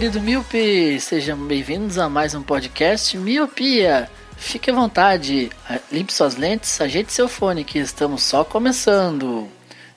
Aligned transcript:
Querido 0.00 0.18
Miope! 0.18 0.98
Sejam 0.98 1.36
bem-vindos 1.36 1.98
a 1.98 2.08
mais 2.08 2.34
um 2.34 2.42
podcast 2.42 3.18
Miopia. 3.18 4.10
Fique 4.34 4.70
à 4.70 4.74
vontade, 4.74 5.50
limpe 5.92 6.10
suas 6.10 6.36
lentes, 6.36 6.80
ajeite 6.80 7.12
seu 7.12 7.28
fone 7.28 7.64
que 7.64 7.78
estamos 7.78 8.22
só 8.22 8.42
começando. 8.42 9.46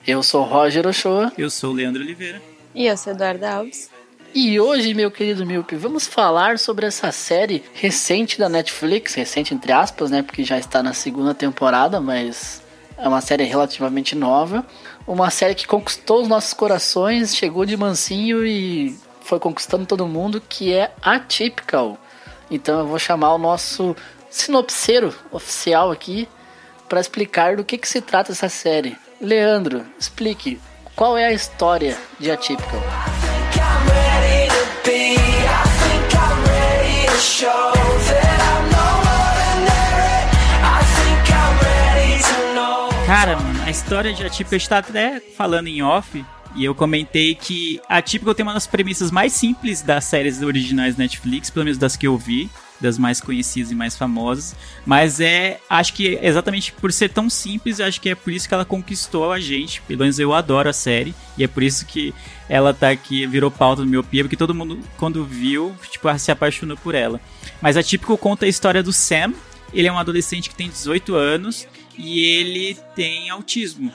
Eu 0.06 0.22
sou 0.22 0.42
Roger 0.42 0.86
Ochoa 0.86 1.32
Eu 1.38 1.48
sou 1.48 1.70
o 1.70 1.72
Leandro 1.72 2.02
Oliveira. 2.02 2.42
E 2.74 2.86
eu 2.86 2.94
sou 2.98 3.14
Eduardo 3.14 3.46
Alves. 3.46 3.90
e 4.34 4.60
hoje, 4.60 4.92
meu 4.92 5.10
querido 5.10 5.46
Miope, 5.46 5.74
vamos 5.74 6.06
falar 6.06 6.58
sobre 6.58 6.84
essa 6.84 7.10
série 7.10 7.64
recente 7.72 8.38
da 8.38 8.50
Netflix, 8.50 9.14
recente 9.14 9.54
entre 9.54 9.72
aspas, 9.72 10.10
né, 10.10 10.20
porque 10.22 10.44
já 10.44 10.58
está 10.58 10.82
na 10.82 10.92
segunda 10.92 11.32
temporada, 11.32 11.98
mas 11.98 12.62
é 12.98 13.08
uma 13.08 13.22
série 13.22 13.44
relativamente 13.44 14.14
nova. 14.14 14.66
Uma 15.06 15.30
série 15.30 15.54
que 15.54 15.66
conquistou 15.66 16.20
os 16.20 16.28
nossos 16.28 16.52
corações, 16.52 17.34
chegou 17.34 17.64
de 17.64 17.74
mansinho 17.74 18.44
e 18.44 18.94
foi 19.24 19.40
conquistando 19.40 19.86
todo 19.86 20.06
mundo, 20.06 20.40
que 20.40 20.72
é 20.72 20.92
Atypical. 21.02 21.98
Então 22.50 22.80
eu 22.80 22.86
vou 22.86 22.98
chamar 22.98 23.34
o 23.34 23.38
nosso 23.38 23.96
sinopseiro 24.30 25.14
oficial 25.32 25.90
aqui 25.90 26.28
para 26.88 27.00
explicar 27.00 27.56
do 27.56 27.64
que, 27.64 27.78
que 27.78 27.88
se 27.88 28.00
trata 28.00 28.32
essa 28.32 28.48
série. 28.48 28.96
Leandro, 29.20 29.84
explique 29.98 30.60
qual 30.94 31.16
é 31.16 31.26
a 31.26 31.32
história 31.32 31.96
de 32.20 32.30
Atypical. 32.30 32.82
Cara, 43.06 43.36
mano, 43.36 43.62
a 43.64 43.70
história 43.70 44.14
de 44.14 44.24
Atípico, 44.24 44.54
a 44.54 44.58
gente 44.58 44.68
tá 44.68 44.78
até 44.78 45.20
falando 45.20 45.68
em 45.68 45.82
off, 45.82 46.24
e 46.54 46.64
eu 46.64 46.74
comentei 46.74 47.34
que 47.34 47.80
Atípico 47.88 48.34
tem 48.34 48.44
uma 48.44 48.54
das 48.54 48.66
premissas 48.66 49.10
mais 49.10 49.32
simples 49.32 49.82
das 49.82 50.04
séries 50.04 50.42
originais 50.42 50.96
Netflix, 50.96 51.50
pelo 51.50 51.64
menos 51.64 51.78
das 51.78 51.96
que 51.96 52.06
eu 52.06 52.16
vi, 52.16 52.50
das 52.80 52.98
mais 52.98 53.20
conhecidas 53.20 53.70
e 53.70 53.74
mais 53.74 53.96
famosas, 53.96 54.54
mas 54.84 55.20
é, 55.20 55.58
acho 55.70 55.94
que 55.94 56.18
exatamente 56.20 56.72
por 56.72 56.92
ser 56.92 57.08
tão 57.08 57.30
simples, 57.30 57.80
acho 57.80 58.00
que 58.00 58.10
é 58.10 58.14
por 58.14 58.32
isso 58.32 58.48
que 58.48 58.54
ela 58.54 58.64
conquistou 58.64 59.32
a 59.32 59.40
gente, 59.40 59.80
pelo 59.82 60.00
menos 60.00 60.18
eu 60.18 60.32
adoro 60.32 60.68
a 60.68 60.72
série, 60.72 61.14
e 61.38 61.44
é 61.44 61.48
por 61.48 61.62
isso 61.62 61.86
que 61.86 62.12
ela 62.48 62.74
tá 62.74 62.90
aqui, 62.90 63.26
virou 63.26 63.50
pauta 63.50 63.82
do 63.82 63.88
Miopia, 63.88 64.24
porque 64.24 64.36
todo 64.36 64.54
mundo, 64.54 64.78
quando 64.96 65.24
viu, 65.24 65.74
tipo, 65.90 66.18
se 66.18 66.30
apaixonou 66.30 66.76
por 66.76 66.94
ela. 66.94 67.20
Mas 67.60 67.76
Atípico 67.76 68.18
conta 68.18 68.44
a 68.44 68.48
história 68.48 68.82
do 68.82 68.92
Sam, 68.92 69.32
ele 69.72 69.88
é 69.88 69.92
um 69.92 69.98
adolescente 69.98 70.48
que 70.48 70.54
tem 70.54 70.68
18 70.68 71.14
anos 71.14 71.66
e 71.96 72.20
ele 72.20 72.76
tem 72.94 73.30
autismo. 73.30 73.92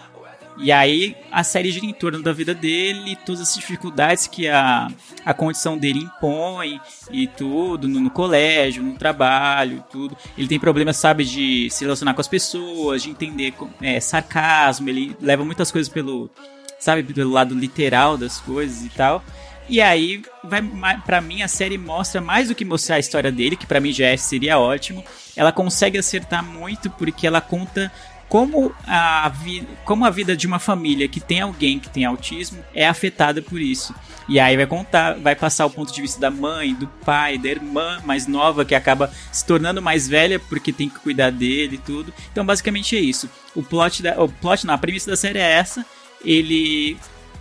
E 0.61 0.71
aí 0.73 1.15
a 1.31 1.41
série 1.43 1.71
gira 1.71 1.85
em 1.85 1.93
torno 1.93 2.21
da 2.21 2.33
vida 2.33 2.53
dele, 2.53 3.15
todas 3.25 3.41
as 3.41 3.55
dificuldades 3.55 4.27
que 4.27 4.47
a, 4.49 4.89
a 5.23 5.33
condição 5.33 5.77
dele 5.77 5.99
impõe 5.99 6.79
e 7.11 7.27
tudo, 7.27 7.87
no, 7.87 7.99
no 7.99 8.09
colégio, 8.09 8.83
no 8.83 8.95
trabalho, 8.95 9.83
tudo. 9.89 10.17
Ele 10.37 10.47
tem 10.47 10.59
problemas, 10.59 10.97
sabe, 10.97 11.23
de 11.23 11.69
se 11.69 11.83
relacionar 11.85 12.13
com 12.13 12.21
as 12.21 12.27
pessoas, 12.27 13.03
de 13.03 13.09
entender 13.09 13.53
é, 13.81 13.99
sarcasmo, 13.99 14.89
ele 14.89 15.15
leva 15.21 15.45
muitas 15.45 15.71
coisas 15.71 15.91
pelo, 15.91 16.29
sabe, 16.77 17.03
pelo 17.03 17.31
lado 17.31 17.55
literal 17.55 18.17
das 18.17 18.39
coisas 18.39 18.83
e 18.83 18.89
tal. 18.89 19.23
E 19.69 19.79
aí, 19.79 20.23
vai, 20.43 20.63
pra 21.05 21.21
mim, 21.21 21.43
a 21.43 21.47
série 21.47 21.77
mostra 21.77 22.19
mais 22.19 22.47
do 22.47 22.55
que 22.55 22.65
mostrar 22.65 22.95
a 22.95 22.99
história 22.99 23.31
dele, 23.31 23.55
que 23.55 23.67
pra 23.67 23.79
mim 23.79 23.93
já 23.93 24.07
é- 24.07 24.17
seria 24.17 24.57
ótimo. 24.57 25.03
Ela 25.35 25.51
consegue 25.51 25.95
acertar 25.95 26.43
muito 26.43 26.89
porque 26.89 27.27
ela 27.27 27.39
conta 27.39 27.91
como 28.29 28.73
a, 28.87 29.31
como 29.83 30.05
a 30.05 30.09
vida 30.09 30.37
de 30.37 30.45
uma 30.47 30.59
família 30.59 31.07
que 31.07 31.19
tem 31.19 31.41
alguém 31.41 31.79
que 31.79 31.89
tem 31.89 32.05
autismo 32.05 32.63
é 32.73 32.87
afetada 32.87 33.41
por 33.41 33.59
isso. 33.59 33.93
E 34.29 34.39
aí 34.39 34.55
vai 34.55 34.67
contar, 34.67 35.15
vai 35.17 35.35
passar 35.35 35.65
o 35.65 35.71
ponto 35.71 35.91
de 35.91 35.99
vista 35.99 36.21
da 36.21 36.29
mãe, 36.29 36.75
do 36.75 36.85
pai, 36.87 37.39
da 37.39 37.49
irmã 37.49 37.99
mais 38.05 38.27
nova 38.27 38.63
que 38.63 38.75
acaba 38.75 39.11
se 39.31 39.43
tornando 39.43 39.81
mais 39.81 40.07
velha 40.07 40.39
porque 40.39 40.71
tem 40.71 40.87
que 40.87 40.99
cuidar 40.99 41.31
dele 41.31 41.77
e 41.77 41.79
tudo. 41.79 42.13
Então, 42.31 42.45
basicamente 42.45 42.95
é 42.95 42.99
isso. 42.99 43.27
O 43.55 43.63
plot 43.63 44.03
da, 44.03 44.21
o 44.23 44.29
plot, 44.29 44.67
não, 44.67 44.75
a 44.75 44.77
premissa 44.77 45.09
da 45.09 45.17
série 45.17 45.39
é 45.39 45.51
essa. 45.51 45.83
Ele 46.23 46.95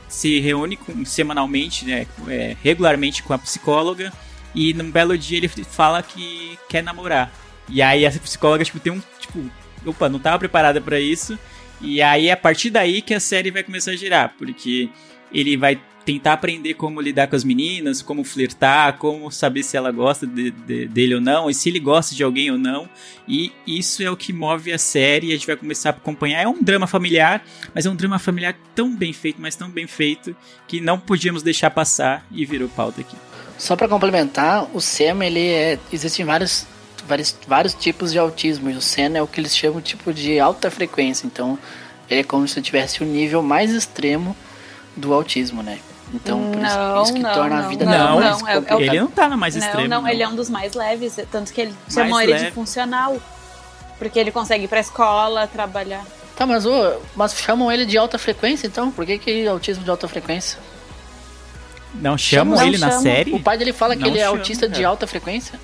se 0.09 0.41
reúne 0.41 0.79
com- 0.79 1.05
semanalmente, 1.05 1.85
né, 1.85 2.07
é, 2.27 2.57
regularmente 2.65 3.23
com 3.23 3.35
a 3.35 3.39
psicóloga 3.39 4.11
e 4.55 4.73
num 4.73 4.91
belo 4.91 5.19
dia 5.19 5.37
ele 5.37 5.49
fala 5.49 6.03
que 6.03 6.59
quer 6.71 6.83
namorar. 6.83 7.31
E 7.69 7.83
aí 7.83 8.07
essa 8.07 8.19
psicóloga 8.19 8.65
tipo 8.65 8.81
tem 8.81 8.95
um 8.95 9.03
tipo, 9.21 9.39
opa, 9.87 10.09
não 10.09 10.19
tava 10.19 10.39
preparada 10.39 10.81
pra 10.81 11.01
isso. 11.01 11.39
E 11.81 12.03
aí 12.03 12.29
é 12.29 12.33
a 12.33 12.37
partir 12.37 12.71
daí 12.71 13.01
que 13.03 13.15
a 13.15 13.21
série 13.21 13.51
vai 13.51 13.63
começar 13.63 13.93
a 13.93 13.97
girar, 13.97 14.35
porque 14.37 14.89
ele 15.33 15.57
vai 15.57 15.79
tentar 16.05 16.33
aprender 16.33 16.73
como 16.73 17.03
lidar 17.03 17.27
com 17.27 17.37
as 17.37 17.45
meninas, 17.45 18.01
como 18.01 18.25
flertar, 18.25 18.97
como 18.97 19.31
saber 19.31 19.63
se 19.63 19.77
ela 19.77 19.93
gosta 19.93 20.27
de- 20.27 20.51
de- 20.51 20.87
dele 20.89 21.17
ou 21.17 21.21
não, 21.21 21.51
e 21.51 21.55
se 21.55 21.69
ele 21.69 21.79
gosta 21.79 22.15
de 22.15 22.25
alguém 22.25 22.51
ou 22.51 22.57
não. 22.57 22.89
E 23.29 23.53
isso 23.67 24.03
é 24.03 24.11
o 24.11 24.17
que 24.17 24.33
move 24.33 24.73
a 24.73 24.79
série 24.79 25.29
a 25.29 25.35
gente 25.35 25.47
vai 25.47 25.55
começar 25.55 25.91
a 25.91 25.93
acompanhar. 25.93 26.41
É 26.43 26.49
um 26.49 26.63
drama 26.63 26.87
familiar, 26.87 27.45
mas 27.75 27.85
é 27.85 27.91
um 27.91 27.95
drama 27.95 28.19
familiar 28.19 28.57
tão 28.75 28.97
bem 28.97 29.13
feito, 29.13 29.39
mas 29.39 29.55
tão 29.55 29.69
bem 29.69 29.87
feito, 29.87 30.35
que 30.67 30.81
não 30.81 30.99
podíamos 30.99 31.43
deixar 31.43 31.71
passar 31.71 32.27
e 32.33 32.47
virou 32.47 32.71
pauta 32.71 33.03
aqui. 33.03 33.17
Só 33.59 33.77
pra 33.77 33.87
complementar, 33.87 34.67
o 34.75 34.81
SEM, 34.81 35.23
ele 35.23 35.47
é. 35.47 35.79
Existem 35.93 36.25
vários, 36.25 36.67
vários, 37.09 37.35
vários 37.47 37.75
tipos 37.75 38.13
de 38.13 38.19
autismo. 38.19 38.71
E 38.71 38.75
o 38.75 38.81
SEM 38.81 39.17
é 39.17 39.23
o 39.23 39.27
que 39.27 39.41
eles 39.41 39.57
chamam 39.57 39.81
tipo 39.81 40.13
de 40.13 40.39
alta 40.39 40.71
frequência. 40.71 41.27
Então, 41.27 41.59
ele 42.09 42.21
é 42.21 42.25
como 42.25 42.47
se 42.47 42.61
tivesse 42.63 43.03
o 43.03 43.07
nível 43.07 43.43
mais 43.43 43.71
extremo 43.73 44.37
do 44.97 45.13
autismo, 45.13 45.63
né? 45.63 45.79
Então, 46.15 46.51
por 46.53 46.63
isso, 46.65 46.77
Não, 46.79 47.03
isso 47.03 47.13
que 47.15 47.19
não, 47.21 47.33
torna 47.35 47.59
a 47.59 47.63
não, 47.63 47.69
vida 47.69 47.85
não, 47.85 48.21
mais 48.21 48.41
não, 48.41 48.49
é- 48.49 48.55
é. 48.57 48.75
Ele 48.83 49.01
não 49.01 49.09
tá 49.09 49.29
na 49.29 49.37
mais 49.37 49.55
não, 49.57 49.63
extremo. 49.67 49.89
não, 49.89 50.09
ele 50.09 50.23
é 50.23 50.29
um 50.29 50.35
dos 50.35 50.49
mais 50.49 50.73
leves, 50.75 51.17
tanto 51.31 51.53
que 51.53 51.61
ele 51.61 51.75
chamou 51.91 52.21
ele 52.21 52.35
de 52.39 52.51
funcional. 52.53 53.19
Porque 53.99 54.19
ele 54.19 54.31
consegue 54.31 54.65
ir 54.65 54.69
pra 54.69 54.81
escola, 54.81 55.47
trabalhar. 55.49 56.05
Tá, 56.37 56.47
mas, 56.47 56.65
ô, 56.65 57.01
mas 57.17 57.35
chamam 57.35 57.71
ele 57.71 57.85
de 57.85 57.99
alta 57.99 58.17
frequência, 58.17 58.67
então? 58.69 58.91
Por 58.93 59.05
que, 59.05 59.19
que 59.19 59.47
autismo 59.47 59.83
de 59.85 59.91
alta 59.91 60.07
frequência? 60.09 60.59
Não 61.95 62.17
chamam 62.17 62.57
Não 62.57 62.67
ele 62.67 62.79
na 62.79 62.89
chamam. 62.91 63.03
série? 63.03 63.33
O 63.35 63.43
pai 63.43 63.59
dele 63.59 63.73
fala 63.73 63.97
que 63.97 64.03
Não 64.03 64.09
ele 64.09 64.19
é 64.19 64.25
chama, 64.25 64.37
autista 64.39 64.69
de 64.69 64.75
cara. 64.77 64.89
alta 64.89 65.07
frequência? 65.07 65.59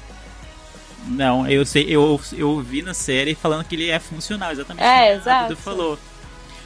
Não, 1.07 1.47
eu 1.47 1.65
sei, 1.67 1.85
eu, 1.89 2.21
eu 2.33 2.51
ouvi 2.51 2.83
na 2.83 2.95
série 2.95 3.35
falando 3.35 3.65
que 3.65 3.75
ele 3.75 3.91
é 3.91 3.99
funcional, 3.99 4.53
exatamente 4.53 4.85
É, 4.85 5.15
exato. 5.15 5.49
Dudu 5.49 5.61
falou. 5.61 5.99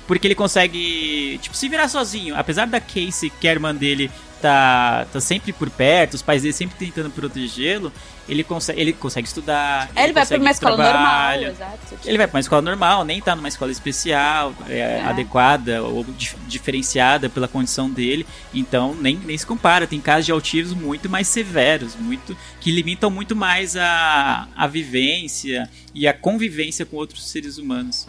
Porque 0.06 0.26
ele 0.26 0.34
consegue, 0.34 1.38
tipo, 1.42 1.56
se 1.56 1.68
virar 1.68 1.88
sozinho. 1.88 2.34
Apesar 2.36 2.66
da 2.66 2.80
Casey, 2.80 3.30
que 3.30 3.46
é 3.46 3.50
a 3.50 3.54
irmã 3.54 3.74
dele, 3.74 4.10
tá, 4.40 5.06
tá 5.12 5.20
sempre 5.20 5.52
por 5.52 5.68
perto, 5.70 6.14
os 6.14 6.22
pais 6.22 6.42
dele 6.42 6.54
sempre 6.54 6.76
tentando 6.76 7.10
protegê-lo, 7.10 7.92
ele 8.28 8.44
consegue, 8.44 8.80
ele 8.80 8.92
consegue 8.92 9.26
estudar. 9.26 9.90
É, 9.96 10.04
ele 10.04 10.12
vai 10.12 10.26
pra 10.26 10.36
consegue 10.38 10.42
uma 10.42 10.50
escola 10.50 10.76
normal, 10.76 11.42
exato. 11.42 11.98
Ele 12.04 12.18
vai 12.18 12.26
pra 12.26 12.36
uma 12.36 12.40
escola 12.40 12.62
normal, 12.62 13.04
nem 13.04 13.20
tá 13.22 13.34
numa 13.34 13.48
escola 13.48 13.70
especial, 13.72 14.54
é, 14.68 15.00
adequada 15.02 15.82
ou 15.82 16.04
dif- 16.04 16.36
diferenciada 16.46 17.28
pela 17.30 17.48
condição 17.48 17.88
dele. 17.90 18.26
Então 18.52 18.94
nem, 18.94 19.16
nem 19.16 19.36
se 19.38 19.46
compara. 19.46 19.86
Tem 19.86 20.00
casos 20.00 20.26
de 20.26 20.32
autismo 20.32 20.80
muito 20.80 21.08
mais 21.08 21.26
severos, 21.28 21.96
muito 21.96 22.36
que 22.60 22.70
limitam 22.70 23.10
muito 23.10 23.34
mais 23.34 23.76
a, 23.76 24.46
a 24.54 24.66
vivência 24.66 25.68
e 25.94 26.06
a 26.06 26.12
convivência 26.12 26.84
com 26.84 26.96
outros 26.96 27.30
seres 27.30 27.56
humanos. 27.58 28.06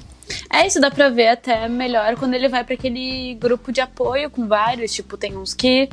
É 0.51 0.67
isso, 0.67 0.79
dá 0.79 0.91
pra 0.91 1.09
ver 1.09 1.29
até 1.29 1.67
melhor 1.67 2.15
quando 2.15 2.35
ele 2.35 2.47
vai 2.47 2.63
pra 2.63 2.75
aquele 2.75 3.35
grupo 3.41 3.71
de 3.71 3.81
apoio 3.81 4.29
com 4.29 4.47
vários. 4.47 4.93
Tipo, 4.93 5.17
tem 5.17 5.35
uns 5.35 5.53
que 5.55 5.89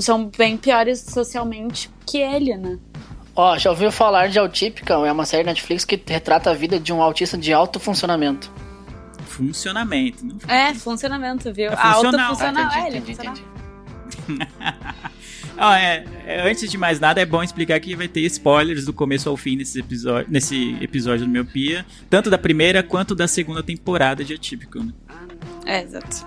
são 0.00 0.26
bem 0.36 0.56
piores 0.56 1.00
socialmente 1.00 1.90
que 2.06 2.18
ele, 2.18 2.56
né? 2.56 2.78
Ó, 3.34 3.56
já 3.56 3.70
ouviu 3.70 3.92
falar 3.92 4.28
de 4.28 4.38
Atypical? 4.38 5.06
É 5.06 5.12
uma 5.12 5.24
série 5.24 5.44
Netflix 5.44 5.84
que 5.84 6.00
retrata 6.06 6.50
a 6.50 6.54
vida 6.54 6.78
de 6.80 6.92
um 6.92 7.00
autista 7.00 7.38
de 7.38 7.52
alto 7.52 7.78
funcionamento. 7.78 8.50
Funcionamento. 9.26 10.26
Não 10.26 10.36
É, 10.52 10.74
funcionamento, 10.74 11.52
viu? 11.52 11.70
É 11.70 11.74
A 11.74 11.92
alta 11.92 12.10
funcional. 12.10 12.28
funcional. 12.30 12.68
Ah, 12.72 12.80
é, 12.80 12.86
ele 12.88 12.96
é 12.96 12.98
entendi, 12.98 13.14
funcional. 13.16 13.38
entendi. 14.28 14.48
Ah, 15.60 15.78
é, 15.80 16.04
é, 16.24 16.48
antes 16.50 16.70
de 16.70 16.78
mais 16.78 17.00
nada, 17.00 17.20
é 17.20 17.26
bom 17.26 17.42
explicar 17.42 17.80
que 17.80 17.96
vai 17.96 18.06
ter 18.06 18.20
spoilers 18.22 18.84
do 18.84 18.92
começo 18.92 19.28
ao 19.28 19.36
fim 19.36 19.56
nesse 19.56 19.80
episódio, 19.80 20.26
nesse 20.30 20.76
episódio 20.80 21.26
do 21.26 21.30
Miopia, 21.30 21.84
tanto 22.08 22.30
da 22.30 22.38
primeira 22.38 22.80
quanto 22.82 23.12
da 23.14 23.26
segunda 23.26 23.60
temporada 23.62 24.24
de 24.24 24.34
Atípico. 24.34 24.78
Né? 24.82 24.92
É, 25.66 25.82
exato. 25.82 26.24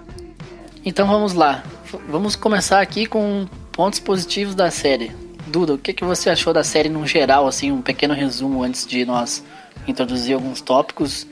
Então 0.84 1.08
vamos 1.08 1.34
lá. 1.34 1.64
Vamos 2.10 2.36
começar 2.36 2.82
aqui 2.82 3.06
com 3.06 3.48
pontos 3.72 4.00
positivos 4.00 4.56
da 4.56 4.72
série. 4.72 5.12
Duda, 5.48 5.74
o 5.74 5.78
que, 5.78 5.94
que 5.94 6.04
você 6.04 6.30
achou 6.30 6.54
da 6.54 6.64
série 6.64 6.90
no 6.90 7.06
geral, 7.06 7.48
assim, 7.48 7.72
um 7.72 7.82
pequeno 7.82 8.14
resumo 8.14 8.64
antes 8.64 8.86
de 8.88 9.06
nós 9.06 9.44
introduzir 9.88 10.34
alguns 10.34 10.62
tópicos. 10.62 11.28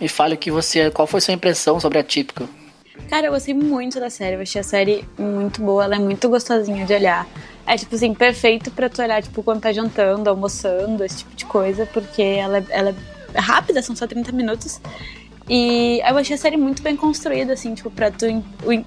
E 0.00 0.08
fale 0.08 0.34
o 0.34 0.38
que 0.38 0.50
você, 0.50 0.90
qual 0.90 1.06
foi 1.06 1.20
sua 1.20 1.34
impressão 1.34 1.78
sobre 1.78 1.98
a 1.98 2.02
Típica. 2.02 2.48
Cara, 3.10 3.26
eu 3.26 3.32
gostei 3.32 3.52
muito 3.52 4.00
da 4.00 4.08
série. 4.08 4.36
Eu 4.36 4.40
achei 4.40 4.60
a 4.60 4.64
série 4.64 5.04
muito 5.18 5.60
boa. 5.60 5.84
Ela 5.84 5.96
é 5.96 5.98
muito 5.98 6.28
gostosinha 6.28 6.86
de 6.86 6.94
olhar. 6.94 7.26
É, 7.66 7.76
tipo 7.76 7.94
assim, 7.94 8.14
perfeito 8.14 8.70
pra 8.70 8.88
tu 8.88 9.02
olhar, 9.02 9.22
tipo, 9.22 9.42
quando 9.42 9.60
tá 9.60 9.72
jantando, 9.72 10.30
almoçando, 10.30 11.04
esse 11.04 11.18
tipo 11.18 11.34
de 11.34 11.44
coisa. 11.44 11.86
Porque 11.86 12.22
ela, 12.22 12.58
é, 12.58 12.64
ela 12.70 12.94
é 13.34 13.40
rápida, 13.40 13.82
são 13.82 13.94
só 13.94 14.06
30 14.06 14.32
minutos. 14.32 14.80
E 15.48 16.00
eu 16.00 16.16
achei 16.16 16.34
a 16.34 16.38
série 16.38 16.56
muito 16.56 16.82
bem 16.82 16.96
construída, 16.96 17.52
assim, 17.52 17.74
tipo, 17.74 17.90
pra 17.90 18.10
tu, 18.10 18.26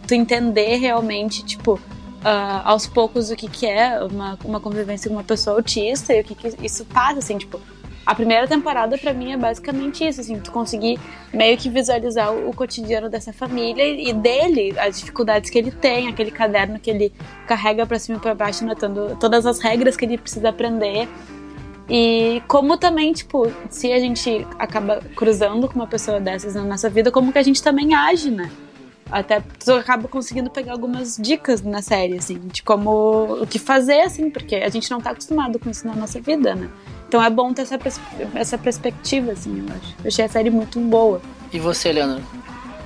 tu 0.07 0.13
entender 0.13 0.77
realmente, 0.77 1.45
tipo, 1.45 1.73
uh, 1.73 2.61
aos 2.63 2.87
poucos 2.87 3.29
o 3.29 3.35
que, 3.35 3.47
que 3.47 3.65
é 3.65 4.01
uma, 4.03 4.37
uma 4.43 4.59
convivência 4.59 5.09
com 5.09 5.15
uma 5.15 5.23
pessoa 5.23 5.55
autista 5.57 6.13
e 6.13 6.21
o 6.21 6.23
que, 6.23 6.33
que 6.33 6.65
isso 6.65 6.83
passa, 6.85 7.19
assim, 7.19 7.37
tipo, 7.37 7.61
a 8.07 8.15
primeira 8.15 8.47
temporada 8.47 8.97
para 8.97 9.13
mim 9.13 9.33
é 9.33 9.37
basicamente 9.37 10.07
isso, 10.07 10.21
assim, 10.21 10.39
tu 10.39 10.49
conseguir 10.49 10.97
meio 11.33 11.57
que 11.57 11.69
visualizar 11.69 12.33
o, 12.33 12.53
cotidiano 12.53 13.09
dessa 13.09 13.33
família 13.33 13.85
e, 13.85 14.13
dele, 14.13 14.73
as 14.79 14.97
dificuldades 14.99 15.49
que 15.49 15.57
ele 15.57 15.71
tem, 15.71 16.07
aquele 16.07 16.31
caderno 16.31 16.79
que 16.79 16.89
ele 16.89 17.13
carrega 17.45 17.85
para 17.85 17.99
cima 17.99 18.17
e 18.17 18.21
para 18.21 18.33
baixo, 18.33 18.65
notando 18.65 19.17
todas 19.19 19.45
as 19.45 19.59
regras 19.59 19.97
que 19.97 20.05
ele 20.05 20.17
precisa 20.17 20.47
aprender. 20.49 21.07
E 21.89 22.41
como 22.47 22.77
também, 22.77 23.13
tipo, 23.13 23.51
se 23.69 23.91
a 23.93 23.99
gente 23.99 24.45
acaba 24.59 25.01
cruzando 25.15 25.67
com 25.67 25.75
uma 25.75 25.87
pessoa 25.87 26.19
dessas 26.19 26.55
na 26.55 26.63
nossa 26.63 26.89
vida, 26.89 27.11
como 27.11 27.31
que 27.31 27.37
a 27.37 27.43
gente 27.43 27.63
também 27.63 27.95
age, 27.95 28.29
né? 28.29 28.51
Até 29.09 29.41
tu 29.63 29.71
acaba 29.71 30.07
conseguindo 30.09 30.49
pegar 30.49 30.73
algumas 30.73 31.17
dicas 31.17 31.61
na 31.61 31.81
série, 31.81 32.17
assim, 32.17 32.39
de 32.39 32.61
como 32.61 33.41
o 33.41 33.47
que 33.47 33.57
fazer, 33.57 34.01
assim, 34.01 34.29
porque 34.29 34.55
a 34.55 34.69
gente 34.69 34.91
não 34.91 34.99
tá 34.99 35.11
acostumado 35.11 35.57
com 35.59 35.69
isso 35.69 35.87
na 35.87 35.95
nossa 35.95 36.19
vida, 36.19 36.53
né? 36.55 36.69
Então 37.07 37.23
é 37.23 37.29
bom 37.29 37.53
ter 37.53 37.61
essa, 37.61 37.77
pers 37.77 38.01
essa 38.35 38.57
perspectiva, 38.57 39.31
assim, 39.31 39.59
eu 39.59 39.75
acho. 39.75 39.95
Eu 40.03 40.07
achei 40.07 40.25
a 40.25 40.29
série 40.29 40.49
muito 40.49 40.77
boa. 40.81 41.21
E 41.53 41.59
você, 41.59 41.89
Leandro? 41.93 42.21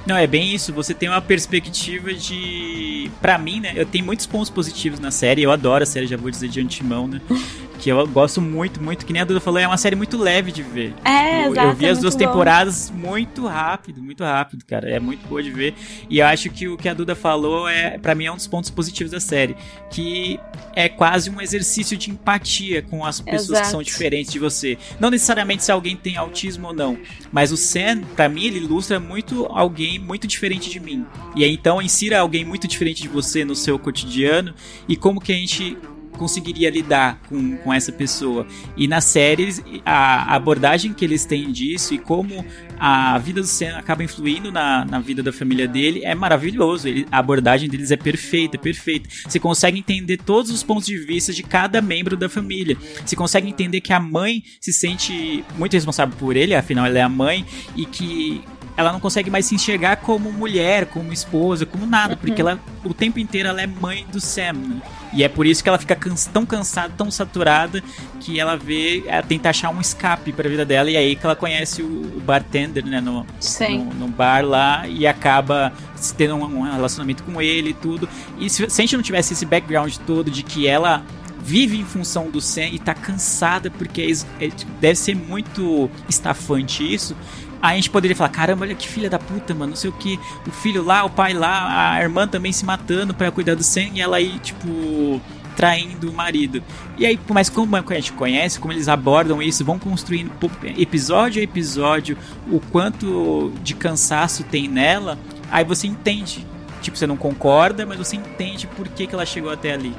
Não, 0.05 0.15
é 0.15 0.25
bem 0.27 0.53
isso. 0.53 0.73
Você 0.73 0.93
tem 0.93 1.09
uma 1.09 1.21
perspectiva 1.21 2.13
de. 2.13 3.09
Pra 3.21 3.37
mim, 3.37 3.59
né? 3.59 3.73
Eu 3.75 3.85
tenho 3.85 4.05
muitos 4.05 4.25
pontos 4.25 4.49
positivos 4.49 4.99
na 4.99 5.11
série. 5.11 5.43
Eu 5.43 5.51
adoro 5.51 5.83
a 5.83 5.85
série, 5.85 6.07
já 6.07 6.17
vou 6.17 6.29
dizer 6.29 6.49
de 6.49 6.59
antemão, 6.59 7.07
né? 7.07 7.21
que 7.81 7.89
eu 7.89 8.07
gosto 8.07 8.39
muito, 8.39 8.81
muito, 8.81 9.03
que 9.07 9.11
nem 9.11 9.23
a 9.23 9.25
Duda 9.25 9.39
falou, 9.39 9.59
é 9.59 9.65
uma 9.65 9.75
série 9.75 9.95
muito 9.95 10.15
leve 10.15 10.51
de 10.51 10.61
ver. 10.61 10.93
É, 11.03 11.47
eu, 11.47 11.51
exato, 11.51 11.67
eu 11.67 11.75
vi 11.75 11.85
é 11.87 11.89
as 11.89 11.97
duas 11.97 12.13
bom. 12.13 12.19
temporadas 12.19 12.91
muito 12.91 13.47
rápido, 13.47 14.03
muito 14.03 14.23
rápido, 14.23 14.63
cara. 14.65 14.87
É 14.87 14.99
muito 14.99 15.27
boa 15.27 15.41
de 15.41 15.49
ver. 15.49 15.73
E 16.07 16.19
eu 16.19 16.27
acho 16.27 16.51
que 16.51 16.67
o 16.67 16.77
que 16.77 16.87
a 16.87 16.93
Duda 16.93 17.15
falou 17.15 17.67
é, 17.67 17.97
para 17.97 18.13
mim, 18.13 18.25
é 18.25 18.31
um 18.31 18.35
dos 18.35 18.45
pontos 18.45 18.69
positivos 18.69 19.11
da 19.11 19.19
série. 19.19 19.57
Que 19.89 20.39
é 20.75 20.87
quase 20.87 21.31
um 21.31 21.41
exercício 21.41 21.97
de 21.97 22.11
empatia 22.11 22.83
com 22.83 23.03
as 23.03 23.19
pessoas 23.19 23.49
Exato. 23.49 23.61
que 23.63 23.71
são 23.71 23.81
diferentes 23.81 24.31
de 24.31 24.37
você. 24.37 24.77
Não 24.99 25.09
necessariamente 25.09 25.63
se 25.63 25.71
alguém 25.71 25.95
tem 25.95 26.17
autismo 26.17 26.67
ou 26.67 26.73
não. 26.75 26.99
Mas 27.31 27.51
o 27.51 27.57
Sam, 27.57 28.01
para 28.15 28.29
mim, 28.29 28.45
ele 28.45 28.59
ilustra 28.59 28.99
muito 28.99 29.47
alguém 29.47 29.97
muito 29.97 30.27
diferente 30.27 30.69
de 30.69 30.79
mim. 30.79 31.03
E 31.35 31.43
aí, 31.43 31.51
então, 31.51 31.81
insira 31.81 32.19
alguém 32.19 32.45
muito 32.45 32.67
diferente 32.67 33.01
de 33.01 33.07
você 33.07 33.43
no 33.43 33.55
seu 33.55 33.79
cotidiano 33.79 34.53
e 34.87 34.95
como 34.95 35.19
que 35.19 35.31
a 35.31 35.35
gente 35.35 35.75
conseguiria 36.17 36.69
lidar 36.69 37.21
com, 37.27 37.57
com 37.57 37.73
essa 37.73 37.91
pessoa. 37.91 38.45
E 38.77 38.87
na 38.87 39.01
série, 39.01 39.49
a 39.85 40.35
abordagem 40.35 40.93
que 40.93 41.03
eles 41.03 41.25
têm 41.25 41.51
disso 41.51 41.93
e 41.93 41.97
como 41.97 42.45
a 42.79 43.17
vida 43.17 43.41
do 43.41 43.47
Sam 43.47 43.77
acaba 43.77 44.03
influindo 44.03 44.51
na, 44.51 44.85
na 44.85 44.99
vida 44.99 45.21
da 45.21 45.31
família 45.31 45.67
dele 45.67 46.03
é 46.03 46.15
maravilhoso. 46.15 46.87
Ele, 46.87 47.05
a 47.11 47.19
abordagem 47.19 47.69
deles 47.69 47.91
é 47.91 47.97
perfeita, 47.97 48.57
perfeita. 48.57 49.09
Você 49.27 49.39
consegue 49.39 49.79
entender 49.79 50.17
todos 50.17 50.51
os 50.51 50.63
pontos 50.63 50.85
de 50.85 50.97
vista 50.97 51.31
de 51.31 51.43
cada 51.43 51.81
membro 51.81 52.17
da 52.17 52.29
família. 52.29 52.77
Você 53.05 53.15
consegue 53.15 53.47
entender 53.47 53.81
que 53.81 53.93
a 53.93 53.99
mãe 53.99 54.43
se 54.59 54.73
sente 54.73 55.43
muito 55.57 55.73
responsável 55.73 56.15
por 56.17 56.35
ele, 56.35 56.55
afinal 56.55 56.85
ela 56.85 56.99
é 56.99 57.01
a 57.01 57.09
mãe, 57.09 57.45
e 57.75 57.85
que 57.85 58.41
ela 58.77 58.91
não 58.91 58.99
consegue 58.99 59.29
mais 59.29 59.45
se 59.45 59.55
enxergar 59.55 59.97
como 59.97 60.31
mulher, 60.31 60.85
como 60.85 61.11
esposa, 61.11 61.65
como 61.65 61.85
nada, 61.85 62.15
porque 62.15 62.41
ela 62.41 62.59
o 62.83 62.93
tempo 62.93 63.19
inteiro 63.19 63.49
ela 63.49 63.61
é 63.61 63.67
mãe 63.67 64.05
do 64.11 64.19
Sam. 64.19 64.53
Né? 64.53 64.81
E 65.13 65.23
é 65.23 65.29
por 65.29 65.45
isso 65.45 65.61
que 65.61 65.69
ela 65.69 65.77
fica 65.77 65.95
cansa, 65.95 66.29
tão 66.31 66.45
cansada, 66.45 66.93
tão 66.97 67.11
saturada, 67.11 67.83
que 68.19 68.39
ela 68.39 68.55
vê, 68.55 69.03
ela 69.05 69.21
tenta 69.21 69.49
achar 69.49 69.69
um 69.69 69.81
escape 69.81 70.31
para 70.31 70.47
a 70.47 70.51
vida 70.51 70.65
dela, 70.65 70.89
e 70.89 70.95
é 70.95 70.99
aí 70.99 71.15
que 71.15 71.25
ela 71.25 71.35
conhece 71.35 71.81
o, 71.81 71.85
o 71.85 72.21
bartender, 72.21 72.85
né, 72.85 73.01
no, 73.01 73.25
no, 73.25 73.93
no, 73.93 74.07
bar 74.07 74.45
lá, 74.45 74.87
e 74.87 75.05
acaba 75.05 75.73
tendo 76.17 76.35
um, 76.35 76.43
um 76.43 76.61
relacionamento 76.61 77.23
com 77.23 77.41
ele 77.41 77.71
e 77.71 77.73
tudo. 77.73 78.07
E 78.39 78.49
se, 78.49 78.69
se 78.69 78.81
a 78.81 78.83
gente 78.83 78.95
não 78.95 79.03
tivesse 79.03 79.33
esse 79.33 79.45
background 79.45 79.95
todo 80.05 80.31
de 80.31 80.43
que 80.43 80.67
ela 80.67 81.03
vive 81.43 81.77
em 81.77 81.85
função 81.85 82.29
do 82.29 82.39
Sam 82.39 82.67
e 82.67 82.79
tá 82.79 82.93
cansada 82.93 83.71
porque 83.71 84.01
é, 84.39 84.45
é, 84.45 84.51
deve 84.79 84.95
ser 84.95 85.15
muito 85.15 85.89
estafante 86.07 86.83
isso. 86.93 87.15
A 87.61 87.75
gente 87.75 87.89
poderia 87.89 88.15
falar, 88.15 88.29
caramba, 88.29 88.65
olha 88.65 88.75
que 88.75 88.87
filha 88.87 89.09
da 89.09 89.19
puta, 89.19 89.53
mano, 89.53 89.71
não 89.71 89.75
sei 89.75 89.89
o 89.89 89.93
que. 89.93 90.19
O 90.47 90.51
filho 90.51 90.83
lá, 90.83 91.03
o 91.03 91.09
pai 91.09 91.33
lá, 91.33 91.93
a 91.93 92.01
irmã 92.01 92.27
também 92.27 92.51
se 92.51 92.65
matando 92.65 93.13
para 93.13 93.29
cuidar 93.31 93.55
do 93.55 93.63
Sam 93.63 93.91
e 93.93 94.01
ela 94.01 94.17
aí, 94.17 94.39
tipo, 94.39 95.21
traindo 95.55 96.09
o 96.09 96.13
marido. 96.13 96.63
E 96.97 97.05
aí, 97.05 97.19
mas 97.29 97.49
como 97.49 97.75
a 97.75 97.93
gente 97.93 98.13
conhece, 98.13 98.59
como 98.59 98.73
eles 98.73 98.87
abordam 98.87 99.41
isso, 99.41 99.63
vão 99.63 99.77
construindo 99.77 100.31
episódio 100.77 101.39
a 101.39 101.43
episódio 101.43 102.17
o 102.51 102.59
quanto 102.59 103.53
de 103.61 103.75
cansaço 103.75 104.43
tem 104.43 104.67
nela, 104.67 105.19
aí 105.51 105.63
você 105.63 105.87
entende. 105.87 106.45
Tipo, 106.81 106.97
você 106.97 107.05
não 107.05 107.15
concorda, 107.15 107.85
mas 107.85 107.97
você 107.99 108.15
entende 108.15 108.65
por 108.65 108.87
que, 108.87 109.05
que 109.05 109.13
ela 109.13 109.25
chegou 109.25 109.51
até 109.51 109.73
ali. 109.73 109.95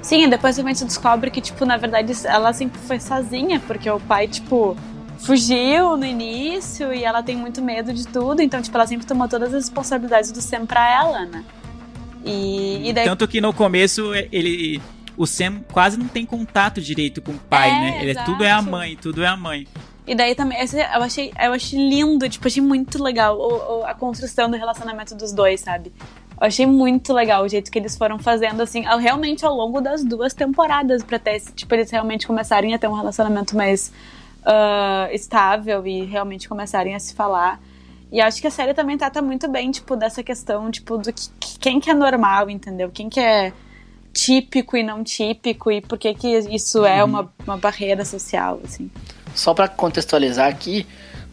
Sim, 0.00 0.28
depois 0.28 0.56
você 0.56 0.84
descobre 0.84 1.30
que, 1.30 1.40
tipo, 1.40 1.64
na 1.66 1.76
verdade 1.76 2.12
ela 2.24 2.52
sempre 2.52 2.80
foi 2.80 2.98
sozinha, 2.98 3.60
porque 3.66 3.90
o 3.90 4.00
pai, 4.00 4.28
tipo, 4.28 4.76
fugiu 5.18 5.96
no 5.96 6.04
início 6.04 6.92
e 6.92 7.04
ela 7.04 7.22
tem 7.22 7.36
muito 7.36 7.62
medo 7.62 7.92
de 7.92 8.06
tudo, 8.06 8.40
então, 8.42 8.60
tipo, 8.62 8.76
ela 8.76 8.86
sempre 8.86 9.06
tomou 9.06 9.28
todas 9.28 9.48
as 9.54 9.64
responsabilidades 9.64 10.30
do 10.32 10.40
Sam 10.40 10.66
pra 10.66 10.88
ela, 10.92 11.24
né? 11.26 11.44
E, 12.24 12.88
e 12.88 12.92
daí... 12.92 13.04
Tanto 13.04 13.26
que 13.28 13.40
no 13.40 13.52
começo 13.52 14.12
ele. 14.32 14.80
O 15.16 15.26
Sam 15.26 15.60
quase 15.72 15.96
não 15.98 16.08
tem 16.08 16.26
contato 16.26 16.80
direito 16.80 17.22
com 17.22 17.32
o 17.32 17.38
pai, 17.38 17.68
É, 17.70 17.72
né? 17.72 17.98
Ele 18.00 18.08
é, 18.08 18.10
exato. 18.10 18.30
tudo 18.32 18.44
é 18.44 18.50
a 18.50 18.60
mãe, 18.60 18.96
tudo 19.00 19.22
é 19.24 19.26
a 19.26 19.36
mãe. 19.36 19.66
E 20.06 20.14
daí 20.14 20.34
também, 20.34 20.58
eu 20.94 21.02
achei, 21.02 21.32
eu 21.42 21.52
achei 21.52 21.88
lindo, 21.88 22.28
tipo, 22.28 22.46
achei 22.46 22.62
muito 22.62 23.02
legal 23.02 23.36
o- 23.38 23.80
o- 23.80 23.84
a 23.86 23.94
construção 23.94 24.50
do 24.50 24.56
relacionamento 24.56 25.14
dos 25.14 25.32
dois, 25.32 25.60
sabe? 25.60 25.90
Eu 26.38 26.46
achei 26.46 26.66
muito 26.66 27.12
legal 27.14 27.42
o 27.44 27.48
jeito 27.48 27.70
que 27.72 27.78
eles 27.78 27.96
foram 27.96 28.18
fazendo, 28.18 28.60
assim, 28.60 28.84
ao- 28.86 28.98
realmente 28.98 29.44
ao 29.44 29.54
longo 29.56 29.80
das 29.80 30.04
duas 30.04 30.34
temporadas, 30.34 31.02
pra 31.02 31.18
ter, 31.18 31.36
esse- 31.36 31.52
tipo, 31.52 31.74
eles 31.74 31.90
realmente 31.90 32.26
começarem 32.26 32.74
a 32.74 32.78
ter 32.78 32.86
um 32.88 32.92
relacionamento 32.94 33.56
mais 33.56 33.90
ah, 34.44 35.08
estável 35.12 35.86
e 35.86 36.04
realmente 36.04 36.48
começarem 36.48 36.94
a 36.94 37.00
se 37.00 37.14
falar. 37.14 37.60
E 38.10 38.20
acho 38.20 38.40
que 38.40 38.46
a 38.46 38.50
série 38.50 38.72
também 38.74 38.96
trata 38.96 39.20
muito 39.20 39.48
bem, 39.48 39.70
tipo, 39.70 39.96
dessa 39.96 40.22
questão, 40.22 40.70
tipo, 40.70 40.96
do 40.96 41.12
que, 41.12 41.28
que- 41.40 41.58
quem 41.58 41.80
que 41.80 41.90
é 41.90 41.94
normal, 41.94 42.48
entendeu? 42.48 42.90
Quem 42.92 43.08
que 43.08 43.18
é 43.20 43.52
típico 44.12 44.76
e 44.76 44.82
não 44.82 45.02
típico 45.04 45.70
e 45.70 45.80
por 45.80 45.98
que 45.98 46.14
que 46.14 46.28
isso 46.50 46.84
é 46.86 47.04
uma, 47.04 47.30
uma 47.46 47.56
barreira 47.56 48.04
social, 48.04 48.60
assim. 48.64 48.90
Só 49.34 49.52
pra 49.52 49.68
contextualizar 49.68 50.48
aqui, 50.48 50.86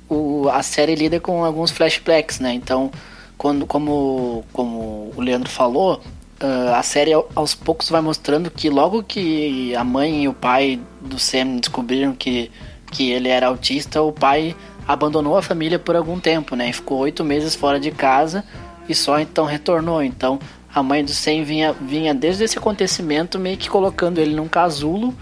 o, 0.09 0.49
a 0.49 0.61
série 0.61 0.95
lida 0.95 1.19
com 1.19 1.45
alguns 1.45 1.71
flashbacks, 1.71 2.39
né? 2.39 2.53
Então, 2.53 2.91
quando, 3.37 3.65
como, 3.65 4.43
como 4.51 5.11
o 5.15 5.21
Leandro 5.21 5.49
falou, 5.49 6.01
ah, 6.41 6.77
a 6.79 6.83
série 6.83 7.13
ao- 7.13 7.29
aos 7.35 7.55
poucos 7.55 7.87
vai 7.89 8.01
mostrando 8.01 8.51
que 8.51 8.69
logo 8.69 9.01
que 9.03 9.73
a 9.75 9.83
mãe 9.83 10.23
e 10.23 10.27
o 10.27 10.33
pai 10.33 10.79
do 10.99 11.17
Sam 11.17 11.57
descobriram 11.57 12.13
que, 12.13 12.51
que 12.93 13.11
ele 13.11 13.27
era 13.27 13.47
autista, 13.47 14.01
o 14.01 14.11
pai 14.11 14.55
abandonou 14.87 15.35
a 15.35 15.41
família 15.41 15.79
por 15.79 15.95
algum 15.95 16.19
tempo, 16.19 16.55
né? 16.55 16.71
Ficou 16.71 16.99
oito 16.99 17.23
meses 17.23 17.55
fora 17.55 17.79
de 17.79 17.89
casa 17.89 18.43
e 18.87 18.93
só 18.93 19.19
então 19.19 19.45
retornou. 19.45 20.03
Então, 20.03 20.39
a 20.73 20.83
mãe 20.83 21.03
do 21.03 21.11
Sam 21.11 21.43
vinha, 21.43 21.73
vinha 21.73 22.13
desde 22.13 22.43
esse 22.43 22.57
acontecimento 22.57 23.39
meio 23.39 23.57
que 23.57 23.69
colocando 23.69 24.19
ele 24.19 24.35
num 24.35 24.47
casulo 24.47 25.13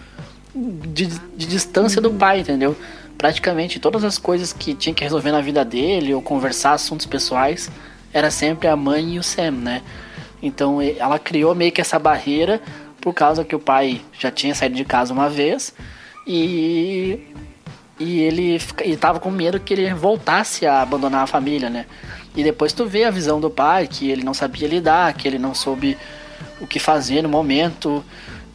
de, 0.54 1.08
de 1.08 1.46
distância 1.46 2.02
do 2.02 2.12
pai, 2.12 2.42
entendeu? 2.42 2.76
Praticamente 3.18 3.80
todas 3.80 4.04
as 4.04 4.18
coisas 4.18 4.52
que 4.52 4.74
tinha 4.74 4.94
que 4.94 5.04
resolver 5.04 5.32
na 5.32 5.42
vida 5.42 5.64
dele 5.64 6.14
ou 6.14 6.22
conversar 6.22 6.74
assuntos 6.74 7.06
pessoais 7.06 7.72
era 8.12 8.30
sempre 8.30 8.68
a 8.68 8.76
mãe 8.76 9.16
e 9.16 9.20
o 9.20 9.24
Sam, 9.24 9.52
né? 9.52 9.82
Então 10.44 10.82
ela 10.82 11.18
criou 11.18 11.56
meio 11.56 11.72
que 11.72 11.80
essa 11.80 11.98
barreira 11.98 12.62
por 13.00 13.14
causa 13.14 13.46
que 13.46 13.56
o 13.56 13.60
pai 13.60 14.02
já 14.20 14.30
tinha 14.30 14.54
saído 14.54 14.76
de 14.76 14.84
casa 14.84 15.14
uma 15.14 15.30
vez 15.30 15.74
e 16.28 17.20
e 18.02 18.20
ele 18.20 18.60
fica- 18.60 18.86
e 18.86 18.96
tava 18.98 19.20
com 19.20 19.30
medo 19.30 19.60
que 19.60 19.74
ele 19.74 19.94
voltasse 19.94 20.66
a 20.66 20.82
abandonar 20.82 21.24
a 21.24 21.28
família, 21.28 21.70
né? 21.70 21.86
E 22.36 22.44
depois 22.44 22.74
tu 22.74 22.86
vê 22.86 23.04
a 23.04 23.12
visão 23.12 23.40
do 23.40 23.50
pai, 23.50 23.88
que 23.88 24.10
ele 24.10 24.24
não 24.24 24.34
sabia 24.34 24.68
lidar, 24.68 25.14
que 25.14 25.28
ele 25.28 25.38
não 25.38 25.54
soube 25.54 25.98
o 26.60 26.66
que 26.66 26.80
fazer 26.80 27.22
no 27.22 27.30
momento. 27.30 28.04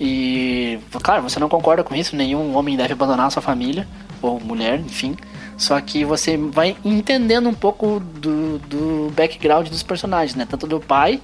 E, 0.01 0.79
claro, 1.03 1.23
você 1.23 1.39
não 1.39 1.49
concorda 1.49 1.85
com 1.85 1.95
isso, 1.95 2.17
nenhum 2.17 2.57
homem 2.57 2.77
deve 2.77 2.93
abandonar 2.93 3.27
a 3.27 3.31
sua 3.31 3.43
família, 3.43 3.87
ou 4.21 4.41
mulher, 4.41 4.81
enfim. 4.81 5.17
Só 5.57 5.81
que 5.81 6.05
você 6.05 6.37
vai 6.37 6.77
entendendo 6.85 7.49
um 7.49 7.55
pouco 7.55 8.01
do, 8.01 8.59
do 8.59 9.13
background 9.15 9.69
dos 9.69 9.83
personagens, 9.83 10.35
né? 10.35 10.47
Tanto 10.49 10.67
do 10.67 10.81
pai 10.81 11.21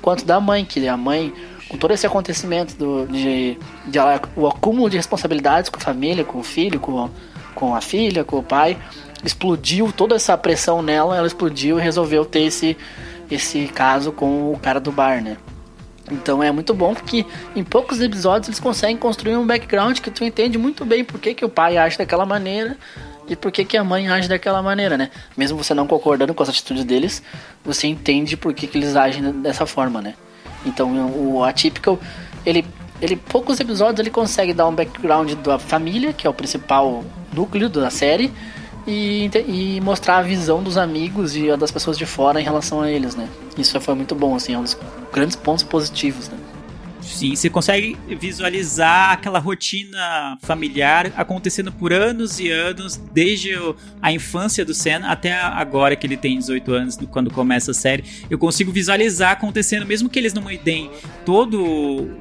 quanto 0.00 0.24
da 0.24 0.38
mãe, 0.40 0.64
que 0.64 0.86
a 0.86 0.96
mãe, 0.96 1.32
com 1.68 1.76
todo 1.78 1.92
esse 1.92 2.06
acontecimento 2.06 2.76
do, 2.76 3.06
de, 3.06 3.58
de 3.86 3.98
o 4.36 4.46
acúmulo 4.46 4.88
de 4.90 4.96
responsabilidades 4.96 5.70
com 5.70 5.78
a 5.78 5.80
família, 5.80 6.24
com 6.24 6.38
o 6.38 6.42
filho, 6.42 6.78
com, 6.78 7.10
com 7.54 7.74
a 7.74 7.80
filha, 7.80 8.24
com 8.24 8.38
o 8.38 8.42
pai, 8.42 8.76
explodiu 9.24 9.92
toda 9.92 10.14
essa 10.14 10.36
pressão 10.36 10.82
nela, 10.82 11.16
ela 11.16 11.26
explodiu 11.26 11.78
e 11.78 11.82
resolveu 11.82 12.24
ter 12.24 12.42
esse, 12.42 12.76
esse 13.30 13.66
caso 13.68 14.12
com 14.12 14.52
o 14.52 14.58
cara 14.58 14.80
do 14.80 14.92
bar, 14.92 15.22
né? 15.22 15.36
Então 16.10 16.42
é 16.42 16.52
muito 16.52 16.74
bom 16.74 16.94
porque 16.94 17.24
em 17.56 17.64
poucos 17.64 18.00
episódios 18.00 18.48
eles 18.48 18.60
conseguem 18.60 18.96
construir 18.96 19.36
um 19.36 19.46
background 19.46 19.98
que 20.00 20.10
tu 20.10 20.22
entende 20.22 20.58
muito 20.58 20.84
bem 20.84 21.02
por 21.02 21.18
que, 21.18 21.32
que 21.32 21.44
o 21.44 21.48
pai 21.48 21.78
age 21.78 21.96
daquela 21.96 22.26
maneira 22.26 22.76
e 23.26 23.34
por 23.34 23.50
que, 23.50 23.64
que 23.64 23.76
a 23.76 23.82
mãe 23.82 24.08
age 24.08 24.28
daquela 24.28 24.60
maneira, 24.60 24.98
né? 24.98 25.10
Mesmo 25.34 25.56
você 25.56 25.72
não 25.72 25.86
concordando 25.86 26.34
com 26.34 26.42
as 26.42 26.50
atitudes 26.50 26.84
deles, 26.84 27.22
você 27.64 27.86
entende 27.86 28.36
por 28.36 28.52
que, 28.52 28.66
que 28.66 28.76
eles 28.76 28.96
agem 28.96 29.32
dessa 29.40 29.64
forma, 29.64 30.02
né? 30.02 30.14
Então 30.66 31.10
o 31.16 31.42
Atypical, 31.42 31.98
ele, 32.44 32.66
ele 33.00 33.16
poucos 33.16 33.60
episódios 33.60 34.00
ele 34.00 34.10
consegue 34.10 34.52
dar 34.52 34.66
um 34.66 34.74
background 34.74 35.32
da 35.34 35.58
família, 35.58 36.12
que 36.12 36.26
é 36.26 36.30
o 36.30 36.34
principal 36.34 37.04
núcleo 37.32 37.68
da 37.68 37.90
série, 37.90 38.32
e, 38.86 39.30
e 39.46 39.80
mostrar 39.80 40.18
a 40.18 40.22
visão 40.22 40.62
dos 40.62 40.76
amigos 40.76 41.36
e 41.36 41.56
das 41.56 41.70
pessoas 41.70 41.96
de 41.96 42.06
fora 42.06 42.40
em 42.40 42.44
relação 42.44 42.82
a 42.82 42.90
eles, 42.90 43.14
né? 43.14 43.28
Isso 43.56 43.80
foi 43.80 43.94
muito 43.94 44.14
bom, 44.14 44.34
assim, 44.34 44.54
é 44.54 44.58
um 44.58 44.62
dos 44.62 44.76
grandes 45.12 45.36
pontos 45.36 45.64
positivos, 45.64 46.28
né? 46.28 46.36
Sim, 47.04 47.36
você 47.36 47.48
consegue 47.50 47.96
visualizar 48.18 49.12
aquela 49.12 49.38
rotina 49.38 50.38
familiar 50.42 51.12
acontecendo 51.16 51.70
por 51.70 51.92
anos 51.92 52.40
e 52.40 52.50
anos, 52.50 52.96
desde 53.12 53.50
a 54.02 54.10
infância 54.10 54.64
do 54.64 54.72
Sam 54.74 55.02
até 55.04 55.32
agora 55.32 55.94
que 55.96 56.06
ele 56.06 56.16
tem 56.16 56.38
18 56.38 56.72
anos, 56.72 56.96
do- 56.96 57.06
quando 57.06 57.30
começa 57.30 57.70
a 57.70 57.74
série. 57.74 58.04
Eu 58.28 58.38
consigo 58.38 58.72
visualizar 58.72 59.32
acontecendo, 59.32 59.86
mesmo 59.86 60.08
que 60.08 60.18
eles 60.18 60.32
não 60.34 60.42
me 60.42 60.56
deem 60.58 60.90
todo 61.24 61.62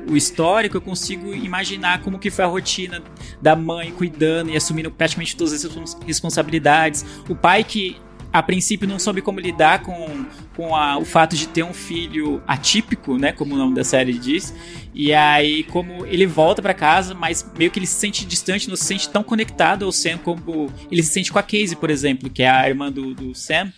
o 0.07 0.15
histórico, 0.17 0.77
eu 0.77 0.81
consigo 0.81 1.33
imaginar 1.33 2.01
como 2.01 2.19
que 2.19 2.29
foi 2.29 2.45
a 2.45 2.47
rotina 2.47 3.01
da 3.41 3.55
mãe 3.55 3.91
cuidando 3.91 4.51
e 4.51 4.55
assumindo 4.57 4.91
praticamente 4.91 5.35
todas 5.35 5.53
as 5.53 5.63
respons- 5.63 5.97
responsabilidades. 6.05 7.05
O 7.29 7.35
pai 7.35 7.63
que 7.63 7.97
a 8.33 8.41
princípio 8.43 8.87
não 8.87 8.97
soube 8.99 9.21
como 9.21 9.39
lidar 9.39 9.83
com, 9.83 10.25
com 10.55 10.75
a- 10.75 10.97
o 10.97 11.05
fato 11.05 11.35
de 11.35 11.47
ter 11.47 11.63
um 11.63 11.73
filho 11.73 12.41
atípico, 12.47 13.17
né, 13.17 13.31
como 13.31 13.53
o 13.53 13.57
nome 13.57 13.75
da 13.75 13.83
série 13.83 14.13
diz. 14.13 14.53
E 14.95 15.13
aí 15.13 15.63
como 15.65 16.05
ele 16.05 16.25
volta 16.25 16.61
pra 16.61 16.73
casa, 16.73 17.13
mas 17.13 17.45
meio 17.57 17.69
que 17.71 17.79
ele 17.79 17.87
se 17.87 17.95
sente 17.95 18.25
distante, 18.25 18.67
não 18.69 18.75
se 18.75 18.83
sente 18.85 19.07
tão 19.09 19.23
conectado 19.23 19.85
ao 19.85 19.91
Sam 19.91 20.17
como 20.17 20.71
ele 20.91 21.01
se 21.03 21.11
sente 21.13 21.31
com 21.31 21.39
a 21.39 21.43
Casey, 21.43 21.75
por 21.75 21.89
exemplo, 21.89 22.29
que 22.29 22.43
é 22.43 22.49
a 22.49 22.67
irmã 22.67 22.91
do, 22.91 23.13
do 23.13 23.33
Sam. 23.35 23.71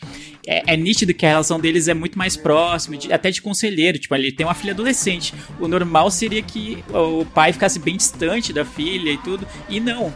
É, 0.47 0.73
é 0.73 0.77
nítido 0.77 1.13
que 1.13 1.25
a 1.25 1.29
relação 1.29 1.59
deles 1.59 1.87
é 1.87 1.93
muito 1.93 2.17
mais 2.17 2.37
próxima, 2.37 2.97
de- 2.97 3.11
até 3.11 3.31
de 3.31 3.41
conselheiro. 3.41 3.97
Tipo, 3.97 4.13
ele 4.15 4.31
tem 4.31 4.45
uma 4.45 4.53
filha 4.53 4.73
adolescente. 4.73 5.33
O 5.59 5.67
normal 5.67 6.11
seria 6.11 6.41
que 6.41 6.83
o 6.93 7.25
pai 7.25 7.51
ficasse 7.53 7.79
bem 7.79 7.97
distante 7.97 8.53
da 8.53 8.63
filha 8.63 9.09
e 9.11 9.17
tudo. 9.17 9.47
E 9.69 9.79
não 9.79 10.13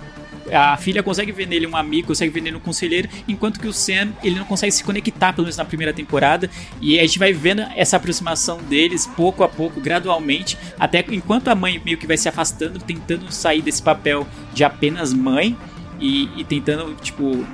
a 0.52 0.78
filha 0.78 1.04
consegue 1.04 1.32
ver 1.32 1.48
nele 1.48 1.68
um 1.68 1.76
amigo, 1.76 2.08
consegue 2.08 2.32
ver 2.32 2.42
nele 2.42 2.58
um 2.58 2.60
conselheiro, 2.60 3.10
enquanto 3.28 3.60
que 3.60 3.68
o 3.68 3.74
Sam, 3.74 4.10
ele 4.24 4.38
não 4.38 4.46
consegue 4.46 4.72
se 4.72 4.84
conectar, 4.84 5.34
pelo 5.34 5.46
menos 5.46 5.58
na 5.58 5.66
primeira 5.66 5.94
temporada, 5.94 6.50
e 6.82 7.00
a 7.00 7.02
gente 7.04 7.20
vai 7.20 7.34
vendo 7.34 7.62
essa 7.76 7.98
aproximação 7.98 8.58
deles 8.64 9.06
pouco 9.06 9.44
a 9.44 9.48
pouco, 9.50 9.80
gradualmente, 9.80 10.58
até 10.80 11.06
enquanto 11.10 11.48
a 11.50 11.56
mãe 11.56 11.82
meio 11.84 11.98
que 11.98 12.08
vai 12.08 12.18
se 12.18 12.28
afastando, 12.30 12.80
tentando 12.80 13.32
sair 13.32 13.62
desse 13.62 13.82
papel 13.82 14.28
de 14.54 14.64
apenas 14.64 15.14
mãe 15.14 15.58
e, 16.00 16.30
e 16.40 16.44
tentando, 16.44 16.96
tipo, 16.96 17.46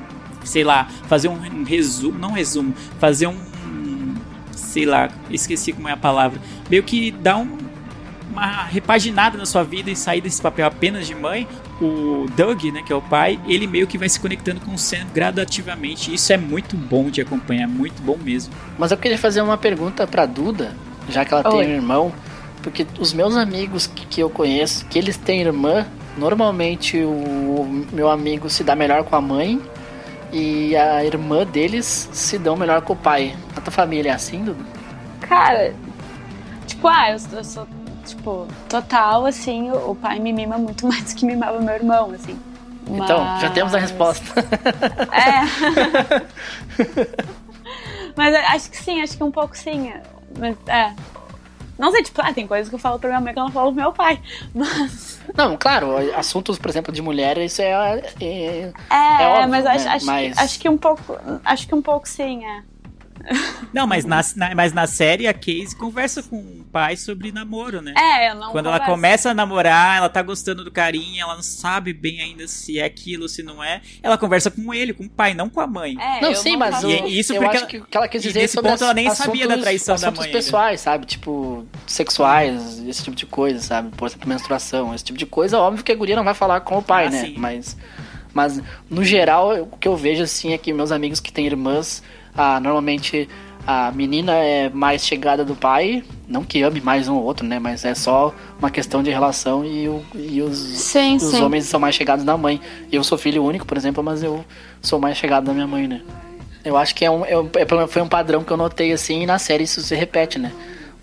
sei 0.44 0.64
lá, 0.64 0.86
fazer 1.08 1.28
um, 1.28 1.38
um 1.38 1.64
resumo, 1.64 2.18
não 2.18 2.32
resumo, 2.32 2.74
fazer 3.00 3.28
um, 3.28 3.56
sei 4.52 4.86
lá, 4.86 5.10
esqueci 5.30 5.72
como 5.72 5.88
é 5.88 5.94
a 5.94 5.98
palavra, 5.98 6.42
meio 6.70 6.84
que 6.84 7.10
dá 7.12 7.38
um, 7.38 7.58
uma 8.36 8.64
repaginada 8.66 9.38
na 9.38 9.46
sua 9.46 9.64
vida 9.64 9.90
e 9.90 9.96
sair 9.96 10.20
desse 10.20 10.42
papel 10.42 10.68
apenas 10.68 11.08
de 11.08 11.16
mãe, 11.16 11.48
o 11.82 12.26
Doug, 12.36 12.66
né, 12.66 12.84
que 12.86 12.92
é 12.92 12.96
o 12.96 13.02
pai, 13.02 13.40
ele 13.48 13.66
meio 13.66 13.88
que 13.88 13.98
vai 13.98 14.10
se 14.10 14.20
conectando 14.20 14.60
com 14.60 14.74
o 14.74 14.78
Sam 14.78 15.08
gradativamente. 15.14 16.14
Isso 16.14 16.34
é 16.34 16.38
muito 16.38 16.76
bom 16.76 17.10
de 17.10 17.22
acompanhar, 17.22 17.68
muito 17.68 18.02
bom 18.02 18.18
mesmo. 18.18 18.54
Mas 18.78 18.92
eu 18.92 18.98
queria 18.98 19.18
fazer 19.18 19.42
uma 19.42 19.58
pergunta 19.58 20.06
pra 20.06 20.26
Duda, 20.26 20.76
já 21.10 21.24
que 21.24 21.34
ela 21.34 21.44
tem 21.44 21.54
Oi. 21.54 21.66
um 21.66 21.70
irmão, 21.70 22.14
porque 22.62 22.86
os 23.00 23.14
meus 23.14 23.38
amigos 23.38 23.88
que, 23.88 24.06
que 24.06 24.22
eu 24.22 24.30
conheço, 24.30 24.86
que 24.88 25.00
eles 25.00 25.16
têm 25.16 25.42
irmã, 25.42 25.86
normalmente 26.18 27.02
o 27.04 27.86
meu 27.94 28.10
amigo 28.10 28.50
se 28.50 28.64
dá 28.64 28.76
melhor 28.76 29.04
com 29.04 29.16
a 29.16 29.22
mãe 29.22 29.62
e 30.32 30.76
a 30.76 31.06
irmã 31.06 31.46
deles 31.46 32.10
se 32.12 32.38
dão 32.38 32.58
melhor 32.58 32.82
com 32.82 32.94
o 32.94 32.98
pai. 32.98 33.36
A 33.56 33.62
tua 33.62 33.72
família 33.72 34.12
é 34.12 34.14
assim, 34.14 34.44
Duda? 34.44 34.64
Cara, 35.22 35.74
tipo, 36.68 36.88
ah, 36.88 37.12
eu, 37.12 37.38
eu 37.38 37.44
sou, 37.44 37.68
tipo, 38.06 38.48
total, 38.70 39.26
assim, 39.26 39.70
o, 39.72 39.96
pai 39.96 40.20
me 40.20 40.32
mima 40.34 40.58
muito 40.58 40.86
mais 40.88 41.14
do 41.14 41.16
que 41.18 41.26
mimava 41.26 41.60
meu 41.60 41.74
irmão, 41.76 42.12
assim. 42.12 42.40
Então, 42.88 43.40
já 43.40 43.50
temos 43.50 43.74
a 43.74 43.80
Mas- 43.80 43.90
resposta. 43.90 44.26
É. 45.12 46.26
Mas 48.16 48.34
acho 48.36 48.70
que 48.72 48.78
sim, 48.78 49.02
acho 49.02 49.18
que 49.18 49.24
um 49.24 49.32
pouco 49.32 49.58
sim. 49.58 49.92
Mas, 50.38 50.56
é. 50.68 50.94
Não 51.78 51.92
sei, 51.92 52.04
tipo, 52.04 52.22
ah, 52.24 52.32
tem 52.34 52.48
coisas 52.48 52.70
que 52.70 52.76
eu 52.76 52.80
falo 52.80 52.98
pra 53.00 53.10
minha 53.10 53.20
mãe 53.20 53.34
que 53.34 53.40
eu 53.40 53.44
não 53.44 53.52
falo 53.52 53.74
pro 53.74 53.82
meu 53.82 53.92
pai. 53.92 54.22
Mas. 54.56 55.20
Não, 55.36 55.58
claro, 55.58 55.98
assuntos, 56.18 56.58
por 56.58 56.70
exemplo, 56.70 56.94
de 56.94 57.02
mulher, 57.02 57.38
isso 57.40 57.62
é. 57.62 58.00
é- 58.22 58.72
É, 58.90 59.24
É 59.24 59.28
óbvio, 59.28 59.50
mas 59.50 59.66
né? 59.66 59.72
acho, 59.72 59.90
acho, 59.90 60.06
Mas- 60.06 60.34
Que, 60.38 60.44
acho 60.44 60.60
que 60.60 60.70
um 60.70 60.78
pouco. 60.78 61.18
Acho 61.44 61.68
que 61.68 61.76
um 61.76 61.82
pouco 61.82 62.08
sim, 62.08 62.46
é. 62.46 62.62
Não, 63.74 63.86
mas 63.88 64.06
na, 64.06 64.22
na- 64.36 64.56
mas 64.56 64.72
na 64.74 64.88
série 64.88 65.28
a 65.28 65.34
Casey 65.34 65.76
conversa 65.78 66.22
com 66.24 66.38
o 66.38 66.66
pai 66.72 66.96
sobre 66.96 67.32
namoro, 67.32 67.82
né? 67.82 67.94
É, 67.98 68.30
eu 68.32 68.36
não. 68.36 68.52
Quando 68.52 68.68
ela 68.68 68.80
converso. 68.80 68.92
começa 68.96 69.30
a 69.32 69.34
namorar, 69.34 69.98
ela 69.98 70.10
tá 70.10 70.22
gostando 70.22 70.64
do 70.64 70.72
carinha, 70.72 71.24
ela 71.24 71.36
não 71.36 71.44
sabe 71.44 71.92
bem 71.94 72.22
ainda 72.22 72.48
se 72.48 72.80
é 72.80 72.86
aquilo, 72.86 73.28
se 73.28 73.44
não 73.44 73.64
é. 73.64 73.82
Ela 74.02 74.18
conversa 74.18 74.50
com 74.52 74.74
ele, 74.74 74.94
com 74.94 75.04
o 75.06 75.10
pai, 75.10 75.34
não 75.34 75.50
com 75.50 75.60
a 75.60 75.68
mãe. 75.68 75.98
É, 76.00 76.22
Não, 76.22 76.30
eu 76.30 76.36
sim, 76.36 76.56
mas 76.56 76.76
faço- 76.76 76.88
o, 76.88 76.92
E- 76.92 77.20
isso 77.20 77.34
eu 77.34 77.42
porque 77.42 77.56
acho 77.58 77.64
ela- 77.66 77.72
que 77.72 77.78
o 77.80 77.86
que 77.86 77.98
ela 77.98 78.08
quis 78.08 78.24
e 78.24 78.28
dizer 78.28 78.40
nesse 78.42 78.54
sobre 78.54 78.72
ponto 78.72 78.84
ela 78.84 78.94
nem 78.94 79.08
assuntos- 79.08 79.26
sabia 79.26 79.48
da 79.48 79.58
traição 79.58 79.96
da 79.98 80.12
mãe 80.12 80.26
ainda. 80.26 80.32
pessoais, 80.38 80.82
sabe? 80.82 81.06
Tipo, 81.06 81.66
sexuais, 81.88 82.80
esse 82.88 83.04
tipo 83.04 83.16
de 83.16 83.26
coisa, 83.26 83.60
sabe? 83.60 83.90
Por 83.96 84.08
exemplo, 84.08 84.28
menstruação, 84.30 84.94
esse 84.94 85.04
tipo 85.04 85.18
de 85.18 85.26
coisa. 85.26 85.58
Óbvio 85.60 85.84
que 85.84 85.92
a 85.92 85.96
guria 85.96 86.16
não 86.16 86.24
vai 86.24 86.34
falar 86.34 86.62
com 86.62 86.78
o 86.78 86.84
pai, 86.84 87.08
Ah, 87.08 87.10
né? 87.10 87.22
sim. 87.26 87.36
Mas, 87.38 87.76
mas, 88.34 88.62
no 88.90 89.04
geral, 89.04 89.54
o 89.64 89.78
que 89.78 89.88
eu 89.88 89.96
vejo, 89.96 90.24
assim, 90.24 90.54
é 90.54 90.58
que 90.58 90.72
meus 90.74 90.92
amigos 90.92 91.20
que 91.20 91.32
têm 91.32 91.46
irmãs, 91.46 92.04
ah, 92.38 92.60
normalmente 92.60 93.28
a 93.68 93.92
menina 93.92 94.34
é 94.34 94.70
mais 94.70 95.04
chegada 95.04 95.44
do 95.44 95.56
pai. 95.56 96.04
Não 96.28 96.44
que 96.44 96.62
ame 96.62 96.82
mais 96.82 97.08
um 97.08 97.16
ou 97.16 97.24
outro, 97.24 97.46
né? 97.46 97.58
Mas 97.60 97.84
é 97.84 97.96
só 97.96 98.34
uma 98.60 98.70
questão 98.70 99.02
de 99.02 99.10
relação 99.10 99.66
e, 99.66 99.88
o, 99.88 100.04
e 100.14 100.42
os, 100.42 100.58
Sim, 100.58 101.16
os 101.16 101.24
sim. 101.24 101.42
homens 101.42 101.66
são 101.66 101.80
mais 101.80 101.96
chegados 101.96 102.24
da 102.24 102.38
mãe. 102.38 102.62
Eu 102.92 103.04
sou 103.04 103.18
filho 103.18 103.44
único, 103.44 103.66
por 103.66 103.78
exemplo, 103.78 104.04
mas 104.04 104.22
eu 104.22 104.46
sou 104.82 105.00
mais 105.00 105.18
chegado 105.18 105.46
da 105.46 105.54
minha 105.54 105.68
mãe, 105.68 105.88
né? 105.88 106.02
Eu 106.64 106.78
acho 106.78 106.94
que 106.96 107.06
é 107.06 107.12
um, 107.12 107.24
é 107.26 107.34
é 107.34 107.88
foi 107.88 108.02
um 108.02 108.08
padrão 108.08 108.44
que 108.44 108.52
eu 108.52 108.58
notei 108.58 108.92
assim 108.92 109.22
e 109.22 109.26
na 109.26 109.38
série 109.38 109.64
isso 109.64 109.82
se 109.82 109.96
repete, 109.96 110.40
né? 110.40 110.52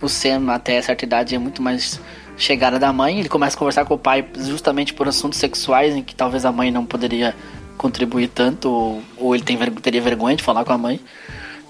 O 0.00 0.08
Sam, 0.08 0.50
até 0.50 0.80
certa 0.82 1.04
idade, 1.04 1.34
é 1.34 1.38
muito 1.38 1.62
mais 1.62 2.00
chegada 2.36 2.78
da 2.78 2.92
mãe. 2.92 3.20
Ele 3.20 3.28
começa 3.28 3.56
a 3.56 3.58
conversar 3.58 3.84
com 3.84 3.94
o 3.94 3.98
pai 3.98 4.24
justamente 4.36 4.92
por 4.92 5.06
assuntos 5.06 5.38
sexuais 5.38 5.94
em 5.94 6.02
que 6.02 6.14
talvez 6.14 6.44
a 6.44 6.50
mãe 6.50 6.70
não 6.70 6.84
poderia 6.84 7.34
contribuir 7.76 8.28
tanto, 8.28 8.68
ou, 8.70 9.02
ou 9.16 9.34
ele 9.34 9.44
tem, 9.44 9.56
teria 9.80 10.00
vergonha 10.00 10.36
de 10.36 10.42
falar 10.42 10.64
com 10.64 10.72
a 10.72 10.78
mãe. 10.78 11.00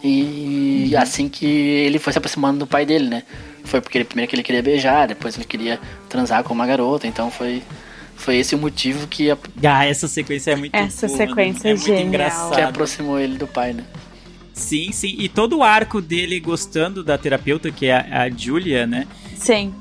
E 0.04 0.94
assim 0.96 1.28
que 1.28 1.46
ele 1.46 1.98
foi 1.98 2.12
se 2.12 2.18
aproximando 2.18 2.58
do 2.60 2.66
pai 2.66 2.84
dele, 2.84 3.08
né? 3.08 3.22
Foi 3.64 3.80
porque 3.80 3.98
ele, 3.98 4.04
primeiro 4.04 4.28
que 4.28 4.34
ele 4.34 4.42
queria 4.42 4.62
beijar, 4.62 5.06
depois 5.06 5.36
ele 5.36 5.44
queria 5.44 5.78
transar 6.08 6.42
com 6.42 6.52
uma 6.52 6.66
garota, 6.66 7.06
então 7.06 7.30
foi, 7.30 7.62
foi 8.16 8.36
esse 8.36 8.54
o 8.54 8.58
motivo 8.58 9.06
que, 9.06 9.30
a- 9.30 9.38
Ah, 9.62 9.86
essa 9.86 10.08
sequência 10.08 10.50
é 10.50 10.56
muito 10.56 10.74
Essa 10.74 11.06
boa, 11.06 11.16
sequência 11.18 11.68
é 11.68 11.70
é 11.70 11.74
muito 11.74 11.86
genial. 11.86 12.06
engraçada. 12.06 12.54
que 12.56 12.60
aproximou 12.62 13.18
ele 13.20 13.38
do 13.38 13.46
pai, 13.46 13.72
né? 13.72 13.84
Sim, 14.52 14.90
sim. 14.92 15.14
E 15.18 15.28
todo 15.28 15.58
o 15.58 15.62
arco 15.62 16.00
dele 16.00 16.38
gostando 16.40 17.02
da 17.04 17.16
terapeuta, 17.16 17.70
que 17.70 17.86
é 17.86 17.94
a, 17.94 18.22
a 18.24 18.28
Julia, 18.30 18.86
né? 18.86 19.06
Sim. 19.36 19.72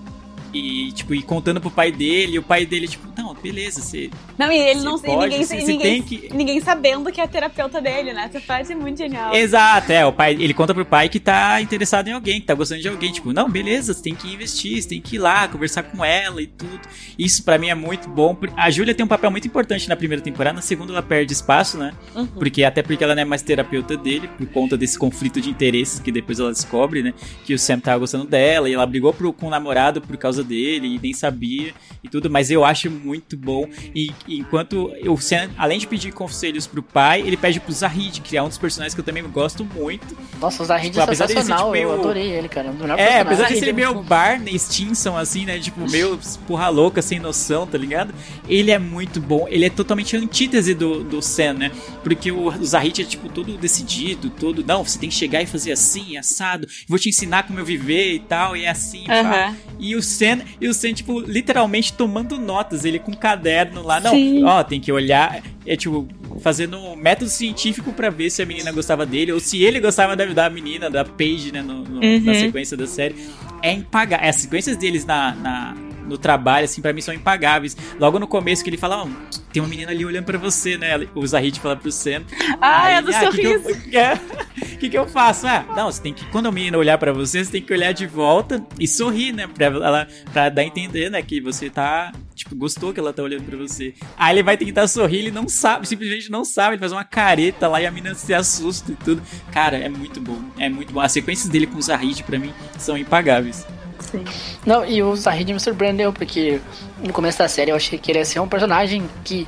E, 0.54 0.92
tipo, 0.92 1.16
e 1.16 1.22
contando 1.24 1.62
pro 1.62 1.72
pai 1.72 1.92
dele, 1.92 2.34
e 2.34 2.40
o 2.40 2.44
pai 2.44 2.66
dele, 2.66 2.88
tipo, 2.88 3.08
não, 3.18 3.34
beleza, 3.34 3.82
você. 3.82 4.10
Não, 4.38 4.52
e 4.52 4.58
ele 4.58 4.80
Você 4.80 4.86
não 4.86 5.00
pode, 5.00 5.36
e 5.36 5.40
ninguém, 5.40 5.44
você- 5.46 5.60
você 5.62 5.66
ninguém, 5.72 6.04
tem 6.04 6.20
que- 6.20 6.34
ninguém 6.36 6.60
sabendo 6.62 7.10
que 7.12 7.22
é 7.22 7.24
a 7.24 7.28
terapeuta 7.28 7.80
dele, 7.82 8.12
né? 8.14 8.30
Essa 8.34 8.42
parte 8.46 8.72
é 8.72 8.76
muito 8.76 8.98
genial. 8.98 9.34
Exato, 9.34 9.92
é, 9.92 10.06
o 10.06 10.12
pai, 10.12 10.34
ele 10.34 10.54
conta 10.54 10.74
pro 10.74 10.86
pai 10.86 11.08
que 11.08 11.20
tá 11.20 11.62
interessado 11.62 12.08
em 12.10 12.12
alguém, 12.12 12.42
que 12.42 12.48
tá 12.48 12.54
gostando 12.54 12.82
de 12.82 12.88
alguém, 12.90 13.12
tipo, 13.12 13.32
não, 13.32 13.50
beleza, 13.50 13.94
você 13.94 14.04
tem 14.04 14.14
que 14.16 14.28
investir, 14.34 14.82
você 14.82 14.90
tem 14.90 15.02
que 15.02 15.16
ir 15.16 15.20
lá, 15.20 15.48
conversar 15.48 15.84
com 15.84 16.04
ela 16.04 16.42
e 16.42 16.48
tudo. 16.48 16.82
Isso 17.18 17.44
pra 17.44 17.58
mim 17.58 17.70
é 17.70 17.76
muito 17.76 18.10
bom. 18.10 18.38
A 18.58 18.70
Júlia 18.70 18.94
tem 18.94 19.06
um 19.06 19.10
papel 19.10 19.32
muito 19.32 19.48
importante 19.48 19.88
na 19.88 19.96
primeira 19.96 20.22
temporada, 20.22 20.56
na 20.56 20.62
segunda 20.62 20.92
ela 20.92 21.02
perde 21.02 21.32
espaço, 21.32 21.78
né? 21.78 21.94
Uhum. 22.16 22.28
Porque 22.28 22.64
até 22.64 22.82
porque 22.84 23.04
ela 23.04 23.16
não 23.16 23.22
é 23.22 23.26
mais 23.26 23.42
terapeuta 23.42 23.96
dele, 23.96 24.28
por 24.38 24.48
conta 24.48 24.78
desse 24.78 25.00
conflito 25.00 25.40
de 25.40 25.50
interesses 25.50 26.00
que 26.00 26.12
depois 26.12 26.40
ela 26.40 26.52
descobre, 26.52 27.02
né? 27.02 27.14
Que 27.46 27.54
o 27.54 27.60
Sam 27.60 27.80
tava 27.80 28.00
gostando 28.00 28.26
dela 28.26 28.70
e 28.70 28.74
ela 28.74 28.86
brigou 28.86 29.14
pro, 29.14 29.32
com 29.32 29.48
o 29.48 29.50
namorado 29.50 30.02
por 30.02 30.18
causa 30.18 30.41
dele 30.44 30.96
e 30.96 31.00
nem 31.00 31.14
sabia 31.14 31.74
e 32.04 32.10
tudo, 32.10 32.30
mas 32.30 32.50
eu 32.52 32.64
acho 32.66 32.90
muito 32.90 33.38
bom. 33.38 33.68
E, 33.96 34.12
e 34.28 34.40
enquanto 34.40 34.92
o 35.08 35.18
Sam, 35.18 35.50
além 35.58 35.80
de 35.80 35.88
pedir 35.88 36.12
conselhos 36.12 36.66
pro 36.68 36.82
pai, 36.82 37.22
ele 37.22 37.38
pede 37.38 37.60
pro 37.60 37.72
Zahid, 37.72 38.22
que 38.22 38.36
é 38.38 38.42
um 38.42 38.48
dos 38.48 38.58
personagens 38.58 38.94
que 38.94 39.00
eu 39.00 39.06
também 39.06 39.24
gosto 39.24 39.64
muito. 39.66 40.18
Nossa, 40.40 40.64
o 40.64 40.66
Zahid 40.66 40.90
Tipo, 40.92 41.00
é 41.00 41.04
apesar 41.04 41.28
dele 41.28 41.40
ser, 41.40 41.46
sensacional, 41.46 41.72
tipo, 41.74 41.84
eu 41.84 41.90
meio- 41.90 42.00
adorei 42.02 42.30
ele, 42.32 42.48
cara. 42.50 42.70
Um 42.70 42.74
É, 42.74 42.76
personagens. 42.78 43.22
apesar 43.22 43.48
de 43.50 43.60
ser 43.60 43.70
é 43.70 43.74
meio 43.74 44.02
Barney 44.04 44.58
Stinson, 44.60 45.16
assim, 45.18 45.46
né? 45.46 45.60
Tipo, 45.60 45.90
meio 45.90 46.20
porra 46.48 46.68
louca, 46.70 47.02
sem 47.02 47.20
noção, 47.20 47.66
tá 47.68 47.78
ligado? 47.78 48.14
Ele 48.48 48.72
é 48.72 48.80
muito 48.80 49.20
bom. 49.22 49.48
Ele 49.50 49.66
é 49.66 49.70
totalmente 49.70 50.16
a 50.16 50.20
antítese 50.20 50.74
do, 50.74 51.04
do 51.04 51.22
Sam, 51.22 51.54
né? 51.54 51.72
Porque 52.04 52.32
o, 52.32 52.48
o 52.48 52.66
Zahid 52.66 53.02
é, 53.02 53.06
tipo, 53.06 53.30
todo 53.30 53.58
decidido, 53.58 54.30
todo... 54.30 54.64
Não, 54.66 54.84
você 54.84 54.98
tem 55.00 55.10
que 55.10 55.16
chegar 55.16 55.42
e 55.42 55.46
fazer 55.46 55.72
assim, 55.72 56.18
assado. 56.18 56.68
Vou 56.88 56.98
te 57.00 57.10
ensinar 57.10 57.44
como 57.44 57.60
eu 57.60 57.66
viver 57.66 58.14
e 58.16 58.20
tal, 58.20 58.56
e 58.58 58.66
é 58.66 58.70
assim, 58.70 59.04
pá. 59.06 59.20
Aham. 59.20 59.58
E 59.80 59.96
o 59.96 60.02
Sam, 60.02 60.31
e 60.60 60.68
o 60.68 60.74
Sam, 60.74 60.94
tipo, 60.94 61.20
literalmente 61.20 61.94
tomando 61.94 62.38
notas. 62.40 62.86
Ele 62.86 63.00
com 63.00 63.12
um 63.12 63.16
caderno 63.16 63.82
lá. 63.84 64.00
Não, 64.00 64.12
Sim. 64.12 64.44
ó, 64.44 64.64
tem 64.64 64.80
que 64.80 64.92
olhar. 64.92 65.42
É 65.66 65.76
tipo, 65.76 66.08
fazendo 66.42 66.78
um 66.78 66.96
método 66.96 67.30
científico 67.30 67.92
pra 67.94 68.10
ver 68.10 68.30
se 68.30 68.42
a 68.42 68.46
menina 68.46 68.72
gostava 68.72 69.06
dele 69.06 69.32
ou 69.32 69.40
se 69.40 69.62
ele 69.64 69.80
gostava 69.80 70.16
da, 70.16 70.26
da 70.26 70.50
menina, 70.50 70.90
da 70.90 71.04
Paige, 71.06 71.52
né? 71.52 71.62
no- 71.62 71.84
no- 71.84 72.00
Na 72.02 72.32
Uhum. 72.32 72.34
sequência 72.40 72.76
da 72.76 72.88
série. 72.88 73.16
É 73.62 73.72
impagável. 73.74 74.28
As 74.28 74.36
sequências 74.38 74.76
deles 74.78 75.06
na. 75.06 75.36
na- 75.36 75.76
no 76.12 76.18
trabalho, 76.18 76.66
assim, 76.66 76.82
pra 76.82 76.94
mim 76.94 77.02
são 77.02 77.14
impagáveis. 77.14 77.76
Logo 78.00 78.20
no 78.20 78.28
começo 78.28 78.64
que 78.64 78.70
ele 78.70 78.78
fala, 78.78 79.04
ó, 79.04 79.08
tem 79.52 79.62
uma 79.62 79.68
menina 79.70 79.92
ali 79.92 80.06
olhando 80.06 80.26
pra 80.26 80.38
você, 80.38 80.78
né? 80.78 81.08
O 81.16 81.26
Zahid 81.26 81.60
fala 81.60 81.76
pro 81.76 81.92
Sam. 81.92 82.24
Ah, 82.62 82.84
Aí 82.86 82.94
é 82.96 83.02
do 83.02 83.12
"Ah, 83.16 83.20
que 83.32 83.38
que 83.38 83.42
eu- 83.48 83.62
sorriso. 83.62 83.82
O 83.82 84.78
que, 84.82 84.90
que 84.90 84.98
eu 84.98 85.08
faço? 85.08 85.46
Ah, 85.48 85.66
não, 85.76 85.92
você 85.92 86.02
tem 86.02 86.14
que. 86.14 86.26
Quando 86.26 86.48
a 86.48 86.52
menina 86.52 86.78
olhar 86.78 86.98
pra 86.98 87.12
você, 87.14 87.44
você 87.44 87.52
tem 87.52 87.62
que 87.62 87.72
olhar 87.74 87.92
de 87.94 88.06
volta 88.08 88.64
e 88.80 88.88
sorrir, 88.88 89.32
né? 89.32 89.48
Pra, 89.48 89.66
ela, 89.68 90.08
pra 90.32 90.50
dar 90.50 90.62
a 90.62 90.66
entender, 90.66 91.10
né? 91.10 91.22
Que 91.22 91.40
você 91.42 91.70
tá. 91.70 92.12
Tipo, 92.34 92.56
gostou 92.56 92.92
que 92.92 93.00
ela 93.00 93.14
tá 93.14 93.22
olhando 93.22 93.44
pra 93.44 93.56
você. 93.58 93.94
Aí 94.18 94.34
ele 94.36 94.42
vai 94.44 94.58
tentar 94.58 94.88
sorrir, 94.88 95.20
ele 95.20 95.32
não 95.32 95.48
sabe, 95.48 95.88
simplesmente 95.88 96.32
não 96.32 96.44
sabe. 96.44 96.74
Ele 96.76 96.80
faz 96.80 96.92
uma 96.92 97.04
careta 97.04 97.68
lá 97.68 97.80
e 97.82 97.86
a 97.86 97.92
menina 97.92 98.16
se 98.16 98.34
assusta 98.34 98.92
e 98.92 98.96
tudo. 98.96 99.22
Cara, 99.52 99.78
é 99.78 99.90
muito 99.90 100.20
bom. 100.20 100.40
É 100.58 100.68
muito 100.68 100.92
bom. 100.92 101.00
As 101.00 101.12
sequências 101.12 101.50
dele 101.50 101.68
com 101.68 101.78
o 101.78 101.82
Zahid, 101.82 102.24
pra 102.24 102.40
mim, 102.40 102.52
são 102.80 102.98
impagáveis. 102.98 103.66
Sim. 104.02 104.24
Não, 104.66 104.86
e 104.86 105.02
o 105.02 105.16
Zahid 105.16 105.54
me 105.54 105.60
surpreendeu, 105.60 106.12
porque 106.12 106.60
no 107.02 107.14
começo 107.14 107.38
da 107.38 107.48
série 107.48 107.72
eu 107.72 107.76
achei 107.76 107.98
que 107.98 108.12
ele 108.12 108.20
ia 108.20 108.26
ser 108.26 108.40
um 108.40 108.48
personagem 108.48 109.10
que 109.24 109.48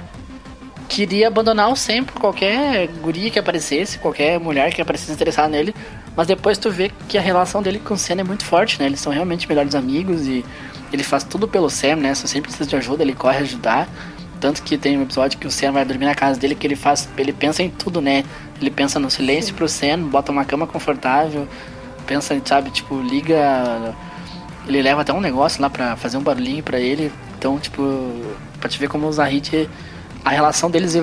queria 0.87 1.27
abandonar 1.27 1.71
o 1.71 1.75
Sam 1.75 2.03
por 2.03 2.19
qualquer 2.19 2.87
guria 3.01 3.29
que 3.29 3.39
aparecesse, 3.39 3.97
qualquer 3.97 4.39
mulher 4.39 4.73
que 4.73 4.81
aparecesse 4.81 5.11
interessada 5.11 5.49
nele. 5.49 5.73
Mas 6.15 6.27
depois 6.27 6.57
tu 6.57 6.69
vê 6.69 6.91
que 7.09 7.17
a 7.17 7.21
relação 7.21 7.61
dele 7.61 7.79
com 7.79 7.95
o 7.95 7.97
Sam 7.97 8.19
é 8.19 8.23
muito 8.23 8.45
forte, 8.45 8.79
né? 8.79 8.85
Eles 8.85 8.99
são 8.99 9.11
realmente 9.11 9.47
melhores 9.49 9.73
amigos 9.73 10.27
e 10.27 10.45
ele 10.91 11.03
faz 11.03 11.23
tudo 11.23 11.47
pelo 11.47 11.69
Sam, 11.69 11.95
né? 11.95 12.13
Se 12.13 12.25
o 12.25 12.27
Sam 12.27 12.41
precisa 12.41 12.65
de 12.69 12.75
ajuda, 12.75 13.01
ele 13.01 13.13
corre 13.13 13.39
ajudar. 13.39 13.89
Tanto 14.39 14.61
que 14.61 14.77
tem 14.77 14.97
um 14.97 15.03
episódio 15.03 15.39
que 15.39 15.47
o 15.47 15.51
Sam 15.51 15.71
vai 15.71 15.85
dormir 15.85 16.05
na 16.05 16.13
casa 16.13 16.39
dele 16.39 16.53
que 16.53 16.67
ele 16.67 16.75
faz. 16.75 17.09
Ele 17.17 17.33
pensa 17.33 17.63
em 17.63 17.69
tudo, 17.69 17.99
né? 17.99 18.23
Ele 18.61 18.69
pensa 18.69 18.99
no 18.99 19.09
silêncio 19.09 19.55
pro 19.55 19.67
Sam, 19.67 20.01
bota 20.01 20.31
uma 20.31 20.45
cama 20.45 20.67
confortável, 20.67 21.47
pensa, 22.05 22.39
sabe, 22.45 22.69
tipo, 22.69 23.01
liga. 23.01 23.95
Ele 24.67 24.81
leva 24.81 25.01
até 25.01 25.11
um 25.13 25.21
negócio 25.21 25.61
lá 25.61 25.69
pra 25.69 25.95
fazer 25.95 26.17
um 26.17 26.21
barulhinho 26.21 26.63
pra 26.63 26.79
ele. 26.79 27.11
Então, 27.37 27.59
tipo, 27.59 27.81
pra 28.59 28.69
te 28.69 28.79
ver 28.79 28.87
como 28.87 29.07
o 29.07 29.11
Zahid. 29.11 29.69
A 30.23 30.29
relação 30.29 30.71
deles 30.71 30.95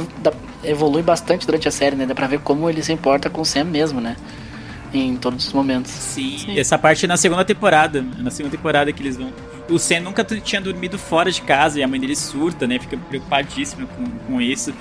evolui 0.65 1.03
bastante 1.03 1.47
durante 1.47 1.69
a 1.69 1.71
série, 1.71 1.95
né? 1.95 2.07
Dá 2.07 2.15
pra 2.15 2.27
ver 2.27 2.41
como 2.41 2.69
ele 2.71 2.83
se 2.83 2.93
importa 2.93 3.29
com 3.29 3.43
o 3.43 3.45
Sam 3.45 3.65
mesmo, 3.65 4.01
né? 4.01 4.17
Em 4.93 5.17
todos 5.17 5.47
os 5.47 5.53
momentos. 5.53 5.91
Sim, 5.91 6.59
essa 6.59 6.79
parte 6.79 7.05
é 7.05 7.09
na 7.09 7.17
segunda 7.17 7.45
temporada. 7.45 8.05
É 8.19 8.23
na 8.23 8.31
segunda 8.31 8.57
temporada 8.57 8.91
que 8.93 9.03
eles 9.03 9.17
vão. 9.17 9.33
O 9.69 9.79
Sam 9.79 10.01
nunca 10.01 10.25
tinha 10.25 10.61
dormido 10.61 10.99
fora 10.99 11.31
de 11.31 11.43
casa 11.43 11.79
e 11.79 11.83
a 11.83 11.87
mãe 11.87 12.01
dele 12.01 12.17
surta, 12.17 12.67
né? 12.67 12.79
Fica 12.79 12.97
preocupadíssima 12.97 13.87
com, 13.87 14.05
com 14.27 14.41
isso. 14.41 14.73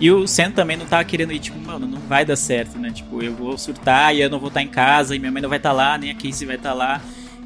E 0.00 0.10
o 0.12 0.26
Sam 0.28 0.52
também 0.52 0.76
não 0.76 0.86
tava 0.86 1.04
querendo 1.04 1.32
ir, 1.32 1.40
tipo, 1.40 1.58
mano, 1.58 1.86
não 1.86 1.98
vai 1.98 2.24
dar 2.24 2.36
certo, 2.36 2.78
né? 2.78 2.90
Tipo, 2.90 3.20
eu 3.20 3.34
vou 3.34 3.58
surtar 3.58 4.14
e 4.14 4.20
eu 4.20 4.30
não 4.30 4.38
vou 4.38 4.48
estar 4.48 4.62
em 4.62 4.68
casa 4.68 5.16
e 5.16 5.18
minha 5.18 5.32
mãe 5.32 5.42
não 5.42 5.48
vai 5.48 5.58
estar 5.58 5.72
lá, 5.72 5.98
nem 5.98 6.10
a 6.10 6.14
Casey 6.14 6.46
vai 6.46 6.56
estar 6.56 6.72
lá. 6.72 7.00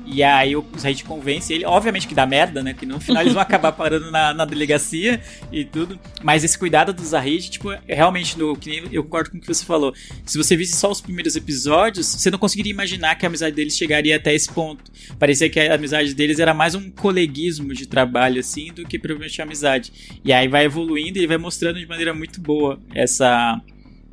E 0.06 0.22
aí 0.22 0.56
o 0.56 0.64
Zahid 0.78 1.04
convence 1.04 1.52
ele, 1.52 1.64
obviamente 1.64 2.06
que 2.08 2.14
dá 2.14 2.26
merda, 2.26 2.62
né? 2.62 2.74
Que 2.74 2.84
no 2.84 3.00
final 3.00 3.22
eles 3.22 3.32
vão 3.32 3.42
acabar 3.42 3.72
parando 3.72 4.10
na, 4.10 4.34
na 4.34 4.44
delegacia 4.44 5.20
e 5.50 5.64
tudo. 5.64 5.98
Mas 6.22 6.44
esse 6.44 6.58
cuidado 6.58 6.92
do 6.92 7.04
Zahid, 7.04 7.50
tipo, 7.50 7.68
realmente, 7.86 8.38
no, 8.38 8.58
eu 8.90 9.04
concordo 9.04 9.30
com 9.30 9.38
o 9.38 9.40
que 9.40 9.46
você 9.46 9.64
falou. 9.64 9.94
Se 10.24 10.36
você 10.36 10.56
visse 10.56 10.76
só 10.76 10.90
os 10.90 11.00
primeiros 11.00 11.36
episódios, 11.36 12.06
você 12.06 12.30
não 12.30 12.38
conseguiria 12.38 12.72
imaginar 12.72 13.14
que 13.16 13.24
a 13.24 13.28
amizade 13.28 13.54
deles 13.54 13.76
chegaria 13.76 14.16
até 14.16 14.34
esse 14.34 14.50
ponto. 14.50 14.90
Parecia 15.18 15.48
que 15.48 15.60
a 15.60 15.74
amizade 15.74 16.14
deles 16.14 16.38
era 16.38 16.52
mais 16.52 16.74
um 16.74 16.90
coleguismo 16.90 17.74
de 17.74 17.86
trabalho, 17.86 18.40
assim, 18.40 18.72
do 18.72 18.84
que 18.84 18.98
provavelmente 18.98 19.40
amizade. 19.40 19.92
E 20.24 20.32
aí 20.32 20.48
vai 20.48 20.64
evoluindo 20.64 21.18
e 21.18 21.20
ele 21.20 21.26
vai 21.26 21.38
mostrando 21.38 21.78
de 21.78 21.86
maneira 21.86 22.12
muito 22.12 22.40
boa 22.40 22.78
essa, 22.94 23.60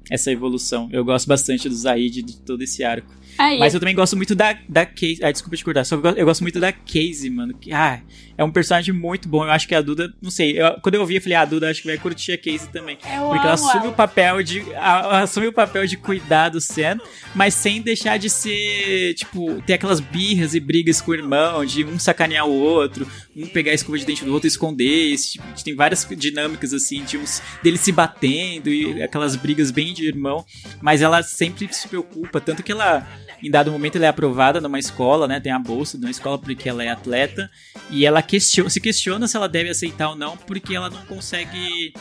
essa 0.09 0.31
evolução. 0.31 0.89
Eu 0.91 1.03
gosto 1.03 1.27
bastante 1.27 1.67
do 1.69 1.75
Zahid, 1.75 2.21
de 2.21 2.39
todo 2.41 2.61
esse 2.61 2.83
arco. 2.83 3.18
Aí, 3.39 3.57
Mas 3.57 3.73
eu 3.73 3.79
também 3.79 3.95
gosto 3.95 4.17
muito 4.17 4.35
da, 4.35 4.59
da 4.67 4.85
Casey. 4.85 5.19
Ah, 5.23 5.31
desculpa 5.31 5.55
te 5.55 5.63
cortar. 5.63 5.85
Só 5.85 5.95
que 5.95 5.99
eu 5.99 6.03
gosto, 6.03 6.17
eu 6.19 6.25
gosto 6.25 6.41
muito 6.41 6.59
da 6.59 6.73
Casey, 6.73 7.29
mano. 7.29 7.53
Que, 7.53 7.71
ah, 7.71 8.01
é 8.39 8.43
um 8.45 8.51
personagem 8.51 8.93
muito 8.93 9.27
bom. 9.27 9.43
Eu 9.43 9.51
acho 9.51 9.67
que 9.67 9.75
a 9.75 9.81
Duda, 9.81 10.13
não 10.21 10.31
sei. 10.31 10.57
eu- 10.61 10.79
quando 10.81 10.95
eu 10.95 11.01
ouvi, 11.01 11.15
eu 11.15 11.21
falei, 11.21 11.35
ah, 11.35 11.41
a 11.41 11.45
Duda 11.45 11.69
acho 11.69 11.81
que 11.81 11.87
vai 11.87 11.97
curtir 11.97 12.31
a 12.31 12.37
Casey 12.37 12.69
também. 12.71 12.97
Eu 13.03 13.27
porque 13.29 13.45
ela 13.45 13.53
assume 13.53 13.81
ela. 13.83 13.89
o 13.89 13.93
papel 13.93 14.41
de. 14.41 14.63
a- 14.75 15.19
assume 15.23 15.47
o 15.47 15.53
papel 15.53 15.85
de 15.85 15.97
cuidar 15.97 16.47
do 16.49 16.61
Sam, 16.61 16.99
mas 17.35 17.53
sem 17.53 17.81
deixar 17.81 18.17
de 18.17 18.29
ser, 18.29 19.13
tipo, 19.15 19.61
ter 19.63 19.73
aquelas 19.73 19.99
birras 19.99 20.53
e 20.55 20.59
brigas 20.61 21.01
com 21.01 21.11
o 21.11 21.15
irmão, 21.15 21.65
de 21.65 21.83
um 21.83 21.99
sacanear 21.99 22.47
o 22.47 22.51
outro, 22.53 23.05
um 23.35 23.45
pegar 23.45 23.71
a 23.71 23.75
escova 23.75 23.97
de 23.99 24.05
dente 24.05 24.23
do 24.23 24.31
outro 24.33 24.47
e 24.47 24.49
esconder. 24.49 25.13
Esse, 25.13 25.33
tipo, 25.33 25.63
tem 25.63 25.75
várias 25.75 26.07
dinâmicas, 26.17 26.73
assim, 26.73 27.03
de 27.03 27.17
uns 27.17 27.41
deles 27.61 27.81
se 27.81 27.91
batendo 27.91 28.69
e 28.69 29.03
aquelas 29.03 29.35
brigas 29.35 29.69
bem 29.69 29.93
de 29.93 30.07
irmão. 30.07 30.45
Mas 30.81 31.01
ela 31.01 31.21
sempre 31.23 31.67
se 31.73 31.87
preocupa, 31.89 32.39
tanto 32.39 32.63
que 32.63 32.71
ela. 32.71 33.05
Em 33.41 33.49
dado 33.49 33.71
momento 33.71 33.95
ela 33.95 34.05
é 34.05 34.09
aprovada 34.09 34.59
numa 34.59 34.77
escola, 34.77 35.25
né? 35.25 35.39
Tem 35.39 35.49
a 35.51 35.57
bolsa 35.59 35.97
de 35.97 36.03
uma 36.05 36.11
escola 36.11 36.37
porque 36.37 36.67
ela 36.67 36.83
é 36.83 36.89
atleta. 36.89 37.49
E 37.89 38.05
ela 38.05 38.21
se 38.37 38.81
questiona 38.81 39.27
se 39.29 39.37
ela 39.37 39.47
deve 39.47 39.69
aceitar 39.69 40.09
ou 40.09 40.15
não, 40.17 40.35
porque 40.35 40.75
ela 40.75 40.89
não 40.89 41.01
consegue 41.05 41.93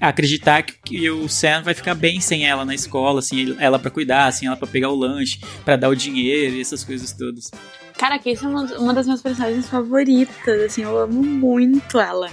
acreditar 0.00 0.62
que, 0.62 1.10
o 1.10 1.28
Sam 1.28 1.62
vai 1.62 1.74
ficar 1.74 1.94
bem 1.94 2.20
sem 2.20 2.46
ela 2.46 2.64
na 2.64 2.74
escola, 2.74 3.18
assim, 3.18 3.56
ela 3.58 3.78
pra 3.78 3.90
cuidar, 3.90 4.26
assim, 4.26 4.46
ela 4.46 4.56
pra 4.56 4.66
pegar 4.66 4.90
o 4.90 4.94
lanche, 4.94 5.40
pra 5.64 5.76
dar 5.76 5.88
o 5.88 5.94
dinheiro 5.96 6.54
e 6.56 6.60
essas 6.60 6.84
coisas 6.84 7.12
todas. 7.12 7.50
Cara, 7.96 8.18
Casey 8.18 8.44
é 8.44 8.48
uma, 8.48 8.62
uma 8.78 8.94
das 8.94 9.06
minhas 9.06 9.22
personagens 9.22 9.68
favoritas, 9.68 10.62
assim, 10.62 10.82
eu 10.82 10.98
amo 10.98 11.22
muito 11.22 11.98
ela. 11.98 12.28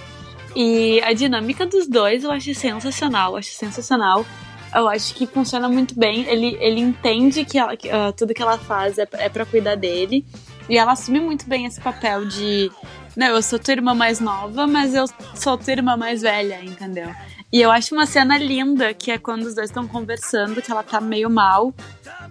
E 0.55 0.99
a 1.01 1.13
dinâmica 1.13 1.65
dos 1.65 1.87
dois 1.87 2.23
eu 2.23 2.31
acho 2.31 2.53
sensacional, 2.55 3.31
eu 3.33 3.37
acho 3.37 3.51
sensacional. 3.51 4.25
Eu 4.73 4.87
acho 4.87 5.13
que 5.15 5.27
funciona 5.27 5.67
muito 5.67 5.97
bem. 5.99 6.25
Ele, 6.29 6.57
ele 6.61 6.79
entende 6.79 7.43
que, 7.43 7.57
ela- 7.57 7.75
que, 7.75 7.89
ah, 7.89 8.13
tudo 8.15 8.33
que 8.33 8.41
ela 8.41 8.57
faz 8.57 8.97
é, 8.97 9.05
é 9.13 9.27
para 9.27 9.45
cuidar 9.45 9.75
dele. 9.75 10.25
E 10.69 10.77
ela 10.77 10.93
assume 10.93 11.19
muito 11.19 11.45
bem 11.47 11.65
esse 11.65 11.79
papel 11.81 12.25
de. 12.25 12.71
Não, 13.15 13.27
eu 13.27 13.41
sou 13.41 13.59
tua 13.59 13.73
irmã 13.73 13.93
mais 13.93 14.19
nova, 14.19 14.65
mas 14.67 14.93
eu 14.95 15.05
sou 15.35 15.57
tua 15.57 15.73
irmã 15.73 15.97
mais 15.97 16.21
velha, 16.21 16.63
entendeu? 16.63 17.09
E 17.51 17.61
eu 17.61 17.69
acho 17.69 17.93
uma 17.93 18.05
cena 18.05 18.37
linda, 18.37 18.93
que 18.93 19.11
é 19.11 19.17
quando 19.17 19.43
os 19.43 19.53
dois 19.53 19.69
estão 19.69 19.85
conversando, 19.85 20.61
que 20.61 20.71
ela 20.71 20.83
tá 20.83 21.01
meio 21.01 21.29
mal. 21.29 21.73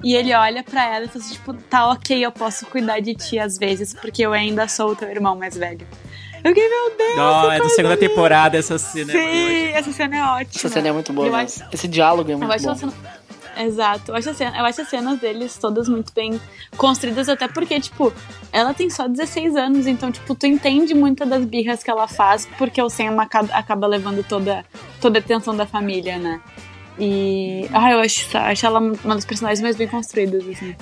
E 0.02 0.14
ele 0.14 0.32
olha 0.34 0.62
pra 0.62 0.86
ela 0.86 1.04
e 1.04 1.08
fala 1.08 1.22
assim, 1.24 1.34
tipo, 1.34 1.52
tá 1.52 1.88
ok, 1.90 2.24
eu 2.24 2.32
posso 2.32 2.64
cuidar 2.66 3.00
de 3.00 3.14
ti 3.14 3.38
às 3.38 3.58
vezes, 3.58 3.92
porque 3.92 4.22
eu 4.24 4.32
ainda 4.32 4.66
sou 4.66 4.92
o 4.92 4.96
teu 4.96 5.10
irmão 5.10 5.36
mais 5.36 5.54
velho. 5.56 5.86
Eu 6.42 6.48
fiquei, 6.54 6.66
meu 6.70 6.96
Deus, 6.96 7.16
Não, 7.16 7.52
é 7.52 7.58
da 7.58 7.68
segunda 7.68 7.94
linda. 7.96 8.08
temporada 8.08 8.56
essa 8.56 8.78
cena. 8.78 9.12
é. 9.12 9.14
Sim, 9.14 9.72
essa 9.74 9.92
cena 9.92 10.16
é 10.16 10.22
ótima. 10.22 10.52
Essa 10.56 10.68
cena 10.70 10.88
é 10.88 10.92
muito 10.92 11.12
boa, 11.12 11.30
né? 11.30 11.42
acho- 11.42 11.64
Esse 11.70 11.86
diálogo 11.86 12.30
é 12.30 12.32
Eu 12.32 12.38
muito 12.38 12.50
acho 12.54 12.64
bom. 12.64 12.74
cena... 12.76 12.92
Exato, 13.62 14.10
eu 14.12 14.16
acho, 14.16 14.32
cena- 14.34 14.58
eu 14.58 14.64
acho 14.64 14.80
as 14.80 14.88
cenas 14.88 15.18
deles 15.20 15.56
todas 15.58 15.88
muito 15.88 16.12
bem 16.14 16.40
construídas, 16.76 17.28
até 17.28 17.46
porque, 17.48 17.78
tipo, 17.80 18.12
ela 18.52 18.72
tem 18.72 18.88
só 18.88 19.06
16 19.06 19.56
anos, 19.56 19.86
então, 19.86 20.10
tipo, 20.10 20.34
tu 20.34 20.46
entende 20.46 20.94
muitas 20.94 21.28
das 21.28 21.44
birras 21.44 21.82
que 21.82 21.90
ela 21.90 22.08
faz, 22.08 22.46
porque 22.56 22.80
o 22.80 22.88
Sam 22.88 23.20
acaba, 23.20 23.52
acaba 23.54 23.86
levando 23.86 24.24
toda, 24.26 24.64
toda 25.00 25.18
a 25.18 25.20
atenção 25.20 25.56
da 25.56 25.66
família, 25.66 26.16
né? 26.18 26.40
E. 26.98 27.68
Ah, 27.72 27.92
eu 27.92 28.00
acho, 28.00 28.36
acho 28.36 28.66
ela 28.66 28.78
uma 28.78 29.14
das 29.14 29.24
personagens 29.24 29.60
mais 29.62 29.76
bem 29.76 29.88
construídas, 29.88 30.46
assim. 30.46 30.74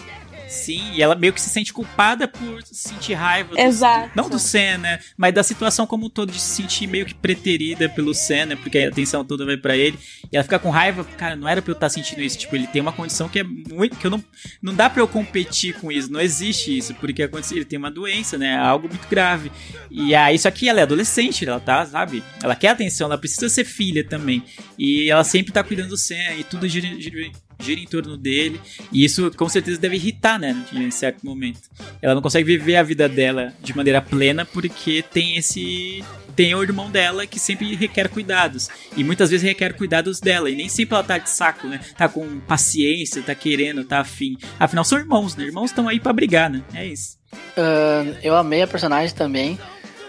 Sim, 0.49 0.93
e 0.95 1.03
ela 1.03 1.15
meio 1.15 1.33
que 1.33 1.41
se 1.41 1.51
sente 1.51 1.73
culpada 1.73 2.27
por 2.27 2.63
sentir 2.65 3.13
raiva. 3.15 3.51
do- 3.55 3.59
Exato. 3.61 4.11
não 4.17 4.29
do 4.31 4.39
Senna, 4.39 4.99
mas 5.17 5.35
da 5.35 5.43
situação 5.43 5.87
como 5.87 6.07
um 6.07 6.11
todo, 6.11 6.33
de 6.33 6.41
se 6.41 6.57
sentir 6.57 6.87
meio 6.87 7.05
que 7.05 7.15
preterida 7.15 7.89
pelo 7.89 8.15
Senna, 8.15 8.57
porque 8.57 8.79
a 8.79 8.89
atenção 8.89 9.25
toda 9.25 9.45
vai 9.45 9.57
pra 9.57 9.77
ele. 9.77 9.99
E 10.33 10.37
ela 10.37 10.43
fica 10.45 10.59
com 10.59 10.71
raiva, 10.71 11.05
cara, 11.05 11.37
não 11.37 11.47
era 11.49 11.61
pra 11.61 11.71
eu 11.71 11.75
estar 11.75 11.89
sentindo 11.91 12.23
isso. 12.23 12.39
Tipo, 12.39 12.57
ele 12.57 12.67
tem 12.67 12.81
uma 12.81 12.93
condição 12.93 13.29
que 13.29 13.39
é 13.41 13.45
muito. 13.45 13.97
que 13.97 14.07
eu 14.07 14.11
não. 14.11 14.25
Não 14.63 14.75
dá 14.75 14.89
pra 14.89 15.03
eu 15.03 15.09
competir 15.09 15.75
com 15.75 15.93
isso, 15.93 16.11
não 16.11 16.21
existe 16.21 16.77
isso, 16.77 16.95
porque 16.95 17.23
ele 17.23 17.65
tem 17.65 17.79
uma 17.79 17.91
doença, 17.91 18.39
né? 18.39 18.57
Algo 18.57 18.89
muito 18.89 19.07
grave. 19.09 19.53
E 19.91 20.15
aí, 20.15 20.39
só 20.39 20.51
que 20.51 20.69
ela 20.69 20.81
é 20.81 20.83
adolescente, 20.83 21.47
ela 21.47 21.61
tá, 21.61 21.85
sabe? 21.85 22.23
Ela 22.43 22.57
quer 22.57 22.69
atenção, 22.69 23.07
ela 23.07 23.19
precisa 23.19 23.49
ser 23.49 23.65
filha 23.65 24.03
também. 24.03 24.43
E 24.79 25.11
ela 25.11 25.25
sempre 25.25 25.53
tá 25.53 25.63
cuidando 25.63 25.91
do 25.91 25.97
Senna 25.97 26.35
e 26.37 26.45
tudo 26.45 26.67
gira, 26.69 26.89
gira, 27.01 27.31
gira 27.59 27.81
em 27.81 27.87
torno 27.87 28.17
dele. 28.17 28.61
E 28.93 29.05
isso 29.05 29.31
com 29.37 29.49
certeza 29.49 29.81
deve 29.81 29.97
irritar, 29.97 30.39
né? 30.39 30.65
Em 30.73 30.91
certo 30.91 31.25
momento. 31.25 31.61
Ela 32.01 32.15
não 32.15 32.23
consegue 32.23 32.45
viver 32.45 32.77
a 32.77 32.83
vida 32.83 33.09
dela 33.09 33.53
de 33.63 33.77
maneira 33.77 34.01
plena 34.01 34.45
porque 34.45 35.03
tem 35.03 35.37
esse. 35.37 36.05
Tem 36.37 36.55
o 36.55 36.63
irmão 36.63 36.89
dela 36.89 37.27
que 37.27 37.41
sempre 37.41 37.75
requer 37.75 38.09
cuidados. 38.09 38.69
E 38.97 39.03
muitas 39.03 39.29
vezes 39.31 39.45
requer 39.45 39.75
cuidados 39.75 40.21
dela. 40.21 40.49
E 40.49 40.55
nem 40.55 40.69
sempre 40.69 40.95
ela 40.95 41.03
tá 41.03 41.19
de 41.19 41.29
saco, 41.29 41.67
né? 41.67 41.81
Tá 41.97 42.09
com 42.09 42.39
paciência, 42.41 43.23
tá 43.23 43.35
querendo, 43.35 43.85
tá 43.85 43.99
afim. 43.99 44.37
Afinal, 44.59 44.85
são 44.85 44.99
irmãos, 44.99 45.35
né? 45.35 45.45
Irmãos 45.45 45.71
estão 45.71 45.89
aí 45.89 45.99
pra 45.99 46.13
brigar, 46.13 46.49
né? 46.49 46.63
É 46.73 46.87
isso. 46.87 47.19
Ah, 47.57 48.05
eu 48.23 48.37
amei 48.37 48.63
a 48.63 48.69
personagem 48.69 49.15
também. 49.15 49.59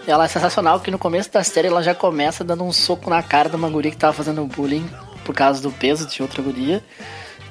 Ela 0.06 0.24
é 0.24 0.28
sensacional 0.28 0.80
que 0.80 0.90
no 0.90 0.98
começo 0.98 1.32
da 1.32 1.42
série 1.42 1.68
ela 1.68 1.82
já 1.82 1.94
começa 1.94 2.42
dando 2.42 2.64
um 2.64 2.72
soco 2.72 3.10
na 3.10 3.22
cara 3.22 3.48
de 3.48 3.56
uma 3.56 3.68
guria 3.68 3.90
que 3.90 3.96
tava 3.96 4.12
fazendo 4.12 4.46
bullying 4.46 4.88
por 5.24 5.34
causa 5.34 5.60
do 5.60 5.70
peso 5.70 6.06
de 6.06 6.22
outra 6.22 6.42
guria. 6.42 6.82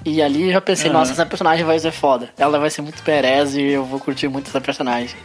E 0.05 0.21
ali 0.21 0.47
eu 0.47 0.53
já 0.53 0.61
pensei, 0.61 0.89
Aham. 0.89 0.99
nossa, 0.99 1.11
essa 1.11 1.25
personagem 1.25 1.65
vai 1.65 1.77
ser 1.79 1.91
foda. 1.91 2.29
Ela 2.37 2.57
vai 2.59 2.69
ser 2.69 2.81
muito 2.81 3.03
Perez 3.03 3.55
e 3.55 3.61
eu 3.63 3.83
vou 3.83 3.99
curtir 3.99 4.27
muito 4.27 4.47
essa 4.47 4.61
personagem. 4.61 5.15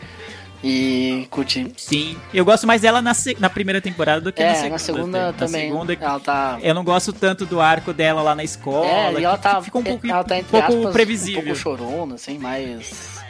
E 0.67 1.27
curti. 1.31 1.73
Sim. 1.77 2.17
Eu 2.33 2.43
gosto 2.43 2.67
mais 2.67 2.81
dela 2.81 3.03
na, 3.03 3.13
na 3.39 3.51
primeira 3.51 3.83
temporada 3.83 4.23
do 4.23 4.33
que 4.33 4.43
na 4.43 4.49
É, 4.49 4.55
segunda. 4.55 4.71
na 4.73 4.79
segunda 4.79 5.33
também. 5.35 5.69
Na 5.69 5.75
segunda, 5.75 5.93
ela 6.01 6.21
tá. 6.21 6.59
eu 6.63 6.75
não 6.75 6.83
gosto 6.83 7.13
tanto 7.13 7.45
do 7.45 7.61
arco 7.61 7.93
dela 7.93 8.23
lá 8.23 8.35
na 8.35 8.43
escola. 8.43 8.87
É, 8.87 9.13
e 9.13 9.25
ela 9.25 9.37
tá. 9.37 9.61
Fica 9.61 9.77
um 9.79 9.83
pouco, 9.85 10.07
ela 10.07 10.25
tá 10.25 10.37
um 10.37 10.45
pouco 10.45 10.67
aspas, 10.79 10.93
previsível. 10.93 11.43
Um 11.43 11.45
pouco 11.45 11.59
chorona, 11.59 12.15
assim, 12.15 12.39
mais. 12.39 13.23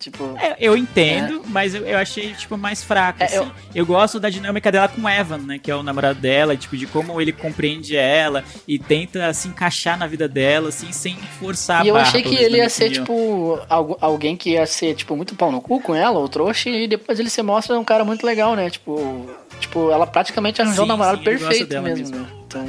Tipo. 0.00 0.34
É, 0.40 0.56
eu 0.58 0.74
entendo, 0.78 1.42
mas 1.48 1.74
eu, 1.74 1.84
eu 1.84 1.98
achei, 1.98 2.32
tipo, 2.32 2.56
mais 2.56 2.82
fraco, 2.82 3.22
É, 3.22 3.26
assim. 3.26 3.36
eu- 3.36 3.52
eu... 3.74 3.84
gosto 3.84 4.18
da 4.18 4.30
dinâmica 4.30 4.72
dela 4.72 4.88
com 4.88 5.02
o 5.02 5.08
Evan, 5.08 5.36
né? 5.38 5.58
Que 5.58 5.70
é 5.70 5.76
o 5.76 5.82
namorado 5.82 6.18
dela, 6.18 6.56
tipo, 6.56 6.74
de 6.74 6.86
como 6.86 7.20
ele 7.20 7.32
compreende 7.32 7.94
ela 7.96 8.42
e 8.66 8.78
tenta 8.78 9.30
se 9.34 9.46
encaixar 9.48 9.98
na 9.98 10.06
vida 10.06 10.26
dela, 10.26 10.70
assim, 10.70 10.90
sem 10.90 11.14
forçar 11.38 11.84
E 11.84 11.88
eu 11.88 11.94
barra, 11.94 12.06
achei 12.08 12.22
que 12.22 12.34
ele 12.34 12.44
ia 12.44 12.48
minha 12.50 12.70
ser, 12.70 12.84
opinião. 12.84 13.04
tipo, 13.04 13.60
algu- 13.68 13.98
alguém 14.00 14.36
que 14.38 14.52
ia 14.52 14.64
ser, 14.64 14.94
tipo, 14.94 15.14
muito 15.14 15.34
pau 15.34 15.52
no 15.52 15.60
cu 15.60 15.78
com 15.82 15.94
ela, 15.94 16.18
ou 16.18 16.26
trouxa, 16.30 16.70
e 16.70 16.88
depois 16.88 17.20
ele 17.20 17.28
se 17.28 17.42
mostra 17.42 17.78
um 17.78 17.84
cara 17.84 18.02
muito 18.02 18.24
legal, 18.24 18.56
né? 18.56 18.70
Tipo, 18.70 19.28
tipo 19.60 19.90
ela 19.90 20.06
praticamente 20.06 20.62
arranjou 20.62 20.86
Sim, 20.86 20.90
um 20.90 20.94
namorado 20.94 21.18
sim, 21.18 21.24
perfeito 21.24 21.82
mesmo, 21.82 22.08
mesmo. 22.10 22.26
Então, 22.46 22.66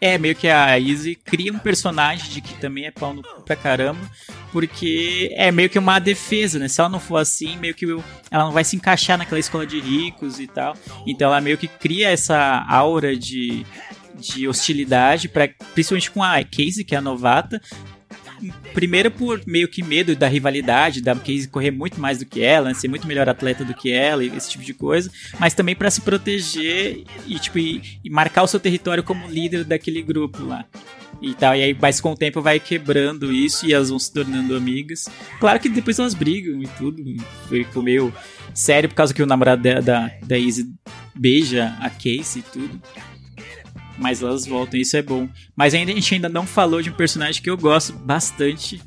É, 0.00 0.16
meio 0.16 0.34
que 0.34 0.48
a 0.48 0.78
Izzy 0.78 1.16
cria 1.16 1.52
um 1.52 1.58
personagem 1.58 2.30
de 2.30 2.40
que 2.40 2.54
também 2.54 2.86
é 2.86 2.90
pau 2.90 3.12
no 3.12 3.22
pra 3.44 3.56
caramba, 3.56 4.00
porque 4.52 5.32
é 5.34 5.50
meio 5.50 5.68
que 5.68 5.78
uma 5.78 5.98
defesa, 5.98 6.58
né? 6.58 6.68
Se 6.68 6.80
ela 6.80 6.88
não 6.88 7.00
for 7.00 7.16
assim, 7.16 7.56
meio 7.56 7.74
que 7.74 7.84
ela 8.30 8.44
não 8.44 8.52
vai 8.52 8.62
se 8.62 8.76
encaixar 8.76 9.18
naquela 9.18 9.40
escola 9.40 9.66
de 9.66 9.80
ricos 9.80 10.38
e 10.38 10.46
tal. 10.46 10.76
Então 11.06 11.28
ela 11.28 11.40
meio 11.40 11.58
que 11.58 11.66
cria 11.66 12.10
essa 12.10 12.64
aura 12.68 13.16
de, 13.16 13.66
de 14.14 14.46
hostilidade, 14.46 15.28
pra, 15.28 15.48
principalmente 15.74 16.10
com 16.10 16.22
a 16.22 16.44
Casey, 16.44 16.84
que 16.84 16.94
é 16.94 16.98
a 16.98 17.02
novata. 17.02 17.60
Primeiro 18.74 19.10
por 19.10 19.40
meio 19.46 19.68
que 19.68 19.82
medo 19.82 20.14
da 20.14 20.28
rivalidade, 20.28 21.00
da 21.00 21.14
Casey 21.14 21.46
correr 21.46 21.70
muito 21.70 22.00
mais 22.00 22.18
do 22.18 22.26
que 22.26 22.40
ela, 22.40 22.72
ser 22.74 22.88
muito 22.88 23.06
melhor 23.06 23.28
atleta 23.28 23.64
do 23.64 23.74
que 23.74 23.90
ela, 23.90 24.24
e 24.24 24.28
esse 24.36 24.50
tipo 24.50 24.64
de 24.64 24.74
coisa, 24.74 25.10
mas 25.38 25.54
também 25.54 25.74
pra 25.74 25.90
se 25.90 26.00
proteger 26.00 27.04
e 27.26 27.38
tipo 27.38 27.58
e, 27.58 27.98
e 28.04 28.10
marcar 28.10 28.42
o 28.42 28.46
seu 28.46 28.60
território 28.60 29.02
como 29.02 29.28
líder 29.28 29.64
daquele 29.64 30.02
grupo 30.02 30.44
lá. 30.44 30.64
E 31.20 31.34
tal, 31.34 31.56
e 31.56 31.62
aí, 31.62 31.76
mas 31.80 32.00
com 32.00 32.12
o 32.12 32.16
tempo 32.16 32.40
vai 32.40 32.60
quebrando 32.60 33.32
isso 33.32 33.66
e 33.66 33.72
elas 33.72 33.88
vão 33.88 33.98
se 33.98 34.12
tornando 34.12 34.56
amigas. 34.56 35.08
Claro 35.40 35.58
que 35.58 35.68
depois 35.68 35.98
elas 35.98 36.14
brigam 36.14 36.62
e 36.62 36.66
tudo. 36.78 37.02
Ficou 37.48 37.82
meio 37.82 38.14
sério 38.54 38.88
por 38.88 38.94
causa 38.94 39.12
que 39.12 39.22
o 39.22 39.26
namorado 39.26 39.62
da, 39.62 39.80
da, 39.80 40.12
da 40.22 40.38
Izzy 40.38 40.72
beija 41.14 41.76
a 41.80 41.90
Casey 41.90 42.38
e 42.40 42.42
tudo. 42.42 42.80
Mas 43.98 44.22
elas 44.22 44.46
voltam, 44.46 44.78
isso 44.78 44.96
é 44.96 45.02
bom. 45.02 45.28
Mas 45.56 45.74
ainda 45.74 45.90
a 45.92 45.94
gente 45.94 46.14
ainda 46.14 46.28
não 46.28 46.46
falou 46.46 46.80
de 46.80 46.90
um 46.90 46.94
personagem 46.94 47.42
que 47.42 47.50
eu 47.50 47.56
gosto 47.56 47.92
bastante, 47.92 48.80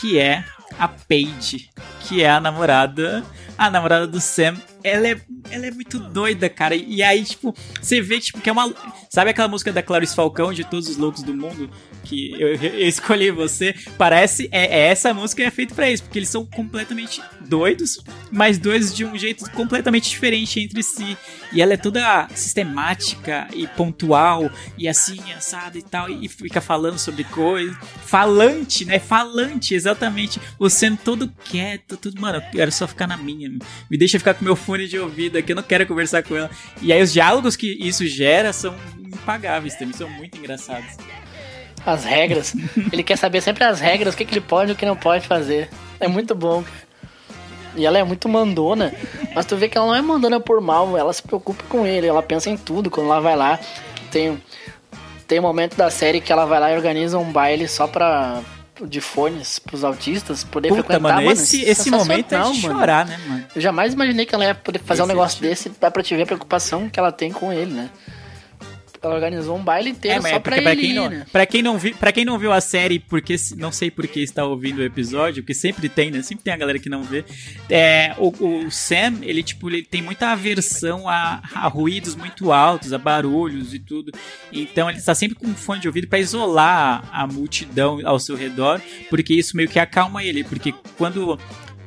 que 0.00 0.18
é 0.18 0.44
a 0.78 0.88
Paige, 0.88 1.68
que 2.00 2.22
é 2.22 2.30
a 2.30 2.40
namorada, 2.40 3.24
a 3.58 3.70
namorada 3.70 4.06
do 4.06 4.20
Sam. 4.20 4.56
Ela 4.84 5.08
é, 5.08 5.20
ela 5.50 5.66
é 5.66 5.70
muito 5.70 5.98
doida, 5.98 6.48
cara. 6.48 6.74
E 6.74 7.02
aí, 7.02 7.24
tipo, 7.24 7.54
você 7.80 8.00
vê 8.00 8.20
tipo 8.20 8.40
que 8.40 8.48
é 8.48 8.52
uma, 8.52 8.72
sabe 9.10 9.30
aquela 9.30 9.48
música 9.48 9.72
da 9.72 9.82
Clarice 9.82 10.14
Falcão 10.14 10.52
de 10.52 10.64
todos 10.64 10.88
os 10.88 10.96
loucos 10.96 11.22
do 11.22 11.34
mundo? 11.34 11.70
Que 12.04 12.32
eu, 12.40 12.54
eu 12.54 12.88
escolhi 12.88 13.30
você. 13.30 13.74
Parece 13.96 14.48
é, 14.50 14.66
é 14.66 14.88
essa 14.88 15.14
música 15.14 15.42
é 15.42 15.50
feita 15.50 15.74
pra 15.74 15.90
isso, 15.90 16.02
porque 16.02 16.18
eles 16.18 16.28
são 16.28 16.44
completamente 16.44 17.22
doidos, 17.40 18.02
mas 18.30 18.58
doidos 18.58 18.94
de 18.94 19.04
um 19.04 19.16
jeito 19.16 19.48
completamente 19.52 20.10
diferente 20.10 20.60
entre 20.60 20.82
si. 20.82 21.16
E 21.52 21.60
ela 21.60 21.74
é 21.74 21.76
toda 21.76 22.28
sistemática 22.34 23.46
e 23.54 23.66
pontual 23.66 24.50
e 24.78 24.88
assim, 24.88 25.20
assada 25.32 25.78
e 25.78 25.82
tal, 25.82 26.08
e 26.08 26.26
fica 26.28 26.60
falando 26.60 26.98
sobre 26.98 27.24
coisas. 27.24 27.76
Falante, 28.04 28.84
né? 28.84 28.98
Falante, 28.98 29.74
exatamente. 29.74 30.40
O 30.58 30.68
Sam 30.70 30.96
todo 30.96 31.32
quieto, 31.44 31.96
tudo. 31.96 32.20
Mano, 32.20 32.38
eu 32.38 32.50
quero 32.50 32.72
só 32.72 32.88
ficar 32.88 33.06
na 33.06 33.16
minha. 33.16 33.50
Me 33.90 33.98
deixa 33.98 34.18
ficar 34.18 34.34
com 34.34 34.44
meu 34.44 34.56
fone 34.56 34.71
de 34.78 34.98
ouvido 34.98 35.38
aqui, 35.38 35.52
eu 35.52 35.56
não 35.56 35.62
quero 35.62 35.86
conversar 35.86 36.22
com 36.22 36.36
ela. 36.36 36.50
E 36.80 36.92
aí 36.92 37.02
os 37.02 37.12
diálogos 37.12 37.56
que 37.56 37.72
isso 37.80 38.06
gera 38.06 38.52
são 38.52 38.74
impagáveis 38.98 39.74
também, 39.74 39.94
são 39.94 40.08
muito 40.08 40.38
engraçados. 40.38 40.96
as 41.84 42.04
regras. 42.04 42.54
ele 42.92 43.02
quer 43.02 43.16
saber 43.16 43.40
sempre 43.40 43.64
as 43.64 43.80
regras, 43.80 44.14
o 44.14 44.16
que, 44.16 44.24
que 44.24 44.34
ele 44.34 44.40
pode 44.40 44.70
e 44.70 44.74
o 44.74 44.76
que 44.76 44.86
não 44.86 44.96
pode 44.96 45.26
fazer. 45.26 45.68
É 46.00 46.08
muito 46.08 46.34
bom. 46.34 46.64
E 47.74 47.86
ela 47.86 47.98
é 47.98 48.04
muito 48.04 48.28
mandona, 48.28 48.92
mas 49.34 49.46
tu 49.46 49.56
vê 49.56 49.68
que 49.68 49.78
ela 49.78 49.86
não 49.86 49.94
é 49.94 50.02
mandona 50.02 50.38
por 50.38 50.60
mal, 50.60 50.96
ela 50.96 51.12
se 51.12 51.22
preocupa 51.22 51.64
com 51.68 51.86
ele, 51.86 52.06
ela 52.06 52.22
pensa 52.22 52.50
em 52.50 52.56
tudo 52.56 52.90
quando 52.90 53.06
ela 53.06 53.20
vai 53.20 53.34
lá. 53.34 53.58
Tem, 54.10 54.38
tem 55.26 55.40
momento 55.40 55.74
da 55.74 55.90
série 55.90 56.20
que 56.20 56.30
ela 56.30 56.44
vai 56.44 56.60
lá 56.60 56.70
e 56.70 56.76
organiza 56.76 57.18
um 57.18 57.32
baile 57.32 57.66
só 57.66 57.86
pra 57.86 58.42
de 58.86 59.00
fones 59.00 59.58
pros 59.58 59.84
autistas 59.84 60.44
poder 60.44 60.68
Puta, 60.68 60.82
frequentar, 60.82 61.00
mano, 61.14 61.26
mano. 61.26 61.32
esse, 61.32 61.62
esse 61.62 61.90
momento 61.90 62.32
é 62.34 62.38
de 62.38 62.44
mano. 62.44 62.54
chorar, 62.78 63.06
né, 63.06 63.18
mano? 63.26 63.44
Eu 63.54 63.60
jamais 63.60 63.92
imaginei 63.94 64.26
que 64.26 64.34
ela 64.34 64.44
ia 64.44 64.54
poder 64.54 64.78
fazer 64.80 65.02
um 65.02 65.04
Esse 65.04 65.10
é 65.12 65.14
negócio 65.14 65.36
tipo- 65.36 65.48
desse, 65.48 65.68
dá 65.80 65.90
pra 65.90 66.02
te 66.02 66.14
ver 66.16 66.22
a 66.22 66.26
preocupação 66.26 66.88
que 66.88 66.98
ela 66.98 67.10
tem 67.12 67.32
com 67.32 67.52
ele, 67.52 67.72
né? 67.72 67.90
Ela 69.02 69.14
organizou 69.14 69.56
um 69.56 69.62
baile 69.64 69.90
inteiro 69.90 70.22
mas 70.22 70.30
só 70.30 70.36
é 70.36 70.40
pra 70.40 70.56
ele 70.56 70.64
pra 70.64 70.76
quem, 70.76 70.94
não, 70.94 71.10
né? 71.10 71.26
pra, 71.32 71.44
quem 71.46 71.62
não 71.62 71.76
vi, 71.76 71.92
pra 71.92 72.12
quem 72.12 72.24
não 72.24 72.38
viu 72.38 72.52
a 72.52 72.60
série, 72.60 73.00
porque 73.00 73.34
não 73.56 73.72
sei 73.72 73.90
por 73.90 74.06
que 74.06 74.20
está 74.20 74.44
ouvindo 74.44 74.78
o 74.78 74.84
episódio, 74.84 75.42
porque 75.42 75.54
sempre 75.54 75.88
tem, 75.88 76.10
né? 76.10 76.22
Sempre 76.22 76.44
tem 76.44 76.52
a 76.52 76.56
galera 76.56 76.78
que 76.78 76.88
não 76.88 77.02
vê. 77.02 77.24
É, 77.68 78.14
o, 78.16 78.28
o 78.28 78.70
Sam, 78.70 79.14
ele, 79.22 79.42
tipo, 79.42 79.68
ele 79.68 79.82
tem 79.82 80.00
muita 80.00 80.28
aversão 80.28 81.08
a, 81.08 81.42
a 81.52 81.66
ruídos 81.66 82.14
muito 82.14 82.52
altos, 82.52 82.92
a 82.92 82.98
barulhos 82.98 83.74
e 83.74 83.80
tudo. 83.80 84.12
Então 84.52 84.88
ele 84.88 84.98
está 84.98 85.14
sempre 85.14 85.34
com 85.34 85.48
um 85.48 85.54
fone 85.54 85.80
de 85.80 85.88
ouvido 85.88 86.06
para 86.06 86.20
isolar 86.20 87.04
a 87.12 87.26
multidão 87.26 88.00
ao 88.04 88.20
seu 88.20 88.36
redor, 88.36 88.80
porque 89.10 89.34
isso 89.34 89.56
meio 89.56 89.68
que 89.68 89.78
acalma 89.78 90.22
ele. 90.22 90.44
Porque 90.44 90.72
quando. 90.96 91.38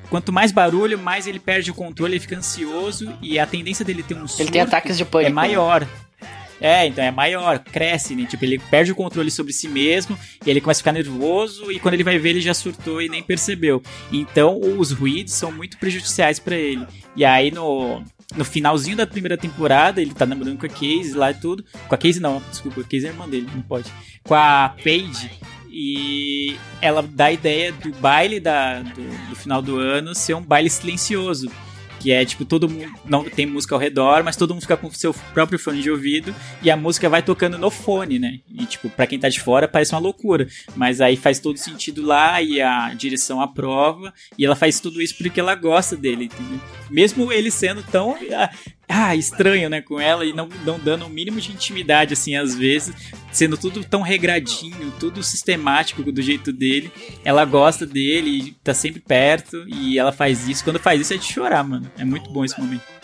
Quanto 0.07 0.31
mais 0.31 0.51
barulho, 0.51 0.99
mais 0.99 1.25
ele 1.25 1.39
perde 1.39 1.71
o 1.71 1.73
controle, 1.73 2.13
ele 2.13 2.19
fica 2.19 2.37
ansioso 2.37 3.11
e 3.23 3.39
a 3.39 3.47
tendência 3.47 3.83
dele 3.83 4.03
ter 4.03 4.13
um 4.13 4.19
Ele 4.19 4.27
surto 4.27 4.51
tem 4.51 4.61
ataques 4.61 4.97
de 4.97 5.03
pânico. 5.03 5.31
é 5.31 5.33
maior. 5.33 5.87
É, 6.59 6.87
então 6.87 7.03
é 7.03 7.11
maior, 7.11 7.59
cresce, 7.59 8.15
né? 8.15 8.25
Tipo, 8.25 8.45
ele 8.45 8.59
perde 8.59 8.91
o 8.91 8.95
controle 8.95 9.29
sobre 9.29 9.51
si 9.51 9.67
mesmo, 9.67 10.17
e 10.45 10.49
ele 10.49 10.61
começa 10.61 10.79
a 10.79 10.83
ficar 10.83 10.91
nervoso, 10.91 11.71
e 11.71 11.79
quando 11.79 11.95
ele 11.95 12.03
vai 12.03 12.17
ver, 12.17 12.29
ele 12.29 12.41
já 12.41 12.53
surtou 12.53 13.01
e 13.01 13.09
nem 13.09 13.21
percebeu. 13.21 13.81
Então, 14.11 14.59
os 14.59 14.91
ruídos 14.91 15.33
são 15.33 15.51
muito 15.51 15.77
prejudiciais 15.77 16.39
pra 16.39 16.55
ele. 16.55 16.85
E 17.15 17.25
aí, 17.25 17.51
no, 17.51 18.01
no 18.35 18.45
finalzinho 18.45 18.97
da 18.97 19.07
primeira 19.07 19.37
temporada, 19.37 20.01
ele 20.01 20.13
tá 20.13 20.25
namorando 20.25 20.59
com 20.59 20.65
a 20.65 20.69
Casey 20.69 21.13
lá 21.13 21.31
e 21.31 21.35
tudo. 21.35 21.63
Com 21.87 21.95
a 21.95 21.97
Casey 21.97 22.21
não, 22.21 22.41
desculpa, 22.49 22.81
a 22.81 22.83
Casey 22.83 23.05
é 23.05 23.09
irmã 23.09 23.27
dele, 23.27 23.49
não 23.53 23.61
pode. 23.61 23.91
Com 24.23 24.35
a 24.35 24.73
Paige. 24.83 25.31
E 25.69 26.55
ela 26.81 27.01
dá 27.01 27.25
a 27.25 27.31
ideia 27.33 27.73
do 27.73 27.91
baile 27.95 28.39
da, 28.39 28.81
do, 28.81 29.29
do 29.29 29.35
final 29.35 29.61
do 29.61 29.77
ano 29.77 30.15
ser 30.15 30.33
um 30.33 30.41
baile 30.41 30.69
silencioso. 30.69 31.51
Que 32.05 32.11
é 32.11 32.23
tipo, 32.23 32.45
todo 32.45 32.69
mundo 32.69 32.93
não 33.03 33.23
tem 33.23 33.47
música 33.47 33.73
ao 33.73 33.81
redor, 33.81 34.23
mas 34.23 34.35
todo 34.35 34.53
mundo 34.53 34.61
fica 34.61 34.77
com 34.77 34.85
o 34.85 34.93
seu 34.93 35.11
próprio 35.33 35.57
fone 35.57 35.81
de 35.81 35.89
ouvido 35.89 36.35
e 36.61 36.69
a 36.69 36.77
música 36.77 37.09
vai 37.09 37.23
tocando 37.23 37.57
no 37.57 37.71
fone, 37.71 38.19
né? 38.19 38.41
E 38.53 38.63
tipo, 38.67 38.91
pra 38.91 39.07
quem 39.07 39.17
tá 39.17 39.27
de 39.27 39.41
fora 39.41 39.67
parece 39.67 39.95
uma 39.95 39.99
loucura, 39.99 40.47
mas 40.75 41.01
aí 41.01 41.17
faz 41.17 41.39
todo 41.39 41.57
sentido 41.57 42.05
lá 42.05 42.39
e 42.43 42.61
a 42.61 42.93
direção 42.93 43.41
aprova 43.41 44.13
e 44.37 44.45
ela 44.45 44.55
faz 44.55 44.79
tudo 44.79 45.01
isso 45.01 45.17
porque 45.17 45.39
ela 45.39 45.55
gosta 45.55 45.97
dele, 45.97 46.25
entendeu? 46.25 46.61
Mesmo 46.91 47.33
ele 47.33 47.49
sendo 47.49 47.81
tão 47.81 48.15
ah, 48.87 49.15
estranho, 49.15 49.69
né, 49.69 49.81
com 49.81 49.99
ela 49.99 50.25
e 50.25 50.33
não, 50.33 50.47
não 50.65 50.79
dando 50.79 51.05
o 51.05 51.09
mínimo 51.09 51.41
de 51.41 51.51
intimidade, 51.51 52.13
assim, 52.13 52.35
às 52.35 52.55
vezes, 52.55 52.95
sendo 53.31 53.57
tudo 53.57 53.83
tão 53.83 54.01
regradinho, 54.01 54.93
tudo 54.99 55.23
sistemático 55.23 56.11
do 56.11 56.21
jeito 56.21 56.51
dele. 56.53 56.91
Ela 57.23 57.45
gosta 57.45 57.85
dele, 57.85 58.55
tá 58.63 58.73
sempre 58.73 59.01
perto 59.01 59.65
e 59.67 59.97
ela 59.97 60.11
faz 60.11 60.47
isso. 60.47 60.63
Quando 60.63 60.79
faz 60.79 61.01
isso 61.01 61.13
é 61.13 61.17
de 61.17 61.25
chorar, 61.25 61.63
mano. 61.63 61.89
É 61.97 62.05
muito 62.05 62.29
bom 62.31 62.45
esse 62.45 62.59
momento. 62.59 62.94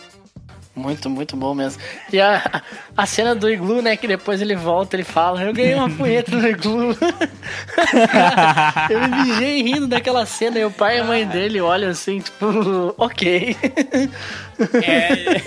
Muito, 0.74 1.10
muito 1.10 1.36
bom 1.36 1.54
mesmo. 1.54 1.82
E 2.14 2.20
a, 2.20 2.62
a 2.96 3.06
cena 3.06 3.36
do 3.36 3.50
iglu, 3.50 3.82
né? 3.82 3.98
Que 3.98 4.08
depois 4.08 4.42
ele 4.42 4.56
volta, 4.56 4.96
ele 4.96 5.04
fala: 5.04 5.44
Eu 5.44 5.54
ganhei 5.54 5.76
uma 5.76 5.90
punheta 5.90 6.34
no 6.34 6.48
iglu. 6.48 6.96
eu 8.90 9.00
me 9.02 9.24
mijei 9.24 9.62
rindo 9.62 9.88
daquela 9.88 10.26
cena 10.26 10.58
e 10.60 10.66
o 10.66 10.72
pai 10.72 10.98
e 10.98 11.00
a 11.02 11.04
mãe 11.04 11.28
dele 11.28 11.60
olham 11.60 11.90
assim, 11.90 12.20
tipo, 12.20 12.96
ok. 12.98 13.58
É. 14.82 15.42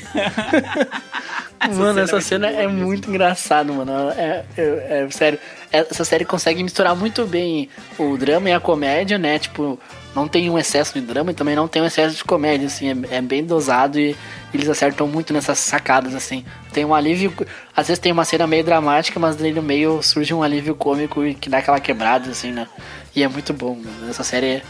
mano, 1.72 2.00
essa 2.00 2.20
cena, 2.20 2.50
é, 2.50 2.66
muito, 2.66 2.84
muito 2.84 3.08
engraçada, 3.08 3.72
mano. 3.72 4.10
É, 4.10 4.44
é, 4.58 5.04
é, 5.06 5.10
sério, 5.10 5.38
essa 5.72 6.04
série 6.04 6.26
consegue 6.26 6.62
misturar 6.62 6.94
muito 6.94 7.24
bem 7.26 7.70
o 7.98 8.18
drama 8.18 8.50
e 8.50 8.52
a 8.52 8.60
comédia, 8.60 9.16
né? 9.16 9.38
Tipo, 9.38 9.78
não 10.14 10.28
tem 10.28 10.48
um 10.48 10.58
excesso 10.58 10.94
de 10.94 11.00
drama 11.00 11.32
e 11.32 11.34
também 11.34 11.56
não 11.56 11.66
tem 11.66 11.82
um 11.82 11.86
excesso 11.86 12.16
de 12.16 12.24
comédia, 12.24 12.66
assim, 12.66 12.88
é, 12.88 13.16
é, 13.16 13.20
bem 13.20 13.44
dosado 13.44 13.98
e 13.98 14.16
eles 14.52 14.68
acertam 14.68 15.08
muito 15.08 15.32
nessas 15.32 15.58
sacadas, 15.58 16.14
assim. 16.14 16.44
Tem 16.72 16.84
um 16.84 16.94
alívio, 16.94 17.32
às 17.74 17.88
vezes 17.88 17.98
tem 17.98 18.12
uma 18.12 18.24
cena 18.24 18.46
meio 18.46 18.62
dramática, 18.62 19.18
mas 19.18 19.36
daí 19.36 19.52
no 19.52 19.62
meio 19.62 20.02
surge 20.02 20.32
um 20.32 20.42
alívio 20.42 20.74
cômico 20.74 21.22
que 21.34 21.48
dá 21.48 21.58
aquela 21.58 21.80
quebrada, 21.80 22.30
assim, 22.30 22.52
né? 22.52 22.68
E 23.14 23.22
é 23.22 23.28
muito 23.28 23.52
bom, 23.52 23.80
essa 24.08 24.22
série 24.22 24.46
é... 24.46 24.62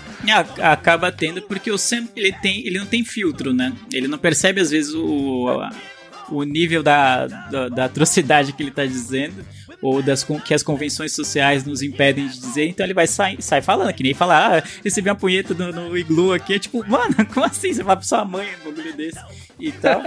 Acaba 0.62 1.12
tendo, 1.12 1.42
porque 1.42 1.70
o 1.70 1.78
Sam, 1.78 2.08
ele, 2.16 2.32
tem, 2.32 2.66
ele 2.66 2.78
não 2.78 2.86
tem 2.86 3.04
filtro, 3.04 3.52
né? 3.52 3.72
Ele 3.92 4.08
não 4.08 4.18
percebe, 4.18 4.60
às 4.60 4.70
vezes, 4.70 4.94
o, 4.94 5.60
o 6.30 6.42
nível 6.42 6.82
da, 6.82 7.26
da, 7.26 7.68
da 7.68 7.84
atrocidade 7.84 8.52
que 8.52 8.62
ele 8.62 8.70
tá 8.70 8.84
dizendo 8.84 9.44
ou 9.84 10.00
das 10.00 10.26
que 10.46 10.54
as 10.54 10.62
convenções 10.62 11.12
sociais 11.12 11.62
nos 11.62 11.82
impedem 11.82 12.26
de 12.26 12.40
dizer, 12.40 12.68
então 12.68 12.86
ele 12.86 12.94
vai 12.94 13.06
sair 13.06 13.36
sai 13.42 13.60
falando, 13.60 13.92
que 13.92 14.02
nem 14.02 14.14
falar, 14.14 14.56
ah, 14.56 14.68
recebi 14.82 15.10
uma 15.10 15.14
punheta 15.14 15.52
no, 15.52 15.70
no 15.70 15.98
iglu 15.98 16.32
aqui, 16.32 16.54
é 16.54 16.58
tipo, 16.58 16.82
mano, 16.88 17.14
como 17.34 17.44
assim? 17.44 17.70
Você 17.70 17.82
vai 17.82 17.94
pra 17.94 18.02
sua 18.02 18.24
mãe 18.24 18.48
um 18.62 18.70
bagulho 18.70 18.96
desse 18.96 19.18
e 19.60 19.70
tal. 19.70 20.00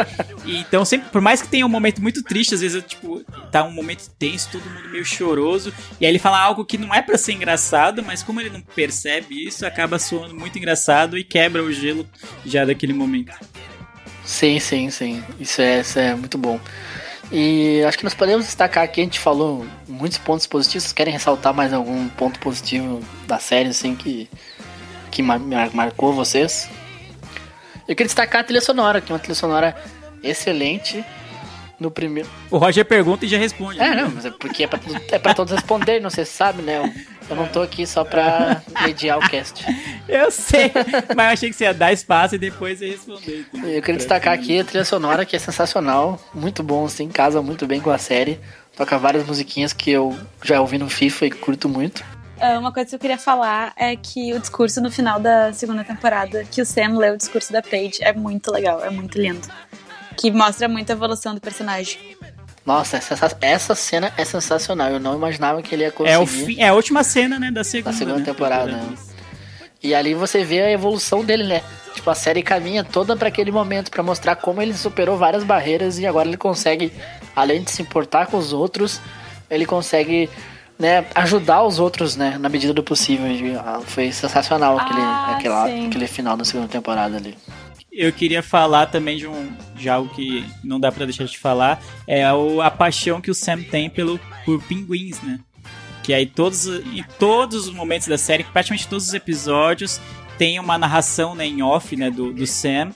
E, 0.44 0.58
então, 0.58 0.84
sempre, 0.84 1.12
por 1.12 1.22
mais 1.22 1.44
que 1.44 1.48
tenha 1.48 1.64
um 1.64 1.70
momento 1.70 2.02
muito 2.02 2.24
triste, 2.24 2.56
às 2.56 2.62
vezes, 2.62 2.84
tipo, 2.88 3.24
tá 3.52 3.64
um 3.64 3.72
momento 3.72 4.10
tenso, 4.18 4.50
todo 4.52 4.68
mundo 4.68 4.90
meio 4.90 5.06
choroso, 5.06 5.72
e 6.02 6.08
aí 6.08 6.12
ele 6.12 6.18
fala 6.18 6.40
algo 6.40 6.66
que 6.66 6.80
não 6.80 6.92
é 6.92 7.04
para 7.04 7.16
ser 7.16 7.34
engraçado, 7.34 8.02
mas 8.02 8.24
como 8.24 8.42
ele 8.42 8.50
não 8.50 8.62
percebe 8.62 9.46
isso, 9.46 9.64
acaba 9.64 10.00
soando 10.00 10.34
muito 10.34 10.58
engraçado 10.58 11.20
e 11.20 11.24
quebra 11.24 11.62
o 11.62 11.72
gelo 11.72 12.04
já 12.44 12.66
daquele 12.66 12.94
momento. 12.94 13.32
Sim, 14.26 14.60
sim, 14.60 14.90
sim. 14.90 15.24
Isso 15.40 15.62
é, 15.62 15.82
isso 15.82 16.00
é 16.00 16.16
muito 16.16 16.38
bom. 16.38 16.60
E 17.32 17.84
acho 17.84 17.98
que 17.98 18.04
nós 18.04 18.14
podemos 18.14 18.46
destacar 18.46 18.84
aqui, 18.84 19.02
a 19.02 19.04
gente 19.04 19.20
falou 19.20 19.66
muitos 19.88 20.18
pontos 20.18 20.48
positivos. 20.48 20.84
Vocês 20.84 20.94
querem 20.94 21.14
ressaltar 21.14 21.54
mais 21.54 21.74
algum 21.74 22.08
ponto 22.10 22.40
positivo 22.40 23.02
da 23.26 23.38
série, 23.38 23.70
assim, 23.70 23.96
que, 23.96 24.30
que 25.12 25.22
mar 25.22 25.40
marcou 25.74 26.14
vocês? 26.14 26.70
Eu 27.88 27.96
queria 27.96 28.08
destacar 28.08 28.42
a 28.42 28.44
trilha 28.44 28.62
sonora, 28.62 29.02
que 29.02 29.12
é 29.12 29.16
uma 29.16 29.20
trilha 29.20 29.36
sonora 29.36 29.76
excelente 30.24 31.04
no 31.80 31.92
primeiro. 31.92 32.30
O 32.50 32.58
Roger 32.58 32.86
pergunta 32.86 33.26
e 33.26 33.28
já 33.28 33.38
responde. 33.38 33.80
É, 33.80 33.96
não, 33.96 34.10
mas 34.10 34.26
é 34.26 34.32
porque 34.32 34.64
é 34.64 34.68
pra, 34.68 34.80
é 35.12 35.20
pra 35.20 35.34
todos 35.34 35.54
responder, 35.54 36.00
não 36.00 36.10
sei 36.10 36.26
se 36.26 36.32
sabe, 36.32 36.62
né? 36.62 36.82
Eu, 37.30 37.36
não 37.36 37.48
tô 37.48 37.62
aqui 37.62 37.86
só 37.86 38.04
pra 38.04 38.62
mediar 38.82 39.18
o 39.18 39.30
cast. 39.30 39.66
eu 40.08 40.32
sei, 40.32 40.72
mas 41.16 41.28
eu 41.28 41.34
achei 41.34 41.50
que 41.50 41.56
você 41.56 41.66
ia 41.66 41.74
dar 41.74 41.92
espaço 41.92 42.36
e 42.36 42.38
depois 42.38 42.82
ia 42.82 42.92
responder. 42.92 43.46
Então. 43.54 43.70
Eu 43.70 43.82
queria 43.82 43.98
destacar 43.98 44.34
aqui 44.34 44.60
a 44.60 44.64
trilha 44.64 44.86
sonora, 44.86 45.26
que 45.26 45.36
é 45.36 45.40
sensacional, 45.40 46.20
muito 46.34 46.64
bom, 46.64 46.86
assim, 46.86 47.10
casa 47.10 47.42
muito 47.42 47.66
bem 47.68 47.82
com 47.82 47.90
a 47.90 47.98
série. 47.98 48.40
Toca 48.76 48.98
várias 48.98 49.26
musiquinhas 49.26 49.74
que 49.74 49.92
eu 49.92 50.18
já 50.44 50.62
ouvi 50.62 50.78
no 50.78 50.90
FIFA 50.90 51.26
e 51.26 51.32
curto 51.32 51.68
muito. 51.68 52.04
Ah, 52.40 52.60
uma 52.60 52.72
coisa 52.72 52.90
que 52.90 52.96
eu 52.96 53.00
queria 53.00 53.18
falar 53.18 53.74
é 53.76 53.96
que 53.96 54.34
o 54.34 54.40
discurso 54.40 54.80
no 54.80 54.92
final 54.92 55.20
da 55.20 55.52
segunda 55.52 55.84
temporada, 55.84 56.44
que 56.44 56.62
o 56.62 56.66
Sam 56.66 56.98
leu 56.98 57.16
o 57.16 57.18
discurso 57.18 57.52
da 57.52 57.62
Paige, 57.64 57.98
é 58.02 58.14
muito 58.14 58.52
legal, 58.52 58.84
é 58.84 58.90
muito 58.92 59.20
lindo 59.20 59.48
que 60.18 60.32
mostra 60.32 60.68
muito 60.68 60.90
a 60.90 60.94
evolução 60.94 61.36
do 61.36 61.40
personagem. 61.40 62.18
Nossa, 62.68 62.98
essa, 62.98 63.38
essa 63.40 63.76
cena 63.76 64.12
é 64.18 64.26
sensacional. 64.26 64.90
Eu 64.90 65.00
não 65.00 65.16
imaginava 65.16 65.62
que 65.62 65.74
ele 65.74 65.86
ia 65.86 65.92
conseguir. 65.92 66.14
É, 66.14 66.20
o 66.20 66.28
fim, 66.28 66.60
é 66.60 66.68
a 66.68 66.74
última 66.74 67.02
cena, 67.02 67.40
né, 67.40 67.50
da 67.50 67.64
segunda, 67.64 67.92
da 67.92 67.98
segunda 67.98 68.20
né, 68.20 68.26
temporada. 68.26 68.78
E 69.82 69.96
ali 69.96 70.14
você 70.14 70.44
vê 70.44 70.62
a 70.62 70.70
evolução 70.70 71.24
dele, 71.24 71.46
né? 71.46 71.64
Tipo, 71.96 72.10
a 72.10 72.16
série 72.16 72.44
caminha 72.44 72.84
toda 72.84 73.16
para 73.16 73.30
aquele 73.30 73.54
momento 73.54 73.90
para 73.90 74.04
mostrar 74.04 74.36
como 74.36 74.62
ele 74.62 74.74
superou 74.74 75.16
várias 75.16 75.46
barreiras 75.46 75.98
e 75.98 76.06
agora 76.06 76.28
ele 76.28 76.36
consegue, 76.36 76.92
além 77.34 77.64
de 77.64 77.72
se 77.72 77.82
importar 77.82 78.28
com 78.28 78.36
os 78.36 78.52
outros, 78.52 79.00
ele 79.50 79.66
consegue, 79.66 80.30
né, 80.78 81.06
ajudar 81.16 81.64
os 81.64 81.80
outros, 81.80 82.18
né, 82.18 82.38
na 82.38 82.50
medida 82.50 82.74
do 82.74 82.84
possível. 82.84 83.28
Ah, 83.60 83.80
foi 83.86 84.12
sensacional 84.12 84.78
aquele, 84.78 85.00
ah, 85.00 85.38
aquele, 85.38 85.88
aquele 85.88 86.08
final 86.08 86.36
da 86.36 86.44
segunda 86.44 86.68
temporada 86.68 87.16
ali 87.16 87.38
eu 87.98 88.14
queria 88.14 88.44
falar 88.44 88.86
também 88.86 89.18
de 89.18 89.28
um 89.28 89.52
de 89.76 89.90
algo 89.90 90.14
que 90.14 90.46
não 90.64 90.80
dá 90.80 90.92
para 90.92 91.06
deixar 91.06 91.26
de 91.26 91.38
falar, 91.38 91.82
é 92.08 92.32
o, 92.32 92.62
a 92.62 92.72
paixão 92.72 93.20
que 93.20 93.30
o 93.30 93.36
Sam 93.36 93.62
tem 93.64 93.90
pelo 93.90 94.20
por 94.46 94.62
pinguins, 94.64 95.22
né? 95.22 95.40
Que 96.04 96.14
aí 96.14 96.26
todos 96.26 96.68
em 96.68 97.04
todos 97.20 97.68
os 97.68 97.74
momentos 97.74 98.08
da 98.08 98.18
série, 98.18 98.44
praticamente 98.44 98.88
todos 98.88 99.08
os 99.08 99.14
episódios, 99.14 100.00
tem 100.38 100.60
uma 100.60 100.78
narração 100.78 101.36
né, 101.36 101.46
em 101.46 101.62
off, 101.62 101.96
né, 101.96 102.10
do, 102.12 102.32
do 102.32 102.46
Sam 102.46 102.94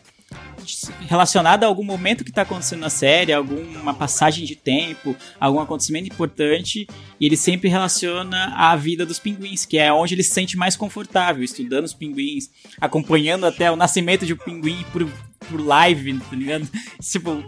relacionada 1.07 1.65
a 1.65 1.69
algum 1.69 1.83
momento 1.83 2.23
que 2.23 2.29
está 2.29 2.43
acontecendo 2.43 2.81
na 2.81 2.89
série, 2.89 3.33
alguma 3.33 3.93
passagem 3.93 4.45
de 4.45 4.55
tempo, 4.55 5.15
algum 5.39 5.59
acontecimento 5.59 6.07
importante, 6.07 6.87
e 7.19 7.25
ele 7.25 7.37
sempre 7.37 7.69
relaciona 7.69 8.53
a 8.55 8.75
vida 8.75 9.05
dos 9.05 9.19
pinguins, 9.19 9.65
que 9.65 9.77
é 9.77 9.91
onde 9.91 10.15
ele 10.15 10.23
se 10.23 10.31
sente 10.31 10.57
mais 10.57 10.75
confortável, 10.75 11.43
estudando 11.43 11.85
os 11.85 11.93
pinguins, 11.93 12.49
acompanhando 12.79 13.45
até 13.45 13.71
o 13.71 13.75
nascimento 13.75 14.25
de 14.25 14.33
um 14.33 14.37
pinguim 14.37 14.85
por 14.91 15.03
por 15.49 15.59
live, 15.59 16.19
tá 16.19 16.35
ligado? 16.35 16.67
Tipo. 17.01 17.43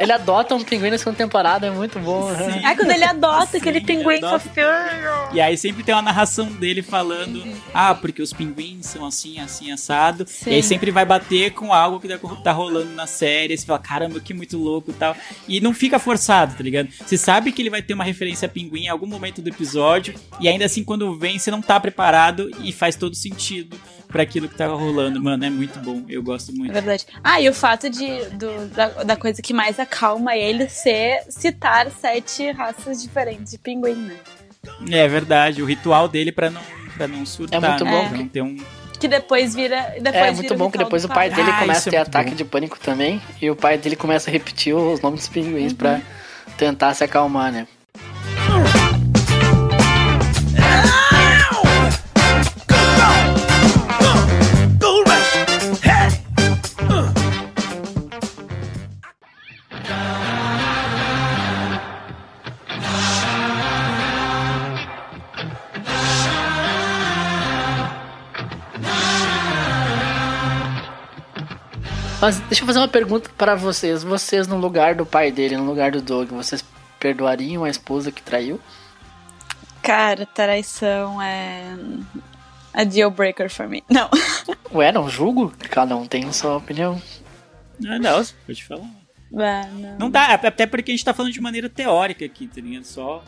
Ele 0.00 0.12
adota 0.12 0.54
um 0.54 0.62
pinguim 0.62 0.90
na 0.90 0.98
segunda 0.98 1.16
temporada, 1.16 1.66
é 1.66 1.70
muito 1.70 1.98
bom. 1.98 2.28
Sim. 2.34 2.64
É 2.64 2.74
quando 2.74 2.90
ele 2.90 3.04
adota 3.04 3.52
Sim, 3.52 3.56
aquele 3.58 3.80
pinguim 3.80 4.20
fofinho. 4.20 4.66
E 5.32 5.40
aí 5.40 5.56
sempre 5.56 5.82
tem 5.82 5.94
uma 5.94 6.02
narração 6.02 6.46
dele 6.46 6.82
falando: 6.82 7.42
ah, 7.74 7.94
porque 7.94 8.22
os 8.22 8.32
pinguins 8.32 8.86
são 8.86 9.04
assim, 9.04 9.40
assim, 9.40 9.72
assado. 9.72 10.24
Sim. 10.28 10.50
E 10.50 10.54
aí 10.54 10.62
sempre 10.62 10.90
vai 10.90 11.04
bater 11.04 11.52
com 11.52 11.72
algo 11.72 11.98
que 11.98 12.08
tá 12.42 12.52
rolando 12.52 12.92
na 12.92 13.06
série. 13.06 13.54
E 13.54 13.58
você 13.58 13.66
fala, 13.66 13.78
caramba, 13.78 14.20
que 14.20 14.32
muito 14.32 14.56
louco 14.56 14.90
e 14.90 14.94
tal. 14.94 15.16
E 15.48 15.60
não 15.60 15.74
fica 15.74 15.98
forçado, 15.98 16.54
tá 16.54 16.62
ligado? 16.62 16.88
Você 17.04 17.16
sabe 17.16 17.52
que 17.52 17.62
ele 17.62 17.70
vai 17.70 17.82
ter 17.82 17.94
uma 17.94 18.04
referência 18.04 18.46
a 18.46 18.48
pinguim 18.48 18.84
em 18.84 18.88
algum 18.88 19.06
momento 19.06 19.42
do 19.42 19.48
episódio. 19.48 20.14
E 20.40 20.48
ainda 20.48 20.64
assim, 20.64 20.84
quando 20.84 21.18
vem, 21.18 21.38
você 21.38 21.50
não 21.50 21.60
tá 21.60 21.80
preparado 21.80 22.50
e 22.62 22.72
faz 22.72 22.96
todo 22.96 23.14
sentido 23.14 23.76
para 24.08 24.22
aquilo 24.22 24.48
que 24.48 24.56
tava 24.56 24.74
rolando, 24.74 25.22
mano. 25.22 25.44
É 25.44 25.50
muito 25.50 25.78
bom. 25.80 26.02
Eu 26.08 26.22
gosto 26.22 26.52
muito. 26.52 26.70
É 26.70 26.74
verdade. 26.74 27.06
Ah, 27.22 27.40
e 27.40 27.48
o 27.48 27.54
fato 27.54 27.90
de, 27.90 28.24
do, 28.30 28.66
da, 28.68 28.88
da 29.04 29.16
coisa 29.16 29.42
que 29.42 29.52
mais 29.52 29.78
acalma 29.78 30.36
ele 30.36 30.68
ser 30.68 31.22
citar 31.28 31.90
sete 31.90 32.50
raças 32.52 33.02
diferentes 33.02 33.52
de 33.52 33.58
pinguim, 33.58 33.94
né? 33.94 34.16
É 34.90 35.06
verdade. 35.08 35.62
O 35.62 35.66
ritual 35.66 36.08
dele 36.08 36.32
para 36.32 36.50
não, 36.50 36.62
pra 36.96 37.06
não 37.06 37.24
surtar. 37.24 37.62
É 37.62 37.68
muito 37.68 37.84
né? 37.84 38.10
bom. 38.12 38.28
Ter 38.28 38.42
um 38.42 38.56
que 38.98 39.08
depois 39.08 39.54
vira. 39.54 39.94
Depois 40.00 40.14
é 40.14 40.32
muito 40.32 40.54
bom 40.54 40.70
que 40.70 40.78
depois 40.78 41.04
o 41.04 41.08
pai 41.08 41.30
dele 41.30 41.50
ah, 41.50 41.60
começa 41.60 41.88
a 41.88 41.90
ter 41.90 41.96
é 41.96 42.00
ataque 42.00 42.30
bom. 42.30 42.36
de 42.36 42.44
pânico 42.44 42.78
também. 42.78 43.20
E 43.40 43.50
o 43.50 43.56
pai 43.56 43.78
dele 43.78 43.96
começa 43.96 44.30
a 44.30 44.32
repetir 44.32 44.74
os 44.74 45.00
nomes 45.00 45.20
dos 45.20 45.28
pinguins 45.28 45.72
uhum. 45.72 45.78
pra 45.78 46.00
tentar 46.56 46.94
se 46.94 47.04
acalmar, 47.04 47.52
né? 47.52 47.66
Mas 72.26 72.40
deixa 72.40 72.64
eu 72.64 72.66
fazer 72.66 72.80
uma 72.80 72.88
pergunta 72.88 73.30
para 73.38 73.54
vocês. 73.54 74.02
Vocês, 74.02 74.48
no 74.48 74.56
lugar 74.56 74.96
do 74.96 75.06
pai 75.06 75.30
dele, 75.30 75.56
no 75.56 75.64
lugar 75.64 75.92
do 75.92 76.02
Doug, 76.02 76.30
vocês 76.30 76.64
perdoariam 76.98 77.62
a 77.62 77.70
esposa 77.70 78.10
que 78.10 78.20
traiu? 78.20 78.60
Cara, 79.80 80.26
traição 80.26 81.22
é. 81.22 81.76
a 82.74 82.82
deal 82.82 83.12
breaker 83.12 83.48
for 83.48 83.68
me. 83.68 83.84
Não. 83.88 84.10
Ué, 84.74 84.90
não 84.90 85.08
julgo? 85.08 85.54
Cada 85.70 85.96
um 85.96 86.04
tem 86.04 86.32
sua 86.32 86.56
opinião. 86.56 87.00
Não, 87.78 87.96
não, 87.96 88.24
pode 88.44 88.64
falar. 88.64 88.90
É, 89.32 89.66
não. 89.68 89.98
não 90.00 90.10
dá, 90.10 90.34
até 90.34 90.66
porque 90.66 90.90
a 90.90 90.94
gente 90.94 91.04
tá 91.04 91.14
falando 91.14 91.32
de 91.32 91.40
maneira 91.40 91.68
teórica 91.68 92.24
aqui, 92.24 92.48
tá 92.48 92.60
ligado? 92.60 92.86
Só. 92.86 93.22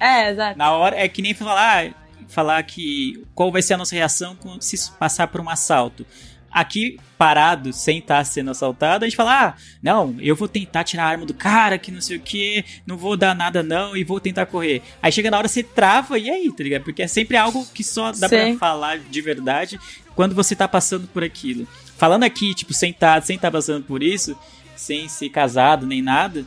É, 0.00 0.30
exato. 0.30 0.56
Na 0.56 0.72
hora, 0.72 0.96
é 0.96 1.06
que 1.06 1.20
nem 1.20 1.34
falar, 1.34 1.92
falar 2.28 2.62
que 2.62 3.26
qual 3.34 3.52
vai 3.52 3.60
ser 3.60 3.74
a 3.74 3.76
nossa 3.76 3.94
reação 3.94 4.38
se 4.58 4.90
passar 4.92 5.26
por 5.28 5.38
um 5.38 5.50
assalto. 5.50 6.06
Aqui 6.50 6.98
parado, 7.16 7.72
sem 7.72 7.98
estar 7.98 8.24
sendo 8.24 8.50
assaltado, 8.50 9.04
a 9.04 9.08
gente 9.08 9.16
fala, 9.16 9.48
ah, 9.48 9.54
não, 9.82 10.16
eu 10.20 10.36
vou 10.36 10.48
tentar 10.48 10.84
tirar 10.84 11.04
a 11.04 11.08
arma 11.08 11.26
do 11.26 11.34
cara, 11.34 11.78
que 11.78 11.90
não 11.90 12.00
sei 12.00 12.16
o 12.16 12.20
que, 12.20 12.64
não 12.86 12.96
vou 12.96 13.16
dar 13.16 13.34
nada 13.34 13.62
não, 13.62 13.96
e 13.96 14.04
vou 14.04 14.20
tentar 14.20 14.46
correr. 14.46 14.82
Aí 15.02 15.10
chega 15.10 15.30
na 15.30 15.38
hora, 15.38 15.48
você 15.48 15.62
trava, 15.62 16.18
e 16.18 16.30
aí, 16.30 16.52
tá 16.52 16.62
ligado? 16.62 16.84
Porque 16.84 17.02
é 17.02 17.08
sempre 17.08 17.36
algo 17.36 17.66
que 17.74 17.82
só 17.82 18.12
dá 18.12 18.28
Sim. 18.28 18.36
pra 18.36 18.58
falar 18.58 18.98
de 18.98 19.20
verdade 19.20 19.78
quando 20.14 20.34
você 20.34 20.54
tá 20.54 20.68
passando 20.68 21.06
por 21.08 21.24
aquilo. 21.24 21.66
Falando 21.96 22.24
aqui, 22.24 22.54
tipo, 22.54 22.72
sentado, 22.72 23.24
sem 23.24 23.36
estar 23.36 23.50
passando 23.50 23.84
por 23.84 24.02
isso, 24.02 24.38
sem 24.76 25.08
ser 25.08 25.28
casado 25.30 25.86
nem 25.86 26.00
nada, 26.00 26.44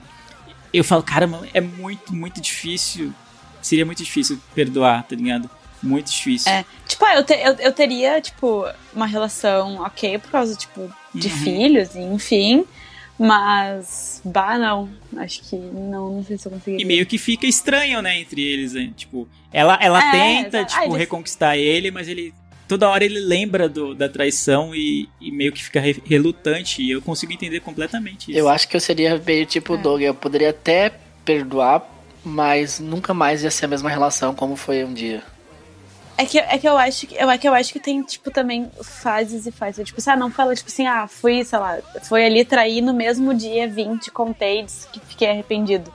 eu 0.73 0.83
falo, 0.83 1.03
cara, 1.03 1.27
mano, 1.27 1.47
é 1.53 1.61
muito, 1.61 2.13
muito 2.15 2.39
difícil. 2.39 3.13
Seria 3.61 3.85
muito 3.85 4.03
difícil 4.03 4.39
perdoar, 4.55 5.03
tá 5.03 5.15
ligado? 5.15 5.49
Muito 5.81 6.11
difícil. 6.11 6.51
É, 6.51 6.63
tipo, 6.87 7.03
ah, 7.05 7.15
eu, 7.15 7.23
te- 7.23 7.33
eu, 7.33 7.53
eu 7.55 7.71
teria, 7.73 8.21
tipo, 8.21 8.65
uma 8.93 9.05
relação 9.05 9.81
ok 9.81 10.17
por 10.19 10.29
causa, 10.31 10.55
tipo, 10.55 10.91
de 11.13 11.27
Uhum. 11.27 11.33
filhos, 11.37 11.95
enfim. 11.95 12.65
Mas, 13.25 14.19
bah, 14.25 14.57
não. 14.57 14.89
Acho 15.17 15.41
que 15.43 15.55
não, 15.55 16.15
não 16.15 16.23
sei 16.25 16.37
se 16.37 16.47
eu 16.47 16.51
conseguiria. 16.51 16.81
E 16.83 16.87
meio 16.87 17.05
que 17.05 17.17
fica 17.17 17.45
estranho, 17.45 18.01
né, 18.01 18.19
entre 18.19 18.41
eles, 18.41 18.73
né? 18.73 18.91
Tipo, 18.97 19.27
ela, 19.53 19.77
ela 19.81 19.99
É, 19.99 20.11
tenta, 20.11 20.57
exato. 20.59 20.73
tipo, 20.81 20.95
Ah, 20.95 20.97
reconquistar 20.97 21.57
ele, 21.57 21.91
mas 21.91 22.07
ele. 22.07 22.33
Toda 22.67 22.89
hora 22.89 23.03
ele 23.03 23.19
lembra 23.19 23.67
do- 23.69 23.93
da 23.93 24.07
traição 24.09 24.73
e, 24.73 25.07
e 25.19 25.29
meio 25.31 25.51
que 25.51 25.63
fica 25.63 25.79
re- 25.79 26.01
relutante. 26.05 26.81
E 26.81 26.89
eu 26.91 27.01
consigo 27.01 27.31
entender 27.33 27.59
completamente 27.59 28.31
isso. 28.31 28.39
Eu 28.39 28.47
acho 28.49 28.67
que 28.67 28.75
eu 28.75 28.79
seria 28.81 29.21
meio 29.23 29.45
tipo 29.45 29.73
o 29.73 29.75
É. 29.75 29.81
Doug. 29.81 30.01
Eu 30.01 30.15
poderia 30.15 30.49
até 30.51 30.91
perdoar, 31.25 31.85
mas 32.23 32.79
nunca 32.79 33.13
mais 33.13 33.43
ia 33.43 33.51
ser 33.51 33.65
a 33.65 33.67
mesma 33.67 33.89
relação 33.89 34.33
como 34.33 34.55
foi 34.55 34.83
um 34.83 34.93
dia. 34.93 35.21
É 36.21 36.25
que, 36.25 36.37
é 36.37 36.57
que 36.59 36.69
eu 36.69 36.77
acho 36.77 37.07
que 37.07 37.15
eu, 37.15 37.31
é 37.31 37.37
que 37.37 37.49
eu 37.49 37.53
acho 37.53 37.73
que 37.73 37.79
tem, 37.79 38.03
tipo, 38.03 38.29
também 38.29 38.69
fases 38.83 39.47
e 39.47 39.51
fases. 39.51 39.87
Tipo, 39.87 39.99
ah, 40.05 40.15
não 40.15 40.29
fala, 40.29 40.55
tipo 40.55 40.69
assim, 40.69 40.85
ah, 40.85 41.07
fui, 41.07 41.43
sei 41.43 41.57
lá, 41.57 41.79
foi 42.03 42.23
ali 42.23 42.45
trair 42.45 42.79
no 42.79 42.93
mesmo 42.93 43.33
dia, 43.33 43.67
vim, 43.67 43.97
te 43.97 44.11
contei, 44.11 44.61
disse 44.61 44.87
que 44.89 44.99
fiquei 44.99 45.31
arrependido. 45.31 45.91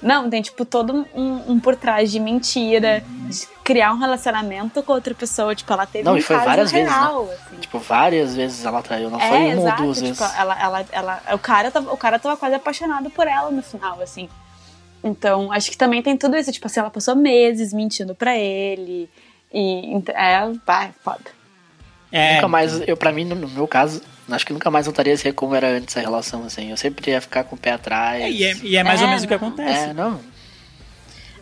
Não, 0.00 0.30
tem, 0.30 0.40
tipo, 0.42 0.64
todo 0.64 1.08
um, 1.12 1.52
um 1.52 1.58
por 1.58 1.74
trás 1.74 2.12
de 2.12 2.20
mentira, 2.20 3.02
de 3.28 3.48
criar 3.64 3.92
um 3.92 3.98
relacionamento 3.98 4.80
com 4.80 4.92
outra 4.92 5.12
pessoa. 5.12 5.56
Tipo, 5.56 5.72
ela 5.72 5.86
teve 5.86 6.04
Não, 6.04 6.12
um 6.12 6.18
e 6.18 6.22
foi 6.22 6.36
várias 6.36 6.70
vezes, 6.70 6.92
real, 6.92 7.28
assim. 7.32 7.56
Tipo, 7.56 7.78
várias 7.80 8.36
vezes 8.36 8.64
ela 8.64 8.80
traiu, 8.80 9.10
não 9.10 9.18
é, 9.18 9.28
foi 9.28 9.38
uma 9.38 9.52
exato, 9.54 9.82
ou 9.82 9.86
duas 9.86 9.98
tipo, 9.98 10.08
vezes. 10.08 10.38
Ela, 10.38 10.62
ela, 10.62 10.86
ela, 10.92 11.22
o, 11.32 11.38
cara 11.38 11.70
tava, 11.72 11.92
o 11.92 11.96
cara 11.96 12.18
tava 12.20 12.36
quase 12.36 12.54
apaixonado 12.54 13.10
por 13.10 13.26
ela 13.26 13.50
no 13.50 13.62
final, 13.62 14.00
assim. 14.00 14.28
Então, 15.02 15.50
acho 15.50 15.68
que 15.68 15.76
também 15.76 16.00
tem 16.00 16.16
tudo 16.16 16.36
isso. 16.36 16.52
Tipo 16.52 16.66
assim, 16.68 16.78
ela 16.78 16.90
passou 16.90 17.16
meses 17.16 17.72
mentindo 17.72 18.14
pra 18.14 18.36
ele. 18.36 19.10
E 19.54 20.02
é, 20.08 20.40
vai, 20.66 20.92
foda. 21.04 21.20
É, 22.10 22.34
Nunca 22.36 22.48
mais, 22.48 22.80
eu 22.88 22.96
pra 22.96 23.12
mim, 23.12 23.24
no 23.24 23.34
no 23.34 23.48
meu 23.48 23.66
caso, 23.68 24.02
acho 24.30 24.44
que 24.46 24.52
nunca 24.52 24.70
mais 24.70 24.86
voltaria 24.86 25.14
a 25.14 25.16
ser 25.16 25.32
como 25.32 25.54
era 25.54 25.68
antes 25.68 25.96
a 25.96 26.00
relação, 26.00 26.44
assim. 26.44 26.70
Eu 26.70 26.76
sempre 26.76 27.10
ia 27.10 27.20
ficar 27.20 27.44
com 27.44 27.54
o 27.56 27.58
pé 27.58 27.72
atrás. 27.72 28.22
é, 28.22 28.30
e, 28.30 28.44
é, 28.44 28.56
e 28.62 28.76
é 28.76 28.82
mais 28.84 29.00
ou 29.00 29.06
É, 29.06 29.10
menos 29.10 29.24
o 29.24 29.28
que 29.28 29.34
acontece. 29.34 29.90
É, 29.90 29.92
não. 29.92 30.20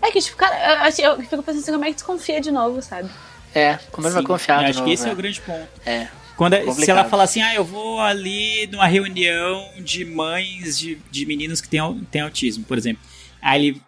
É 0.00 0.10
que, 0.10 0.20
tipo, 0.20 0.36
cara, 0.36 0.56
eu, 0.56 0.82
acho- 0.82 1.00
eu 1.00 1.16
fico 1.22 1.42
pensando 1.42 1.60
assim, 1.62 1.72
como 1.72 1.84
é 1.84 1.88
que 1.88 1.94
desconfia 1.94 2.40
de 2.40 2.50
novo, 2.50 2.82
sabe? 2.82 3.08
É, 3.54 3.78
como 3.92 4.06
ele 4.06 4.14
vai 4.14 4.22
confiar 4.22 4.58
de 4.60 4.64
Acho 4.66 4.78
novo, 4.80 4.88
que 4.88 4.94
esse 4.94 5.08
é 5.08 5.12
o 5.12 5.16
grande 5.16 5.40
ponto. 5.40 5.68
É. 5.86 6.08
Quando, 6.36 6.56
se 6.56 6.64
Complicado. 6.64 6.98
ela 6.98 7.08
falar 7.08 7.24
assim, 7.24 7.42
ah, 7.42 7.54
eu 7.54 7.64
vou 7.64 8.00
ali 8.00 8.66
numa 8.72 8.86
reunião 8.86 9.68
de 9.78 10.04
mães 10.04 10.78
de, 10.78 10.96
de 11.10 11.26
meninos 11.26 11.60
que 11.60 11.68
têm, 11.68 11.80
têm 12.10 12.22
autismo, 12.22 12.64
por 12.64 12.76
exemplo. 12.78 13.02
Aí 13.40 13.66
ele, 13.68 13.82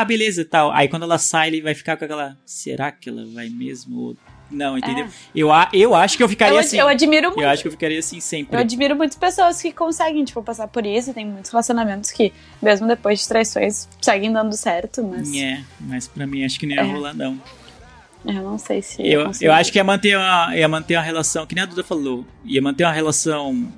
ah, 0.00 0.04
beleza, 0.04 0.44
tal. 0.44 0.70
Aí 0.72 0.88
quando 0.88 1.02
ela 1.04 1.18
sai, 1.18 1.48
ele 1.48 1.60
vai 1.62 1.74
ficar 1.74 1.96
com 1.96 2.04
aquela, 2.04 2.36
será 2.46 2.90
que 2.92 3.08
ela 3.08 3.24
vai 3.34 3.48
mesmo? 3.48 4.16
Não, 4.50 4.76
entendeu? 4.76 5.08
Eu, 5.34 5.50
a- 5.50 5.70
eu 5.72 5.94
acho 5.94 6.14
que 6.16 6.22
eu 6.22 6.28
ficaria 6.28 6.54
É. 6.54 6.56
Eu, 6.56 6.60
assim. 6.60 6.78
eu 6.78 6.86
admiro 6.86 7.28
muito. 7.28 7.40
Eu 7.42 7.48
acho 7.48 7.62
que 7.62 7.68
eu 7.68 7.72
ficaria 7.72 7.98
assim 7.98 8.20
sempre. 8.20 8.54
Eu 8.54 8.60
admiro 8.60 8.94
muitas 8.94 9.16
pessoas 9.16 9.62
que 9.62 9.72
conseguem, 9.72 10.22
tipo, 10.26 10.42
passar 10.42 10.68
por 10.68 10.84
isso. 10.84 11.14
Tem 11.14 11.24
muitos 11.24 11.50
relacionamentos 11.50 12.10
que, 12.10 12.32
mesmo 12.60 12.86
depois 12.86 13.20
de 13.20 13.28
traições, 13.28 13.88
seguem 14.00 14.30
dando 14.30 14.54
certo, 14.54 15.02
mas 15.02 15.34
É, 15.34 15.62
mas 15.80 16.06
pra 16.06 16.26
mim 16.26 16.44
acho 16.44 16.60
que 16.60 16.66
não 16.66 16.74
ia 16.74 16.82
É. 16.82 16.92
rolar, 16.92 17.14
não. 17.14 17.40
eu 18.26 18.34
não 18.42 18.58
sei 18.58 18.82
se. 18.82 19.00
Eu, 19.06 19.24
consigo. 19.24 19.46
eu 19.50 19.54
acho 19.54 19.72
que 19.72 19.78
ia 19.78 19.84
manter, 19.84 20.18
uma, 20.18 20.54
ia 20.54 20.68
manter 20.68 20.96
uma 20.96 21.02
relação, 21.02 21.46
que 21.46 21.54
nem 21.54 21.62
a 21.64 21.66
Duda 21.66 21.82
falou, 21.82 22.26
ia 22.44 22.60
manter 22.60 22.84
uma 22.84 22.92
relação 22.92 23.72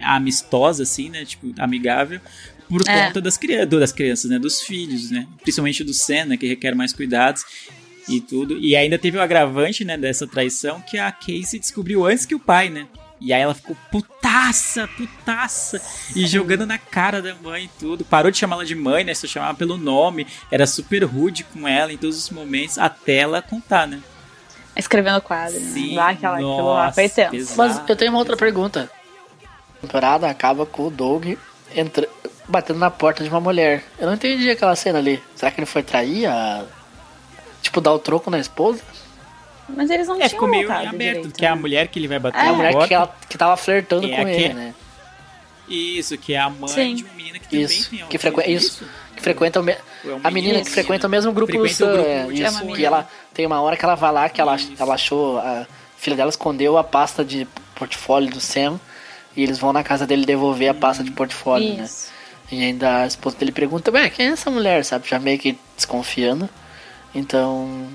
amistosa, 0.00 0.82
assim, 0.82 1.08
né? 1.10 1.24
Tipo, 1.24 1.54
amigável, 1.60 2.20
por 2.68 2.82
É. 2.86 3.06
conta 3.06 3.20
das, 3.20 3.38
do- 3.68 3.80
das 3.80 3.92
crianças, 3.92 4.30
né? 4.30 4.38
Dos 4.38 4.60
filhos, 4.62 5.10
né? 5.10 5.26
Principalmente 5.42 5.82
do 5.84 5.94
Senna, 5.94 6.36
que 6.36 6.46
requer 6.46 6.74
mais 6.74 6.92
cuidados 6.92 7.44
e 8.08 8.20
tudo. 8.20 8.56
E 8.58 8.74
ainda 8.76 8.98
teve 8.98 9.16
o 9.18 9.20
agravante, 9.20 9.84
né, 9.84 9.96
dessa 9.96 10.26
traição, 10.26 10.80
que 10.80 10.98
a 10.98 11.10
Casey 11.12 11.58
descobriu 11.58 12.04
antes 12.06 12.24
que 12.26 12.34
o 12.34 12.40
pai, 12.40 12.68
né? 12.68 12.86
E 13.20 13.32
aí 13.32 13.42
ela 13.42 13.52
ficou 13.54 13.76
putaça, 13.90 14.86
putaça, 14.96 15.82
e 16.14 16.24
jogando 16.24 16.64
na 16.64 16.78
cara 16.78 17.20
da 17.20 17.34
mãe 17.34 17.64
e 17.64 17.70
tudo. 17.80 18.04
Parou 18.04 18.30
de 18.30 18.38
chamá-la 18.38 18.64
de 18.64 18.76
mãe, 18.76 19.02
né? 19.02 19.12
Só 19.12 19.26
chamava 19.26 19.58
pelo 19.58 19.76
nome. 19.76 20.24
Era 20.52 20.66
super 20.68 21.02
rude 21.04 21.42
com 21.44 21.66
ela 21.66 21.92
em 21.92 21.96
todos 21.96 22.16
os 22.16 22.30
momentos, 22.30 22.78
até 22.78 23.16
ela 23.16 23.42
contar, 23.42 23.88
né? 23.88 24.00
Escrevendo 24.76 25.20
quadro, 25.20 25.58
Sim, 25.58 25.90
né? 25.90 25.96
Lá, 25.96 26.10
aquela, 26.10 26.34
aquilo 26.36 26.72
lá 26.72 26.92
foi 26.92 27.04
nossa, 27.08 27.28
pesado. 27.30 27.56
Mas 27.56 27.88
eu 27.88 27.96
tenho 27.96 28.12
uma 28.12 28.20
outra 28.20 28.36
pergunta. 28.36 28.88
A 29.78 29.80
temporada 29.80 30.30
acaba 30.30 30.64
com 30.64 30.86
o 30.86 30.90
Doug 30.90 31.26
entra... 31.74 32.08
batendo 32.48 32.78
na 32.78 32.90
porta 32.90 33.22
de 33.22 33.28
uma 33.30 33.40
mulher. 33.40 33.84
Eu 33.98 34.06
não 34.06 34.14
entendi 34.14 34.50
aquela 34.50 34.74
cena 34.74 34.98
ali. 34.98 35.22
Será 35.36 35.50
que 35.50 35.60
ele 35.60 35.66
foi 35.66 35.82
trair 35.82 36.26
a... 36.26 36.64
Tipo, 37.62 37.80
dar 37.80 37.92
o 37.92 37.98
troco 37.98 38.30
na 38.30 38.38
esposa? 38.38 38.80
Mas 39.68 39.90
eles 39.90 40.08
não 40.08 40.14
É, 40.14 40.18
tinham 40.20 40.30
ficou 40.30 40.48
meio 40.48 40.72
aberto, 40.72 40.96
direito, 40.96 41.30
que 41.32 41.44
é 41.44 41.48
a 41.48 41.54
né? 41.54 41.60
mulher 41.60 41.88
que 41.88 41.98
ele 41.98 42.08
vai 42.08 42.18
bater 42.18 42.38
É. 42.38 42.40
É 42.40 42.44
a 42.44 42.50
na 42.52 42.56
mulher 42.56 42.72
porta. 42.72 42.88
que, 42.88 42.94
ela, 42.94 43.16
que 43.28 43.36
tava 43.38 43.56
flertando 43.56 44.06
É, 44.06 44.16
com 44.16 44.24
que 44.24 44.30
ele, 44.30 44.44
é- 44.44 44.54
né? 44.54 44.74
Isso, 45.68 46.16
que 46.16 46.32
é 46.32 46.38
a 46.38 46.48
mãe 46.48 46.68
Sim. 46.68 46.94
de 46.94 47.04
uma 47.04 47.12
menina 47.12 47.38
que 47.38 47.44
também 47.46 47.64
Isso, 47.66 47.90
tem 47.90 48.06
que 48.06 48.16
frequ... 48.16 48.40
isso, 48.48 48.88
que 49.14 49.20
frequenta 49.22 49.60
o 49.60 49.62
me... 49.62 49.72
É 49.72 49.78
um 50.06 50.20
a 50.24 50.30
menina 50.30 50.62
que 50.62 50.70
frequenta 50.70 51.06
o 51.06 51.10
mesmo 51.10 51.30
grupo 51.30 51.52
Frequenta 51.52 51.84
do 51.84 51.90
o 51.90 51.92
grupo 51.94 52.08
é, 52.08 52.24
de 52.32 52.42
isso, 52.42 52.66
que 52.72 52.84
ela 52.86 53.06
tem 53.34 53.44
uma 53.44 53.60
hora 53.60 53.76
que 53.76 53.84
ela 53.84 53.94
vai 53.94 54.10
lá 54.10 54.28
que 54.30 54.40
ela, 54.40 54.56
Isso. 54.56 54.72
ela 54.78 54.94
achou 54.94 55.38
a 55.38 55.66
filha 55.98 56.16
dela 56.16 56.30
escondeu 56.30 56.78
a 56.78 56.84
pasta 56.84 57.22
de 57.22 57.46
portfólio 57.74 58.30
do 58.30 58.40
Sam 58.40 58.80
e 59.36 59.42
eles 59.42 59.58
vão 59.58 59.72
na 59.74 59.84
casa 59.84 60.06
dele 60.06 60.24
devolver 60.24 60.70
a 60.70 60.74
pasta 60.74 61.04
de 61.04 61.10
portfólio, 61.10 61.74
né? 61.74 61.86
E 62.50 62.62
ainda 62.62 63.02
a 63.02 63.06
esposa 63.06 63.36
dele 63.36 63.52
pergunta, 63.52 63.90
ué, 63.90 64.08
quem 64.08 64.26
é 64.28 64.30
essa 64.30 64.50
mulher, 64.50 64.84
sabe? 64.84 65.06
Já 65.08 65.18
meio 65.18 65.38
que 65.38 65.58
desconfiando. 65.76 66.48
Então, 67.14 67.88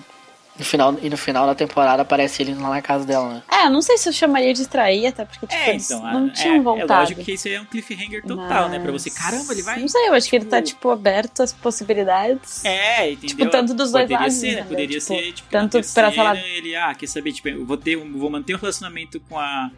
no 0.58 0.64
final, 0.66 0.96
e 1.02 1.10
no 1.10 1.18
final 1.18 1.48
da 1.48 1.56
temporada 1.56 2.02
aparece 2.04 2.44
ele 2.44 2.54
lá 2.54 2.70
na 2.70 2.82
casa 2.82 3.06
dela, 3.06 3.34
né? 3.36 3.44
É, 3.52 3.66
eu 3.66 3.72
não 3.72 3.82
sei 3.82 3.98
se 3.98 4.08
eu 4.10 4.14
chamaria 4.14 4.54
de 4.54 4.68
trair, 4.68 5.08
até 5.08 5.26
porque, 5.26 5.48
tipo, 5.48 5.60
É, 5.60 5.76
então, 5.76 6.02
não 6.04 6.28
é, 6.28 6.30
tinham 6.32 6.56
é 6.58 6.60
voltado. 6.62 6.94
lógico 6.94 7.24
que 7.24 7.34
isso 7.34 7.48
aí 7.48 7.56
é 7.56 7.62
um 7.62 7.66
cliffhanger 7.66 8.24
total, 8.24 8.70
né? 8.70 8.80
Pra 8.80 8.92
você, 8.92 9.10
Mas- 9.10 9.18
caramba, 9.20 9.54
ele 9.54 9.62
vai... 9.64 9.80
Não 9.80 9.88
sei, 9.88 10.08
eu 10.08 10.14
acho 10.14 10.30
que 10.30 10.36
ele 10.36 10.46
tá, 10.46 10.62
tipo- 10.62 10.74
tipo, 10.80 10.90
aberto 10.92 11.42
às 11.44 11.54
possibilidades. 11.54 12.64
É, 12.66 13.12
entendeu? 13.12 13.30
Tipo, 13.30 13.50
tanto 13.50 13.74
dos 13.74 13.92
dois 13.92 14.04
poderia 14.04 14.20
lados, 14.20 14.34
Ser, 14.36 14.56
né? 14.56 14.64
Poderia 14.64 14.88
Tipo, 15.00 15.02
ser, 15.02 15.32
tipo, 15.34 15.50
tanto 15.50 15.78
na 15.78 15.84
pra, 15.84 16.12
terceira, 16.12 16.48
ele, 16.58 16.76
ah, 16.76 16.94
quer 16.96 17.08
saber, 17.08 17.32
tipo, 17.32 17.48
eu 17.50 17.66
vou, 17.66 17.78
ter, 17.78 17.96
vou 17.96 18.30
manter 18.30 18.56
um 18.56 18.60
relacionamento 18.60 19.20
com 19.30 19.40
a, 19.40 19.70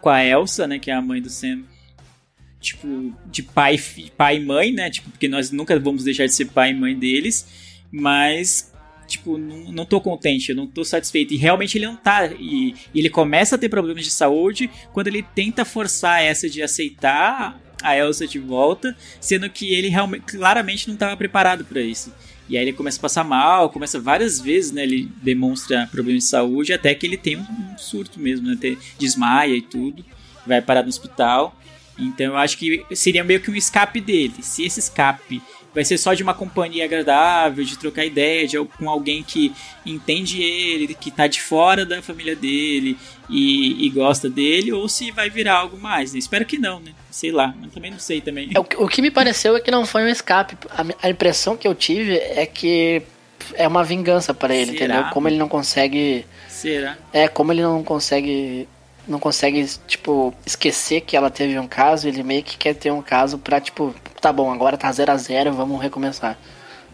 com 0.00 0.08
a 0.08 0.24
Elsa, 0.24 0.66
né, 0.66 0.78
que 0.78 0.90
é 0.90 0.94
a 0.94 1.00
mãe 1.02 1.20
do 1.22 1.28
Sam, 1.30 1.60
tipo, 2.60 3.12
de 3.26 3.42
pai, 3.42 3.80
pai 4.16 4.36
e 4.36 4.44
mãe, 4.44 4.72
né, 4.72 4.90
tipo, 4.90 5.10
porque 5.10 5.28
nós 5.28 5.50
nunca 5.50 5.78
vamos 5.78 6.04
deixar 6.04 6.26
de 6.26 6.34
ser 6.34 6.46
pai 6.46 6.70
e 6.70 6.74
mãe 6.74 6.94
deles, 6.96 7.46
mas, 7.90 8.72
tipo, 9.06 9.38
não, 9.38 9.72
não 9.72 9.84
tô 9.84 10.00
contente, 10.00 10.50
eu 10.50 10.56
não 10.56 10.66
tô 10.66 10.84
satisfeito, 10.84 11.32
e 11.32 11.36
realmente 11.36 11.78
ele 11.78 11.86
não 11.86 11.96
tá, 11.96 12.26
e, 12.26 12.74
e 12.94 12.98
ele 12.98 13.08
começa 13.08 13.56
a 13.56 13.58
ter 13.58 13.68
problemas 13.68 14.04
de 14.04 14.10
saúde 14.10 14.70
quando 14.92 15.08
ele 15.08 15.22
tenta 15.22 15.64
forçar 15.64 16.22
essa 16.22 16.48
de 16.48 16.62
aceitar 16.62 17.58
a 17.82 17.96
Elsa 17.96 18.26
de 18.26 18.38
volta, 18.38 18.94
sendo 19.20 19.48
que 19.48 19.72
ele 19.72 19.88
realmente, 19.88 20.24
claramente 20.24 20.86
não 20.86 20.94
estava 20.94 21.16
preparado 21.16 21.64
para 21.64 21.80
isso. 21.80 22.12
E 22.48 22.58
aí 22.58 22.64
ele 22.64 22.72
começa 22.72 22.98
a 22.98 23.00
passar 23.00 23.24
mal, 23.24 23.70
começa 23.70 24.00
várias 24.00 24.40
vezes, 24.40 24.72
né? 24.72 24.82
Ele 24.82 25.08
demonstra 25.22 25.88
problemas 25.90 26.24
de 26.24 26.28
saúde 26.28 26.72
até 26.72 26.92
que 26.94 27.06
ele 27.06 27.16
tem 27.16 27.36
um, 27.36 27.40
um 27.42 27.78
surto 27.78 28.18
mesmo, 28.18 28.48
né? 28.48 28.56
Tem- 28.60 28.76
desmaia 28.98 29.54
e 29.54 29.62
tudo, 29.62 30.04
vai 30.44 30.60
parar 30.60 30.82
no 30.82 30.88
hospital. 30.88 31.56
Então 32.00 32.26
eu 32.26 32.36
acho 32.36 32.56
que 32.58 32.84
seria 32.94 33.22
meio 33.24 33.40
que 33.40 33.50
um 33.50 33.54
escape 33.54 34.00
dele. 34.00 34.34
Se 34.40 34.64
esse 34.64 34.80
escape 34.80 35.42
vai 35.72 35.84
ser 35.84 35.98
só 35.98 36.14
de 36.14 36.22
uma 36.22 36.34
companhia 36.34 36.84
agradável, 36.84 37.64
de 37.64 37.78
trocar 37.78 38.04
ideia 38.04 38.46
de, 38.46 38.58
com 38.58 38.90
alguém 38.90 39.22
que 39.22 39.52
entende 39.86 40.42
ele, 40.42 40.94
que 40.94 41.10
tá 41.12 41.26
de 41.28 41.40
fora 41.40 41.86
da 41.86 42.02
família 42.02 42.34
dele 42.34 42.98
e, 43.28 43.86
e 43.86 43.90
gosta 43.90 44.28
dele, 44.28 44.72
ou 44.72 44.88
se 44.88 45.12
vai 45.12 45.30
virar 45.30 45.54
algo 45.58 45.78
mais. 45.78 46.12
Né? 46.12 46.18
Espero 46.18 46.44
que 46.44 46.58
não, 46.58 46.80
né? 46.80 46.92
Sei 47.10 47.30
lá, 47.30 47.54
mas 47.60 47.72
também 47.72 47.90
não 47.92 47.98
sei 48.00 48.20
também. 48.20 48.50
É, 48.52 48.58
o, 48.58 48.64
que- 48.64 48.76
o 48.76 48.88
que 48.88 49.00
me 49.00 49.10
pareceu 49.12 49.56
é 49.56 49.60
que 49.60 49.70
não 49.70 49.86
foi 49.86 50.02
um 50.02 50.08
escape. 50.08 50.56
A, 50.70 51.06
a 51.06 51.10
impressão 51.10 51.56
que 51.56 51.68
eu 51.68 51.74
tive 51.74 52.16
é 52.16 52.44
que 52.46 53.02
é 53.54 53.66
uma 53.68 53.84
vingança 53.84 54.34
para 54.34 54.54
ele, 54.54 54.72
Será? 54.76 54.94
entendeu? 54.94 55.12
Como 55.12 55.28
ele 55.28 55.36
não 55.38 55.48
consegue. 55.48 56.26
Será? 56.48 56.98
É, 57.12 57.28
como 57.28 57.52
ele 57.52 57.62
não 57.62 57.82
consegue. 57.84 58.66
Não 59.10 59.18
consegue, 59.18 59.66
tipo, 59.88 60.32
esquecer 60.46 61.00
que 61.00 61.16
ela 61.16 61.28
teve 61.30 61.58
um 61.58 61.66
caso, 61.66 62.06
ele 62.06 62.22
meio 62.22 62.44
que 62.44 62.56
quer 62.56 62.74
ter 62.74 62.92
um 62.92 63.02
caso 63.02 63.38
pra, 63.38 63.60
tipo, 63.60 63.92
tá 64.20 64.32
bom, 64.32 64.52
agora 64.52 64.78
tá 64.78 64.90
0 64.92 65.10
a 65.10 65.16
0 65.16 65.52
vamos 65.52 65.82
recomeçar. 65.82 66.38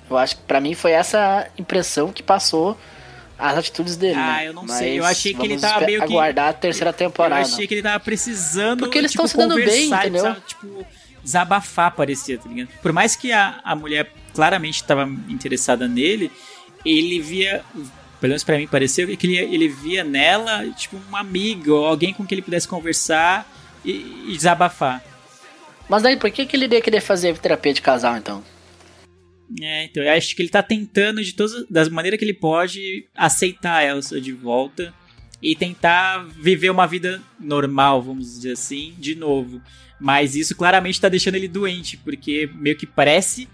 Eu 0.08 0.16
acho 0.16 0.36
que 0.36 0.42
pra 0.44 0.58
mim 0.60 0.72
foi 0.74 0.92
essa 0.92 1.46
impressão 1.58 2.10
que 2.10 2.22
passou 2.22 2.78
as 3.38 3.58
atitudes 3.58 3.96
dele, 3.96 4.14
Ah, 4.18 4.36
né? 4.36 4.48
eu 4.48 4.54
não 4.54 4.62
Mas 4.62 4.78
sei. 4.78 4.98
Eu 4.98 5.04
achei 5.04 5.34
que 5.34 5.44
ele 5.44 5.58
tava 5.58 5.84
meio 5.84 5.98
que- 5.98 6.04
aguardar 6.10 6.48
a 6.48 6.52
terceira 6.54 6.90
temporada. 6.92 7.42
Eu 7.42 7.46
achei 7.54 7.66
que 7.66 7.74
ele 7.74 7.82
tava 7.82 8.00
precisando. 8.00 8.78
Porque 8.80 8.96
eles 8.96 9.10
tipo, 9.10 9.22
tão 9.22 9.28
se 9.28 9.36
dando 9.36 9.56
bem, 9.56 9.88
entendeu? 9.88 10.00
precisava, 10.22 10.40
tipo, 10.40 10.86
desabafar, 11.22 11.90
parecia, 11.94 12.38
tá 12.38 12.48
ligado? 12.48 12.68
Por 12.80 12.92
mais 12.94 13.14
que 13.14 13.30
a, 13.30 13.60
a 13.62 13.76
mulher 13.76 14.10
claramente 14.32 14.82
tava 14.84 15.04
interessada 15.28 15.86
nele, 15.86 16.30
ele 16.82 17.20
via. 17.20 17.62
Pelo 18.20 18.30
menos 18.30 18.44
pra 18.44 18.56
mim 18.56 18.66
pareceu 18.66 19.14
que 19.16 19.26
ele, 19.26 19.36
ele 19.36 19.68
via 19.68 20.02
nela, 20.02 20.66
tipo, 20.70 20.96
um 21.10 21.16
amigo, 21.16 21.72
ou 21.72 21.86
alguém 21.86 22.14
com 22.14 22.26
quem 22.26 22.36
ele 22.36 22.42
pudesse 22.42 22.66
conversar 22.66 23.46
e, 23.84 24.24
e 24.28 24.32
desabafar. 24.32 25.04
Mas 25.88 26.02
daí, 26.02 26.16
por 26.16 26.30
que, 26.30 26.46
que 26.46 26.56
ele 26.56 26.64
iria 26.64 26.80
querer 26.80 27.00
fazer 27.00 27.36
terapia 27.38 27.72
de 27.72 27.82
casal, 27.82 28.16
então? 28.16 28.42
É, 29.60 29.84
então 29.84 30.02
eu 30.02 30.12
acho 30.12 30.34
que 30.34 30.42
ele 30.42 30.48
tá 30.48 30.62
tentando 30.62 31.22
de 31.22 31.32
todas 31.32 31.66
das 31.68 31.88
maneiras 31.88 32.18
que 32.18 32.24
ele 32.24 32.34
pode 32.34 33.06
aceitar 33.14 33.76
a 33.76 33.84
Elsa 33.84 34.20
de 34.20 34.32
volta 34.32 34.92
e 35.40 35.54
tentar 35.54 36.24
viver 36.24 36.70
uma 36.70 36.86
vida 36.86 37.22
normal, 37.38 38.02
vamos 38.02 38.34
dizer 38.34 38.52
assim, 38.52 38.94
de 38.98 39.14
novo. 39.14 39.60
Mas 40.00 40.34
isso 40.34 40.56
claramente 40.56 41.00
tá 41.00 41.08
deixando 41.08 41.36
ele 41.36 41.48
doente, 41.48 41.96
porque 41.96 42.50
meio 42.54 42.76
que 42.76 42.86
parece 42.86 43.48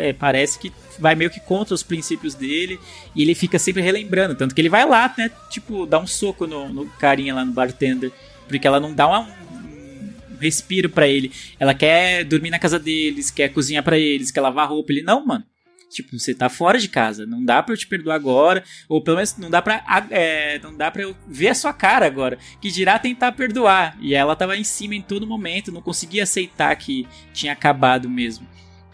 é, 0.00 0.12
parece 0.12 0.58
que 0.58 0.72
vai 0.98 1.14
meio 1.14 1.30
que 1.30 1.40
contra 1.40 1.74
os 1.74 1.82
princípios 1.82 2.34
dele 2.34 2.78
e 3.14 3.22
ele 3.22 3.34
fica 3.34 3.58
sempre 3.58 3.82
relembrando, 3.82 4.34
tanto 4.34 4.54
que 4.54 4.60
ele 4.60 4.68
vai 4.68 4.86
lá, 4.86 5.12
né, 5.16 5.30
tipo, 5.50 5.86
dar 5.86 5.98
um 5.98 6.06
soco 6.06 6.46
no, 6.46 6.68
no 6.68 6.86
carinha 6.86 7.34
lá 7.34 7.44
no 7.44 7.52
bartender, 7.52 8.12
porque 8.46 8.66
ela 8.66 8.78
não 8.78 8.92
dá 8.94 9.06
uma- 9.08 9.20
um 9.22 10.36
respiro 10.40 10.88
pra 10.90 11.08
ele. 11.08 11.32
Ela 11.58 11.74
quer 11.74 12.24
dormir 12.24 12.50
na 12.50 12.58
casa 12.58 12.78
deles, 12.78 13.30
quer 13.30 13.48
cozinhar 13.48 13.82
pra 13.82 13.98
eles, 13.98 14.30
quer 14.30 14.40
lavar 14.40 14.68
roupa. 14.68 14.92
Ele, 14.92 15.02
não, 15.02 15.24
mano. 15.24 15.44
Tipo, 15.90 16.18
você 16.18 16.34
tá 16.34 16.48
fora 16.48 16.76
de 16.78 16.88
casa, 16.88 17.24
não 17.24 17.44
dá 17.44 17.62
pra 17.62 17.72
eu 17.72 17.78
te 17.78 17.86
perdoar 17.86 18.16
agora, 18.16 18.64
ou 18.88 19.00
pelo 19.00 19.16
menos 19.16 19.36
não 19.36 19.48
dá 19.48 19.62
ah, 19.86 20.04
é, 20.10 20.58
não 20.58 20.76
dá 20.76 20.90
pra 20.90 21.02
eu 21.02 21.14
ver 21.28 21.48
a 21.48 21.54
sua 21.54 21.72
cara 21.72 22.04
agora, 22.04 22.36
que 22.60 22.68
dirá 22.68 22.98
tentar 22.98 23.30
perdoar. 23.30 23.96
E 24.00 24.12
ela 24.12 24.34
tava 24.34 24.56
em 24.56 24.64
cima 24.64 24.96
em 24.96 25.00
todo 25.02 25.24
momento, 25.24 25.70
não 25.70 25.80
conseguia 25.80 26.24
aceitar 26.24 26.74
que 26.74 27.06
tinha 27.32 27.52
acabado 27.52 28.10
mesmo. 28.10 28.44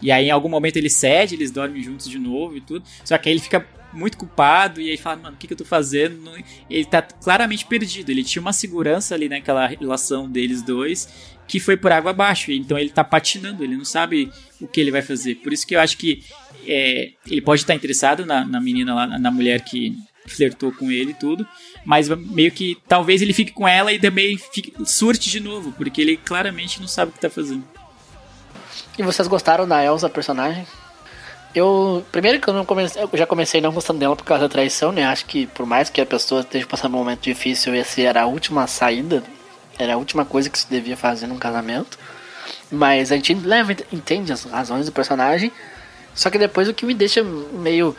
E 0.01 0.11
aí 0.11 0.27
em 0.27 0.31
algum 0.31 0.49
momento 0.49 0.77
ele 0.77 0.89
cede, 0.89 1.35
eles 1.35 1.51
dormem 1.51 1.81
juntos 1.83 2.09
de 2.09 2.17
novo 2.17 2.57
e 2.57 2.61
tudo, 2.61 2.85
só 3.03 3.17
que 3.17 3.29
aí 3.29 3.33
ele 3.33 3.41
fica 3.41 3.65
muito 3.93 4.17
culpado 4.17 4.79
e 4.79 4.89
aí 4.89 4.97
fala, 4.97 5.17
mano, 5.17 5.35
o 5.35 5.37
que, 5.37 5.47
que 5.47 5.53
eu 5.53 5.57
tô 5.57 5.65
fazendo? 5.65 6.31
Ele 6.69 6.85
tá 6.85 7.01
claramente 7.01 7.65
perdido, 7.65 8.09
ele 8.09 8.23
tinha 8.23 8.41
uma 8.41 8.53
segurança 8.53 9.13
ali 9.13 9.27
naquela 9.27 9.67
relação 9.67 10.29
deles 10.29 10.61
dois, 10.61 11.09
que 11.47 11.59
foi 11.59 11.75
por 11.75 11.91
água 11.91 12.11
abaixo. 12.11 12.51
Então 12.51 12.77
ele 12.77 12.89
tá 12.89 13.03
patinando, 13.03 13.63
ele 13.63 13.75
não 13.75 13.85
sabe 13.85 14.31
o 14.59 14.67
que 14.67 14.79
ele 14.79 14.91
vai 14.91 15.01
fazer. 15.01 15.35
Por 15.35 15.51
isso 15.51 15.67
que 15.67 15.75
eu 15.75 15.79
acho 15.79 15.97
que 15.97 16.23
é, 16.65 17.11
ele 17.27 17.41
pode 17.41 17.61
estar 17.61 17.75
interessado 17.75 18.25
na, 18.25 18.45
na 18.45 18.61
menina 18.61 18.93
lá, 18.93 19.07
na 19.07 19.31
mulher 19.31 19.61
que 19.61 19.95
flertou 20.25 20.71
com 20.71 20.91
ele 20.91 21.11
e 21.11 21.15
tudo, 21.15 21.45
mas 21.83 22.07
meio 22.07 22.51
que 22.51 22.77
talvez 22.87 23.21
ele 23.21 23.33
fique 23.33 23.51
com 23.51 23.67
ela 23.67 23.91
e 23.91 23.99
também 23.99 24.37
fique, 24.37 24.71
surte 24.85 25.29
de 25.29 25.39
novo, 25.39 25.71
porque 25.71 25.99
ele 25.99 26.15
claramente 26.15 26.79
não 26.79 26.87
sabe 26.87 27.09
o 27.09 27.13
que 27.13 27.19
tá 27.19 27.29
fazendo. 27.29 27.63
E 28.97 29.03
vocês 29.03 29.27
gostaram 29.27 29.67
da 29.67 29.83
Elsa, 29.83 30.09
personagem? 30.09 30.67
Eu. 31.55 32.05
Primeiro 32.11 32.39
que 32.39 32.47
eu 32.47 32.53
não 32.53 32.65
comecei. 32.65 33.01
Eu 33.01 33.09
já 33.13 33.25
comecei 33.25 33.61
não 33.61 33.71
gostando 33.71 33.99
dela 33.99 34.15
por 34.15 34.23
causa 34.23 34.43
da 34.43 34.49
traição, 34.49 34.91
né? 34.91 35.05
Acho 35.05 35.25
que 35.25 35.47
por 35.47 35.65
mais 35.65 35.89
que 35.89 36.01
a 36.01 36.05
pessoa 36.05 36.41
esteja 36.41 36.65
passando 36.65 36.95
um 36.95 36.97
momento 36.97 37.21
difícil, 37.21 37.73
esse 37.73 38.03
era 38.03 38.23
a 38.23 38.25
última 38.25 38.67
saída. 38.67 39.23
Era 39.79 39.93
a 39.93 39.97
última 39.97 40.25
coisa 40.25 40.49
que 40.49 40.59
se 40.59 40.69
devia 40.69 40.97
fazer 40.97 41.27
num 41.27 41.37
casamento. 41.37 41.97
Mas 42.69 43.11
a 43.11 43.15
gente 43.15 43.33
leva, 43.33 43.75
entende 43.91 44.31
as 44.31 44.43
razões 44.43 44.85
do 44.85 44.91
personagem. 44.91 45.51
Só 46.13 46.29
que 46.29 46.37
depois 46.37 46.67
o 46.67 46.73
que 46.73 46.85
me 46.85 46.93
deixa 46.93 47.23
meio. 47.23 47.95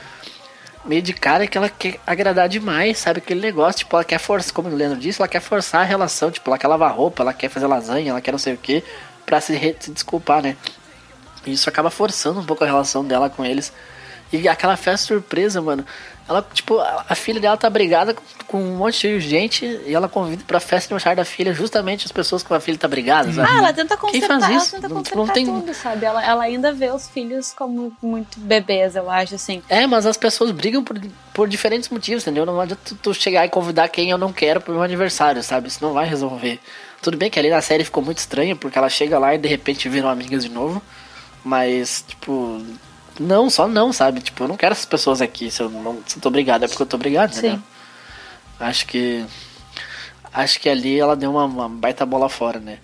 Meio 0.84 1.01
de 1.01 1.12
cara 1.12 1.45
é 1.45 1.47
que 1.47 1.57
ela 1.57 1.68
quer 1.68 2.01
agradar 2.05 2.49
demais, 2.49 2.99
sabe? 2.99 3.18
Aquele 3.18 3.40
negócio, 3.40 3.80
tipo, 3.80 3.95
ela 3.95 4.05
quer 4.05 4.18
forçar, 4.18 4.53
como 4.53 4.68
o 4.68 4.74
Leandro 4.74 4.99
disse, 4.99 5.20
ela 5.20 5.28
quer 5.28 5.40
forçar 5.40 5.82
a 5.82 5.84
relação, 5.84 6.28
tipo, 6.28 6.51
ela 6.51 6.59
quer 6.59 6.66
lavar 6.66 6.93
roupa, 6.93 7.22
ela 7.22 7.32
quer 7.32 7.49
fazer 7.49 7.68
lasanha, 7.68 8.11
ela 8.11 8.20
quer 8.20 8.32
não 8.32 8.38
sei 8.38 8.55
o 8.55 8.59
que, 8.59 8.82
pra 9.24 9.40
se, 9.40 9.76
se 9.78 9.93
desculpar, 9.93 10.43
né? 10.43 10.57
E 11.47 11.53
isso 11.53 11.68
acaba 11.68 11.90
forçando 11.90 12.40
um 12.40 12.45
pouco 12.45 12.64
a 12.64 12.66
relação 12.66 13.05
dela 13.05 13.28
com 13.30 13.45
eles. 13.45 13.72
E 14.32 14.49
aquela 14.49 14.76
festa 14.76 15.07
surpresa, 15.09 15.61
mano. 15.61 15.84
Ela, 16.26 16.47
tipo, 16.55 16.78
a, 16.78 17.14
filha 17.14 17.40
dela 17.40 17.57
tá 17.57 17.68
brigada 17.68 18.16
com, 18.47 18.57
um 18.62 18.76
monte 18.76 19.09
de 19.09 19.20
gente 19.20 19.66
e 19.66 19.93
ela 19.93 20.09
convida 20.09 20.43
pra 20.47 20.61
festa 20.61 20.86
de 20.88 20.95
aniversário 20.95 21.16
da 21.16 21.24
filha 21.24 21.53
justamente 21.53 22.07
as 22.07 22.12
pessoas 22.12 22.43
com 22.45 22.55
a 22.55 22.61
filha 22.61 22.78
tá 22.78 22.86
brigada, 22.86 23.30
sabe? 23.32 23.49
Ah, 23.51 23.59
ela 23.59 23.72
tenta 23.72 23.97
Quem 23.97 24.20
consertar, 24.20 24.40
faz 24.40 24.45
ela 24.45 24.62
isso? 24.62 24.70
tenta 24.70 24.88
Não- 24.88 24.97
consertar 24.97 25.18
não 25.18 25.26
tem- 25.26 25.45
tudo, 25.47 25.74
sabe? 25.74 26.07
Ela, 26.07 26.24
ela 26.24 26.45
ainda 26.45 26.72
vê 26.72 26.90
os 26.90 27.09
filhos 27.09 27.53
como 27.53 27.93
muito 28.01 28.38
bebês, 28.38 28.95
eu 28.95 29.11
acho, 29.11 29.34
assim. 29.34 29.62
É, 29.68 29.86
mas 29.86 30.07
as 30.07 30.16
pessoas 30.16 30.53
brigam 30.53 30.82
por, 30.84 30.99
por 31.34 31.49
diferentes 31.49 31.88
motivos, 31.88 32.22
entendeu? 32.22 32.47
Não 32.47 32.59
adianta 32.61 32.80
tu, 32.84 32.95
tu 32.95 33.12
chegar 33.12 33.45
e 33.45 33.49
convidar 33.51 33.88
quem 33.88 34.11
eu 34.11 34.16
não 34.16 34.32
quero 34.32 34.61
pro 34.61 34.72
meu 34.72 34.82
aniversário, 34.82 35.43
sabe? 35.43 35.68
Isso 35.68 35.84
não 35.84 35.93
vai 35.93 36.07
resolver. 36.07 36.61
Tudo 37.03 37.16
bem 37.18 37.28
que 37.28 37.38
ali 37.38 37.51
na 37.51 37.61
série 37.61 37.84
ficou 37.84 38.03
muito 38.03 38.18
estranho, 38.18 38.57
porque 38.57 38.78
ela 38.78 38.88
chega 38.88 39.18
lá 39.18 39.34
e 39.34 39.38
de 39.38 39.49
repente 39.49 39.88
viram 39.88 40.09
amigas 40.09 40.45
de 40.45 40.49
novo. 40.51 40.80
Mas, 41.45 42.05
tipo, 42.07 42.64
não, 43.18 43.51
só 43.51 43.66
não, 43.66 43.93
sabe? 43.93 44.20
Tipo, 44.20 44.45
eu 44.45 44.49
não 44.49 44.57
quero 44.57 44.72
essas 44.72 44.84
pessoas 44.84 45.20
aqui. 45.20 45.51
Se 45.51 45.62
eu 45.62 45.70
não 45.70 46.01
se 46.07 46.16
eu 46.16 46.22
tô 46.22 46.28
obrigado, 46.28 46.64
é 46.64 46.68
porque 46.68 46.82
eu 46.82 46.86
tô 46.86 46.97
obrigado, 46.97 47.32
entendeu? 47.32 47.57
Sim. 47.57 47.62
Acho 48.61 48.86
que. 48.86 49.24
Acho 50.32 50.61
que 50.61 50.68
ali 50.68 50.99
ela 50.99 51.14
deu 51.14 51.30
uma, 51.30 51.45
uma 51.45 51.68
baita 51.68 52.07
bola 52.07 52.28
fora, 52.28 52.59
né? 52.59 52.78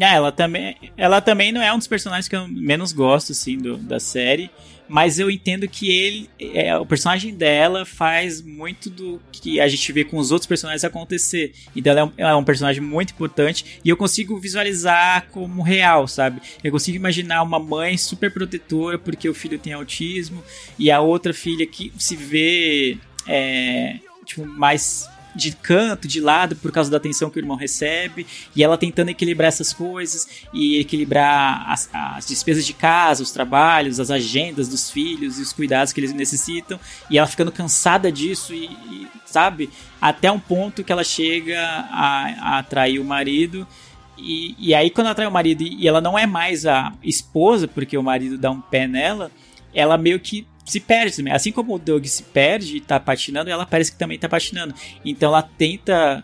Ah, 0.00 0.14
ela 0.14 0.32
também, 0.32 0.76
ela 0.96 1.20
também 1.20 1.52
não 1.52 1.62
é 1.62 1.72
um 1.72 1.78
dos 1.78 1.86
personagens 1.86 2.28
que 2.28 2.34
eu 2.34 2.48
menos 2.48 2.92
gosto, 2.92 3.32
assim, 3.32 3.56
do, 3.56 3.76
da 3.76 4.00
série. 4.00 4.50
Mas 4.88 5.18
eu 5.18 5.30
entendo 5.30 5.66
que 5.68 5.90
ele, 5.90 6.30
é, 6.38 6.76
o 6.76 6.86
personagem 6.86 7.34
dela 7.34 7.84
faz 7.84 8.40
muito 8.40 8.88
do 8.88 9.20
que 9.32 9.60
a 9.60 9.68
gente 9.68 9.92
vê 9.92 10.04
com 10.04 10.18
os 10.18 10.30
outros 10.30 10.46
personagens 10.46 10.84
acontecer. 10.84 11.52
Então 11.74 11.90
ela 11.92 12.00
é 12.00 12.04
um, 12.04 12.12
ela 12.16 12.30
é 12.30 12.34
um 12.34 12.44
personagem 12.44 12.82
muito 12.82 13.12
importante 13.12 13.80
e 13.84 13.88
eu 13.88 13.96
consigo 13.96 14.38
visualizar 14.38 15.28
como 15.30 15.62
real, 15.62 16.06
sabe? 16.06 16.40
Eu 16.62 16.70
consigo 16.70 16.96
imaginar 16.96 17.42
uma 17.42 17.58
mãe 17.58 17.96
super 17.96 18.32
protetora 18.32 18.98
porque 18.98 19.28
o 19.28 19.34
filho 19.34 19.58
tem 19.58 19.72
autismo 19.72 20.42
e 20.78 20.90
a 20.90 21.00
outra 21.00 21.34
filha 21.34 21.66
que 21.66 21.92
se 21.98 22.14
vê 22.14 22.98
é, 23.26 23.98
tipo, 24.24 24.46
mais 24.46 25.08
de 25.36 25.54
canto, 25.54 26.08
de 26.08 26.20
lado, 26.20 26.56
por 26.56 26.72
causa 26.72 26.90
da 26.90 26.96
atenção 26.96 27.28
que 27.28 27.38
o 27.38 27.40
irmão 27.40 27.56
recebe, 27.56 28.26
e 28.54 28.64
ela 28.64 28.78
tentando 28.78 29.10
equilibrar 29.10 29.48
essas 29.48 29.72
coisas 29.72 30.26
e 30.52 30.78
equilibrar 30.80 31.70
as, 31.70 31.88
as 31.92 32.26
despesas 32.26 32.64
de 32.64 32.72
casa, 32.72 33.22
os 33.22 33.30
trabalhos, 33.30 34.00
as 34.00 34.10
agendas 34.10 34.68
dos 34.68 34.90
filhos 34.90 35.38
e 35.38 35.42
os 35.42 35.52
cuidados 35.52 35.92
que 35.92 36.00
eles 36.00 36.12
necessitam, 36.12 36.80
e 37.10 37.18
ela 37.18 37.26
ficando 37.26 37.52
cansada 37.52 38.10
disso 38.10 38.54
e, 38.54 38.64
e, 38.64 39.06
sabe, 39.26 39.68
até 40.00 40.32
um 40.32 40.40
ponto 40.40 40.82
que 40.82 40.90
ela 40.90 41.04
chega 41.04 41.60
a, 41.60 42.54
a 42.54 42.58
atrair 42.58 42.98
o 42.98 43.04
marido. 43.04 43.66
E, 44.16 44.56
e 44.58 44.74
aí, 44.74 44.88
quando 44.88 45.06
ela 45.06 45.12
atrai 45.12 45.26
o 45.26 45.32
marido 45.32 45.62
e 45.62 45.86
ela 45.86 46.00
não 46.00 46.18
é 46.18 46.26
mais 46.26 46.64
a 46.64 46.94
esposa, 47.02 47.68
porque 47.68 47.98
o 47.98 48.02
marido 48.02 48.38
dá 48.38 48.50
um 48.50 48.60
pé 48.60 48.88
nela, 48.88 49.30
ela 49.74 49.98
meio 49.98 50.18
que 50.18 50.46
se 50.66 50.80
perde 50.80 51.16
também. 51.16 51.32
Assim 51.32 51.52
como 51.52 51.74
o 51.74 51.78
Doug 51.78 52.04
se 52.04 52.22
perde 52.24 52.76
e 52.76 52.80
tá 52.80 53.00
patinando, 53.00 53.48
ela 53.48 53.64
parece 53.64 53.92
que 53.92 53.98
também 53.98 54.18
tá 54.18 54.28
patinando. 54.28 54.74
Então 55.04 55.30
ela 55.30 55.42
tenta 55.42 56.22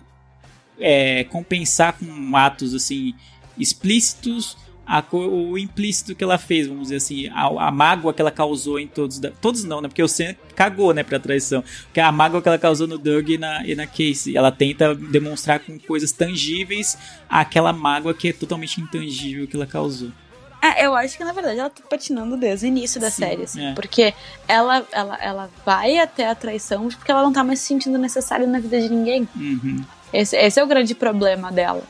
é, 0.79 1.25
compensar 1.25 1.95
com 1.95 2.37
atos 2.37 2.75
assim 2.75 3.15
explícitos 3.59 4.57
a, 4.87 5.03
o 5.15 5.57
implícito 5.57 6.15
que 6.15 6.25
ela 6.25 6.37
fez, 6.39 6.67
vamos 6.67 6.85
dizer 6.85 6.97
assim, 6.97 7.29
a, 7.29 7.69
a 7.69 7.71
mágoa 7.71 8.13
que 8.13 8.21
ela 8.21 8.31
causou 8.31 8.79
em 8.79 8.87
todos. 8.87 9.21
todos 9.41 9.65
não, 9.65 9.81
né? 9.81 9.89
Porque 9.89 10.03
o 10.03 10.09
Sam 10.09 10.35
cagou, 10.55 10.93
né, 10.93 11.03
pra 11.03 11.19
traição. 11.19 11.63
Que 11.93 12.01
a 12.01 12.11
mágoa 12.11 12.43
que 12.43 12.49
ela 12.49 12.59
causou 12.59 12.87
no 12.87 12.99
Doug 12.99 13.31
e 13.31 13.39
na, 13.39 13.67
e 13.67 13.75
na 13.75 13.87
Casey. 13.87 14.37
Ela 14.37 14.51
tenta 14.51 14.95
demonstrar 14.95 15.61
com 15.61 15.79
coisas 15.79 16.13
tangíveis 16.13 16.99
aquela 17.29 17.73
mágoa 17.73 18.13
que 18.13 18.29
é 18.29 18.33
totalmente 18.33 18.81
intangível 18.81 19.47
que 19.47 19.57
ela 19.57 19.67
causou. 19.67 20.11
É, 20.63 20.87
eu 20.87 20.95
acho 20.95 21.19
que 21.19 21.25
na 21.25 21.33
verdade 21.33 21.59
ela 21.59 21.69
tá 21.69 21.83
patinando 21.91 22.37
desde 22.37 22.67
o 22.67 22.69
início 22.69 23.01
da 23.01 23.11
Sim, 23.11 23.23
série, 23.23 23.43
assim, 23.43 23.67
é. 23.67 23.75
porque 23.75 24.15
ela, 24.47 24.87
ela, 24.93 25.19
ela 25.21 25.51
vai 25.67 25.99
até 25.99 26.29
a 26.29 26.37
traição 26.37 26.89
porque 26.89 27.11
ela 27.11 27.25
não 27.25 27.33
tá 27.33 27.43
mais 27.43 27.59
se 27.59 27.67
sentindo 27.67 27.99
necessária 27.99 28.47
na 28.47 28.61
vida 28.61 28.81
de 28.81 28.89
ninguém. 28.89 29.29
Uhum. 29.35 29.85
Esse, 30.13 30.37
esse 30.37 30.61
é 30.61 30.63
o 30.63 30.67
grande 30.67 30.95
problema 30.95 31.51
dela. 31.51 31.83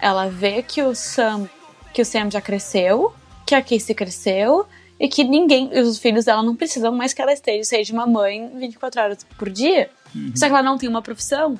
Ela 0.00 0.28
vê 0.28 0.62
que 0.62 0.82
o 0.82 0.94
Sam, 0.94 1.46
que 1.92 2.00
o 2.00 2.04
Sam 2.04 2.30
já 2.30 2.40
cresceu, 2.40 3.14
que 3.44 3.54
a 3.54 3.60
Casey 3.60 3.94
cresceu 3.94 4.66
e 4.98 5.06
que 5.06 5.22
ninguém, 5.22 5.68
os 5.78 5.98
filhos 5.98 6.24
dela 6.24 6.42
não 6.42 6.56
precisam 6.56 6.92
mais 6.92 7.12
que 7.12 7.20
ela 7.20 7.32
esteja, 7.32 7.64
seja 7.64 7.92
uma 7.92 8.06
mãe 8.06 8.50
24 8.56 9.02
horas 9.02 9.26
por 9.36 9.50
dia. 9.50 9.90
Só 10.34 10.46
que 10.46 10.52
ela 10.52 10.62
não 10.62 10.78
tem 10.78 10.88
uma 10.88 11.02
profissão. 11.02 11.58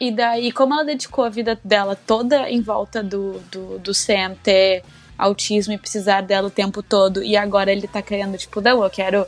E 0.00 0.10
daí, 0.10 0.50
como 0.50 0.72
ela 0.74 0.84
dedicou 0.84 1.24
a 1.24 1.28
vida 1.28 1.60
dela 1.62 1.94
toda 1.94 2.48
em 2.48 2.60
volta 2.60 3.02
do, 3.02 3.40
do, 3.50 3.78
do 3.78 3.94
Sam 3.94 4.34
ter 4.42 4.82
autismo 5.16 5.72
e 5.72 5.78
precisar 5.78 6.22
dela 6.22 6.48
o 6.48 6.50
tempo 6.50 6.82
todo, 6.82 7.22
e 7.22 7.36
agora 7.36 7.70
ele 7.70 7.86
tá 7.86 8.02
querendo, 8.02 8.36
tipo, 8.36 8.60
não, 8.60 8.82
eu 8.82 8.90
quero 8.90 9.26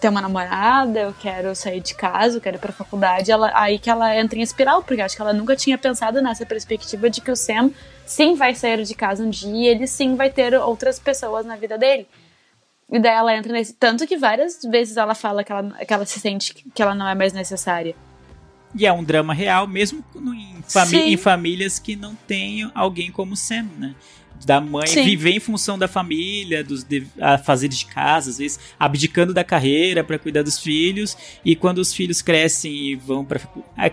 ter 0.00 0.08
uma 0.08 0.20
namorada, 0.20 1.00
eu 1.00 1.14
quero 1.20 1.54
sair 1.54 1.80
de 1.80 1.94
casa, 1.94 2.36
eu 2.36 2.40
quero 2.40 2.56
ir 2.56 2.60
pra 2.60 2.72
faculdade, 2.72 3.30
ela, 3.30 3.50
aí 3.54 3.78
que 3.78 3.88
ela 3.88 4.14
entra 4.16 4.38
em 4.38 4.42
espiral, 4.42 4.82
porque 4.82 5.00
acho 5.00 5.16
que 5.16 5.22
ela 5.22 5.32
nunca 5.32 5.56
tinha 5.56 5.78
pensado 5.78 6.20
nessa 6.20 6.44
perspectiva 6.44 7.08
de 7.08 7.20
que 7.20 7.30
o 7.30 7.36
Sam 7.36 7.70
sim 8.04 8.34
vai 8.34 8.54
sair 8.54 8.82
de 8.82 8.94
casa 8.94 9.24
um 9.24 9.30
dia 9.30 9.50
e 9.50 9.66
ele 9.66 9.86
sim 9.86 10.14
vai 10.14 10.28
ter 10.30 10.54
outras 10.54 10.98
pessoas 10.98 11.46
na 11.46 11.56
vida 11.56 11.78
dele. 11.78 12.06
E 12.92 12.98
daí 12.98 13.14
ela 13.14 13.34
entra 13.34 13.52
nesse. 13.52 13.72
Tanto 13.72 14.06
que 14.06 14.16
várias 14.16 14.60
vezes 14.62 14.96
ela 14.96 15.14
fala 15.14 15.42
que 15.42 15.50
ela, 15.50 15.70
que 15.84 15.92
ela 15.92 16.04
se 16.04 16.20
sente 16.20 16.54
que 16.54 16.82
ela 16.82 16.94
não 16.94 17.08
é 17.08 17.14
mais 17.14 17.32
necessária. 17.32 17.94
E 18.74 18.86
é 18.86 18.92
um 18.92 19.04
drama 19.04 19.32
real, 19.32 19.66
mesmo 19.66 20.04
em, 20.16 20.62
Sim. 20.66 21.12
em 21.12 21.16
famílias 21.16 21.78
que 21.78 21.94
não 21.94 22.14
tenham 22.14 22.70
alguém 22.74 23.10
como 23.10 23.36
Sam, 23.36 23.66
né? 23.78 23.94
Da 24.44 24.60
mãe 24.60 24.86
Sim. 24.86 25.04
viver 25.04 25.30
em 25.30 25.40
função 25.40 25.78
da 25.78 25.88
família, 25.88 26.62
dos 26.62 26.84
a 27.20 27.38
fazeres 27.38 27.78
de 27.78 27.86
casa, 27.86 28.28
às 28.30 28.38
vezes 28.38 28.60
abdicando 28.78 29.32
da 29.32 29.42
carreira 29.42 30.04
para 30.04 30.18
cuidar 30.18 30.42
dos 30.42 30.58
filhos. 30.58 31.16
E 31.44 31.56
quando 31.56 31.78
os 31.78 31.94
filhos 31.94 32.20
crescem 32.20 32.72
e 32.74 32.94
vão 32.94 33.24
para 33.24 33.40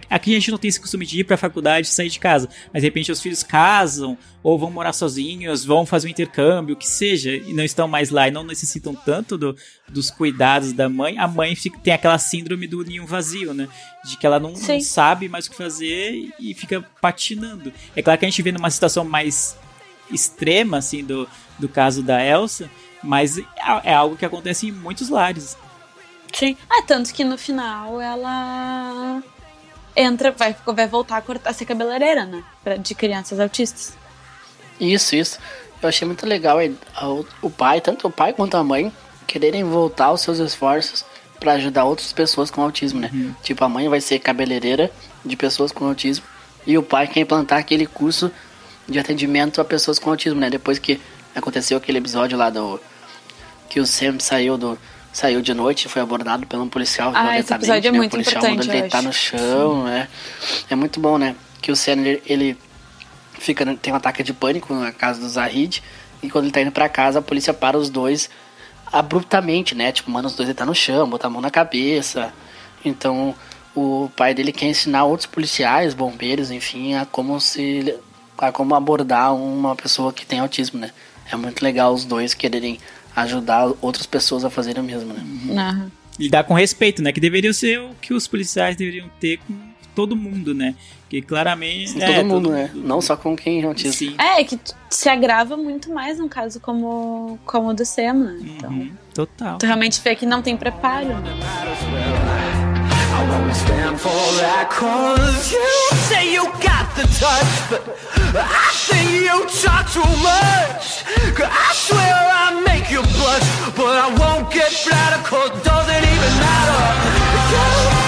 aqui 0.10 0.32
a 0.32 0.40
gente 0.40 0.52
não 0.52 0.58
tem 0.58 0.68
esse 0.68 0.80
costume 0.80 1.06
de 1.06 1.20
ir 1.20 1.24
para 1.24 1.38
faculdade 1.38 1.88
e 1.88 1.90
sair 1.92 2.10
de 2.10 2.20
casa, 2.20 2.50
mas 2.74 2.82
de 2.82 2.88
repente 2.88 3.12
os 3.12 3.22
filhos 3.22 3.44
casam 3.44 4.18
ou 4.44 4.58
vão 4.58 4.72
morar 4.72 4.92
sozinhos, 4.92 5.64
vão 5.64 5.86
fazer 5.86 6.08
um 6.08 6.12
intercâmbio, 6.12 6.74
o 6.74 6.78
que 6.78 6.88
seja, 6.88 7.32
e 7.34 7.54
não 7.54 7.64
estão 7.64 7.88
mais 7.88 8.10
lá 8.10 8.28
e 8.28 8.32
não 8.32 8.44
necessitam 8.44 8.94
tanto 8.94 9.38
do, 9.38 9.56
dos 9.88 10.10
cuidados 10.12 10.74
da 10.74 10.90
mãe. 10.90 11.18
A 11.18 11.28
mãe 11.28 11.56
fica- 11.56 11.78
tem 11.80 11.94
aquela 11.94 12.18
síndrome 12.18 12.68
do 12.68 12.84
ninho 12.84 13.06
vazio, 13.06 13.54
né? 13.54 13.70
De 14.04 14.18
que 14.18 14.26
ela 14.26 14.40
não, 14.40 14.54
não 14.54 14.82
sabe 14.82 15.30
mais 15.30 15.46
o 15.46 15.52
que 15.52 15.56
fazer 15.56 16.30
e 16.40 16.54
fica 16.56 16.82
patinando. 17.00 17.72
É 17.96 18.02
claro 18.02 18.20
que 18.20 18.26
a 18.26 18.30
gente 18.30 18.42
vê 18.42 18.52
numa 18.52 18.70
situação 18.72 19.06
mais 19.06 19.56
extrema, 20.12 20.78
assim, 20.78 21.04
do, 21.04 21.28
do 21.58 21.68
caso 21.70 22.02
da 22.04 22.24
Elsa, 22.24 22.70
mas 23.04 23.38
é, 23.38 23.44
é 23.86 23.94
algo 23.94 24.16
que 24.18 24.26
acontece 24.26 24.68
em 24.68 24.72
muitos 24.72 25.10
lares. 25.10 25.58
Sim. 26.34 26.56
Ah, 26.70 26.82
tanto 26.88 27.14
que 27.14 27.24
no 27.24 27.38
final 27.38 28.00
ela 28.00 29.22
entra, 29.96 30.32
vai, 30.32 30.56
vai 30.66 30.88
voltar 30.88 31.18
a, 31.18 31.22
cortar, 31.22 31.50
a 31.50 31.54
ser 31.54 31.66
cabeleireira, 31.66 32.26
né? 32.26 32.44
Pra- 32.64 32.78
De 32.78 32.96
crianças 32.96 33.40
autistas. 33.40 33.94
Isso, 34.80 35.16
isso. 35.16 35.40
Eu 35.82 35.90
achei 35.90 36.06
muito 36.08 36.26
legal 36.26 36.58
o, 37.02 37.26
o 37.42 37.50
pai, 37.50 37.82
tanto 37.82 38.08
o 38.08 38.12
pai 38.12 38.34
quanto 38.34 38.56
a 38.56 38.64
mãe, 38.64 38.92
quererem 39.28 39.64
voltar 39.64 40.12
os 40.12 40.22
seus 40.22 40.38
esforços 40.40 41.04
pra 41.40 41.54
ajudar 41.54 41.86
outras 41.86 42.14
pessoas 42.14 42.52
com 42.52 42.62
autismo, 42.62 43.00
né? 43.00 43.10
Tipo, 43.42 43.64
a 43.66 43.70
mãe 43.70 43.90
vai 43.90 44.00
ser 44.00 44.20
cabeleireira 44.20 44.92
de 45.26 45.36
pessoas 45.36 45.72
com 45.72 45.86
autismo 45.86 46.24
e 46.68 46.78
o 46.78 46.84
pai 46.84 47.08
quer 47.08 47.22
implantar 47.22 47.58
aquele 47.60 47.88
curso 47.88 48.32
de 48.88 49.00
atendimento 49.00 49.62
a 49.62 49.66
pessoas 49.66 50.00
com 50.00 50.10
autismo, 50.10 50.40
né? 50.40 50.50
Depois 50.50 50.80
que 50.80 51.00
aconteceu 51.36 51.78
aquele 51.78 51.98
episódio 51.98 52.38
lá 52.38 52.50
do 52.50 52.80
que 53.70 53.80
o 53.80 53.86
Sam 53.86 54.20
saiu 54.20 54.58
do 54.58 54.78
saiu 55.14 55.42
de 55.42 55.54
noite 55.54 55.86
e 55.86 55.90
foi 55.90 56.02
abordado 56.02 56.46
por 56.48 56.58
um 56.60 56.70
policial 56.70 57.12
Ah, 57.14 57.38
esse 57.38 57.54
episódio 57.54 57.90
é 57.90 57.92
né? 57.92 57.98
muito 57.98 58.12
o 58.12 58.16
policial 58.16 58.38
importante, 58.38 58.58
mandou 58.60 58.74
ele 58.74 58.82
deitar 58.82 59.02
no 59.04 59.12
chão, 59.12 59.84
né? 59.84 60.08
É 60.70 60.76
muito 60.76 61.00
bom, 61.00 61.18
né? 61.18 61.36
Que 61.62 61.72
o 61.72 61.76
Sam 61.76 61.94
ele, 61.94 62.24
ele 62.26 62.58
fica 63.40 63.66
tem 63.76 63.92
um 63.92 63.96
ataque 63.96 64.24
de 64.24 64.34
pânico 64.34 64.74
na 64.74 64.92
casa 64.92 65.20
do 65.20 65.28
Zahid 65.28 65.84
e 66.24 66.30
quando 66.30 66.46
ele 66.46 66.54
tá 66.54 66.62
indo 66.62 66.72
pra 66.72 66.88
casa 66.88 67.20
a 67.20 67.22
polícia 67.22 67.54
para 67.54 67.78
os 67.78 67.90
dois 67.90 68.30
abruptamente, 68.92 69.74
né? 69.74 69.92
Tipo, 69.92 70.12
manda 70.12 70.28
os 70.28 70.36
dois 70.36 70.48
deitar 70.48 70.66
no 70.66 70.76
chão, 70.76 71.10
botar 71.10 71.28
a 71.28 71.30
mão 71.30 71.42
na 71.42 71.50
cabeça. 71.50 72.34
Então, 72.84 73.34
o 73.76 74.10
pai 74.16 74.34
dele 74.34 74.52
quer 74.52 74.68
ensinar 74.68 75.06
outros 75.06 75.28
policiais, 75.28 75.94
bombeiros, 75.94 76.52
enfim, 76.52 76.96
a 76.96 77.06
como 77.06 77.40
se 77.40 77.96
a 78.42 78.52
como 78.52 78.74
abordar 78.76 79.34
uma 79.36 79.76
pessoa 79.76 80.12
que 80.12 80.26
tem 80.26 80.40
autismo, 80.40 80.80
né? 80.80 80.92
É 81.32 81.36
muito 81.36 81.62
legal 81.64 81.94
os 81.94 82.04
dois 82.04 82.34
quererem 82.34 82.80
ajudar 83.16 83.72
outras 83.82 84.06
pessoas 84.06 84.44
a 84.44 84.50
fazerem 84.50 84.82
o 84.82 84.86
mesmo, 84.86 85.14
né? 85.14 85.24
Aham. 85.62 85.92
Lidar 86.20 86.44
com 86.44 86.54
respeito, 86.54 87.02
né? 87.02 87.12
Que 87.12 87.20
deveria 87.20 87.54
ser 87.54 87.80
o 87.80 87.92
que 88.02 88.14
os 88.14 88.28
policiais 88.28 88.76
deveriam 88.76 89.10
ter 89.20 89.38
com 89.48 89.54
todo 89.96 90.16
mundo, 90.16 90.54
né? 90.54 90.76
Que 91.10 91.22
claramente. 91.22 91.94
Com 91.94 92.02
é, 92.02 92.16
todo 92.16 92.26
mundo, 92.26 92.50
né? 92.52 92.72
Não 92.74 93.02
só 93.02 93.16
com 93.16 93.36
quem 93.36 93.62
é 93.62 93.66
autista. 93.66 93.98
Sim. 93.98 94.16
É, 94.18 94.44
que 94.44 94.60
se 94.90 95.08
agrava 95.10 95.56
muito 95.56 95.92
mais 95.92 96.18
num 96.20 96.28
caso 96.28 96.60
como, 96.60 97.38
como 97.46 97.70
o 97.70 97.74
do 97.74 97.86
Sam, 97.86 98.14
né? 98.14 98.40
Então, 98.42 98.70
Uhum, 98.72 98.92
total. 99.14 99.58
tu 99.58 99.66
realmente 99.66 100.02
vê 100.02 100.16
que 100.16 100.26
não 100.26 100.42
tem 100.42 100.56
preparo, 100.58 101.08
né? 101.08 102.51
Stand 103.54 104.00
for 104.00 104.10
that 104.42 104.70
cause 104.72 105.52
you 105.52 105.70
say 106.10 106.32
you 106.34 106.46
got 106.64 106.90
the 106.96 107.06
touch 107.22 107.54
but 107.70 107.84
I 108.34 108.70
think 108.90 109.12
you 109.12 109.38
talk 109.62 109.86
too 109.92 110.12
much. 110.24 111.04
I 111.38 111.70
swear 111.74 112.18
I 112.44 112.64
make 112.66 112.90
you 112.90 113.02
blush 113.02 113.48
but 113.76 113.94
I 113.94 114.08
won't 114.18 114.52
get 114.52 114.72
flattered 114.72 115.26
it 115.46 115.64
doesn't 115.64 116.04
even 116.14 116.34
matter. 116.42 116.82
You 117.52 118.01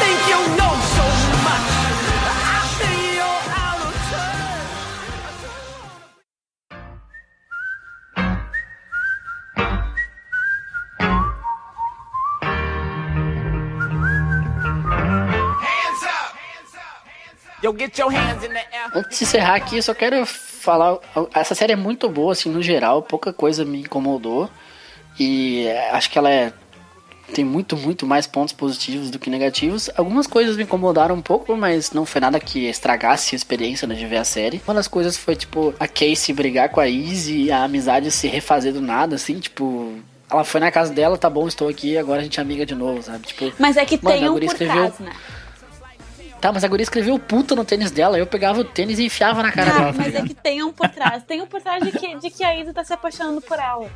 Antes 18.96 19.20
de 19.20 19.24
encerrar 19.26 19.56
aqui, 19.56 19.78
eu 19.78 19.84
só 19.84 19.94
quero 19.94 20.26
falar. 20.26 20.98
Essa 21.34 21.56
série 21.56 21.74
é 21.74 21.76
muito 21.78 22.10
boa, 22.10 22.34
assim, 22.34 22.50
no 22.50 22.62
geral. 22.62 23.02
Pouca 23.02 23.32
coisa 23.32 23.64
me 23.64 23.82
incomodou. 23.82 24.50
E 25.20 25.66
é, 25.68 25.92
acho 25.92 26.10
que 26.10 26.18
ela 26.18 26.30
é. 26.30 26.52
Tem 27.34 27.44
muito, 27.46 27.76
muito 27.78 28.06
mais 28.06 28.28
pontos 28.28 28.54
positivos 28.54 29.10
do 29.10 29.18
que 29.18 29.30
negativos. 29.30 29.90
Algumas 29.98 30.28
coisas 30.28 30.56
me 30.58 30.64
incomodaram 30.64 31.16
um 31.16 31.22
pouco, 31.22 31.56
mas 31.56 31.92
não 31.92 32.06
foi 32.06 32.20
nada 32.22 32.40
que 32.40 32.68
estragasse 32.68 33.34
a 33.34 33.38
experiência 33.38 33.88
né, 33.88 33.96
de 33.96 34.06
ver 34.06 34.18
a 34.18 34.24
série. 34.24 34.62
Uma 34.68 34.74
das 34.76 34.88
coisas 34.88 35.18
foi, 35.18 35.36
tipo, 35.36 35.74
a 35.80 35.88
Casey 35.88 36.36
brigar 36.36 36.70
com 36.70 36.80
a 36.82 36.88
Izzy 36.88 37.44
e 37.44 37.52
a 37.52 37.64
amizade 37.64 38.12
se 38.12 38.28
refazer 38.28 38.74
do 38.74 38.82
nada, 38.82 39.16
assim, 39.16 39.40
tipo. 39.40 39.98
Ela 40.30 40.44
foi 40.44 40.60
na 40.60 40.72
casa 40.72 40.92
dela, 40.94 41.18
tá 41.18 41.30
bom, 41.30 41.48
estou 41.48 41.68
aqui, 41.70 41.98
agora 41.98 42.20
a 42.20 42.24
gente 42.24 42.40
é 42.40 42.42
amiga 42.42 42.66
de 42.66 42.74
novo, 42.76 43.02
sabe? 43.04 43.28
Tipo, 43.28 43.54
Mas 43.60 43.78
é 43.78 43.86
que 43.86 44.00
Mano, 44.02 44.18
tem 44.18 44.30
um 44.30 44.34
por 44.34 44.44
escreveu- 44.44 44.76
trás, 44.76 45.00
né? 45.00 45.12
Tá, 46.44 46.52
mas 46.52 46.64
a 46.64 46.68
guria 46.68 46.84
escreveu 46.84 47.18
puta 47.18 47.56
no 47.56 47.64
tênis 47.64 47.90
dela, 47.90 48.18
eu 48.18 48.28
pegava 48.28 48.60
o 48.60 48.64
tênis 48.66 49.00
e 49.00 49.06
enfiava 49.06 49.42
na 49.42 49.52
cara 49.52 49.72
Tá, 49.72 49.78
dela, 49.80 49.92
tá 49.94 49.98
mas 49.98 50.08
é 50.08 50.10
ligado? 50.10 50.28
que 50.28 50.34
tem 50.34 50.62
um 50.64 50.72
por 50.74 50.90
trás. 50.90 51.24
Tem 51.24 51.42
um 51.42 51.48
por 51.48 51.62
trás 51.62 51.82
de 51.84 51.92
que, 51.92 52.16
de 52.18 52.30
que 52.30 52.44
a 52.44 52.54
Isa 52.60 52.74
tá 52.74 52.84
se 52.84 52.94
apaixonando 52.94 53.42
por 53.42 53.58
ela. 53.58 53.90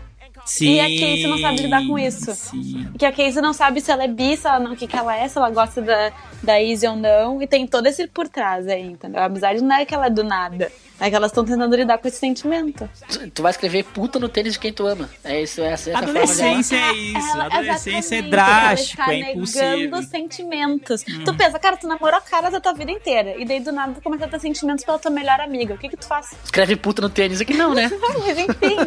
Sim. 0.46 0.76
E 0.76 0.80
a 0.80 0.84
Casey 0.84 1.28
não 1.28 1.40
sabe 1.40 1.58
lidar 1.64 1.86
com 1.88 1.98
isso. 1.98 2.34
Sim. 2.36 2.92
Que 2.98 3.06
a 3.06 3.12
Casey 3.12 3.42
não 3.42 3.54
sabe 3.54 3.82
se 3.82 3.92
ela 3.92 4.04
é 4.04 4.08
bi, 4.08 4.38
se 4.38 4.48
ela 4.48 4.60
não, 4.60 4.74
o 4.74 4.76
que, 4.78 4.88
que 4.88 4.96
ela 4.96 5.16
é, 5.16 5.28
se 5.28 5.38
ela 5.38 5.50
gosta 5.50 5.82
da, 5.82 6.12
da 6.44 6.62
Izzy 6.62 6.88
ou 6.88 6.96
não. 6.96 7.42
E 7.42 7.48
tem 7.48 7.66
todo 7.68 7.88
esse 7.88 8.08
por 8.08 8.28
trás 8.30 8.68
aí, 8.68 8.84
entendeu? 8.84 9.20
A 9.22 9.26
amizade 9.26 9.62
não 9.64 9.76
é 9.76 9.84
que 9.86 9.94
ela 9.96 10.06
é 10.06 10.10
do 10.10 10.24
nada. 10.24 10.72
É 11.00 11.10
que 11.12 11.16
elas 11.16 11.30
estão 11.32 11.46
tentando 11.46 11.76
lidar 11.76 11.98
com 12.00 12.08
esse 12.08 12.18
sentimento. 12.18 12.90
Tu- 13.08 13.30
Tu 13.30 13.42
vai 13.44 13.52
escrever 13.52 13.84
puta 13.84 14.18
no 14.18 14.28
tênis 14.28 14.54
de 14.54 14.60
quem 14.60 14.74
tu 14.74 14.88
ama. 14.88 15.08
É 15.24 15.44
isso, 15.44 15.62
essa, 15.62 15.92
essa 15.92 16.00
forma 16.00 16.14
dela. 16.14 16.24
Adolescência 16.24 16.76
é 16.76 16.94
isso. 16.94 17.28
Ela- 17.36 17.46
Adolescência 17.46 18.16
é 18.16 18.22
drástico, 18.24 19.02
ela 19.04 19.14
é 19.14 19.20
está 19.20 19.32
impulsivo. 19.32 19.66
negando 19.78 20.04
sentimentos. 20.08 21.04
Tu 21.04 21.34
pensa, 21.36 21.60
cara, 21.60 21.78
tu 21.78 21.88
namorou 21.88 22.20
caras 22.22 22.54
a 22.54 22.60
tua 22.60 22.74
vida 22.74 22.92
inteira. 22.92 23.36
E 23.38 23.46
daí 23.46 23.60
do 23.60 23.72
nada 23.72 23.94
tu 23.94 24.02
começa 24.02 24.26
a 24.26 24.28
ter 24.28 24.40
sentimentos 24.40 24.84
pela 24.84 24.98
tua 24.98 25.12
melhor 25.12 25.40
amiga. 25.40 25.76
O 25.76 25.78
que 25.78 25.90
que 25.90 25.98
tu 25.98 26.06
faz? 26.08 26.32
Escreve 26.44 26.76
puta 26.76 27.02
no 27.02 27.10
tênis 27.10 27.42
aqui 27.42 27.54
não, 27.54 27.74
né? 27.76 27.92
Mas 28.02 28.38
enfim. 28.38 28.78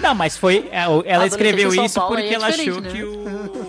Não, 0.00 0.14
mas 0.14 0.36
foi. 0.36 0.68
é, 0.72 0.84
Ela 1.10 1.26
escreveu 1.26 1.72
isso 1.74 1.94
Paulo 1.94 2.14
porque 2.16 2.28
é 2.28 2.34
ela 2.34 2.46
achou 2.48 2.80
diferente, 2.80 2.94
que 2.96 3.04
o. 3.04 3.63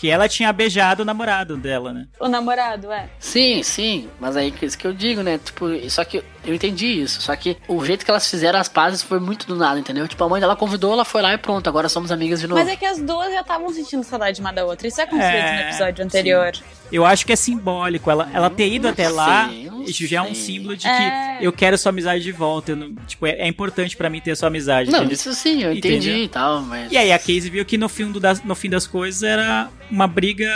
que 0.00 0.08
ela 0.08 0.26
tinha 0.26 0.50
beijado 0.50 1.02
o 1.02 1.04
namorado 1.04 1.58
dela, 1.58 1.92
né? 1.92 2.06
o 2.18 2.26
namorado, 2.26 2.90
é. 2.90 3.08
Sim, 3.18 3.62
sim. 3.62 4.08
Mas 4.18 4.34
aí 4.34 4.50
que 4.50 4.64
isso 4.64 4.78
que 4.78 4.86
eu 4.86 4.94
digo, 4.94 5.22
né? 5.22 5.38
Tipo, 5.38 5.66
só 5.90 6.02
que 6.04 6.24
eu 6.42 6.54
entendi 6.54 6.86
isso. 6.86 7.20
Só 7.20 7.36
que 7.36 7.58
o 7.68 7.84
jeito 7.84 8.02
que 8.04 8.10
elas 8.10 8.28
fizeram 8.30 8.58
as 8.58 8.66
pazes 8.68 9.02
foi 9.02 9.20
muito 9.20 9.46
do 9.46 9.54
nada, 9.54 9.78
entendeu? 9.78 10.08
Tipo, 10.08 10.24
a 10.24 10.28
mãe 10.30 10.40
dela 10.40 10.56
convidou, 10.56 10.94
ela 10.94 11.04
foi 11.04 11.20
lá 11.20 11.34
e 11.34 11.38
pronto, 11.38 11.68
agora 11.68 11.86
somos 11.88 12.10
amigas 12.10 12.40
de 12.40 12.46
novo. 12.46 12.58
Mas 12.58 12.70
é 12.70 12.76
que 12.76 12.84
as 12.86 12.98
duas 12.98 13.30
já 13.30 13.42
estavam 13.42 13.68
sentindo 13.74 14.02
saudade 14.02 14.40
uma 14.40 14.50
da 14.52 14.64
outra. 14.64 14.88
Isso 14.88 15.00
é 15.02 15.04
construído 15.04 15.34
É, 15.34 15.54
no 15.64 15.68
episódio 15.68 16.04
anterior. 16.04 16.52
Eu 16.90 17.04
acho 17.04 17.24
que 17.26 17.32
é 17.32 17.36
simbólico. 17.36 18.10
Ela, 18.10 18.28
ela 18.32 18.48
ter 18.50 18.72
ido 18.72 18.88
até 18.88 19.08
lá, 19.08 19.48
sei, 19.48 19.66
não 19.66 19.82
isso 19.84 20.06
já 20.06 20.18
é 20.18 20.22
um 20.22 20.34
símbolo 20.34 20.76
de 20.76 20.86
É. 20.88 21.36
que 21.38 21.44
eu 21.44 21.52
quero 21.52 21.76
sua 21.78 21.90
amizade 21.90 22.22
de 22.24 22.32
volta. 22.32 22.72
eu 22.72 22.76
não- 22.76 22.94
tipo, 23.06 23.26
é, 23.26 23.32
é 23.32 23.46
importante 23.46 23.96
pra 23.96 24.08
mim 24.08 24.20
ter 24.20 24.34
sua 24.36 24.48
amizade. 24.48 24.90
Não, 24.90 25.00
entendeu? 25.00 25.14
isso 25.14 25.32
sim, 25.34 25.62
eu 25.62 25.72
entendi 25.72 26.08
Entendeu? 26.08 26.24
e 26.24 26.28
tal, 26.28 26.62
mas. 26.62 26.90
E 26.90 26.96
aí 26.96 27.12
a 27.12 27.18
Casey 27.18 27.50
viu 27.50 27.64
que 27.66 27.76
no 27.78 27.88
fim, 27.88 28.10
do, 28.10 28.20
no 28.44 28.54
fim 28.54 28.70
das 28.70 28.86
coisas 28.86 29.22
era 29.22 29.68
uma 29.90 30.06
briga, 30.06 30.48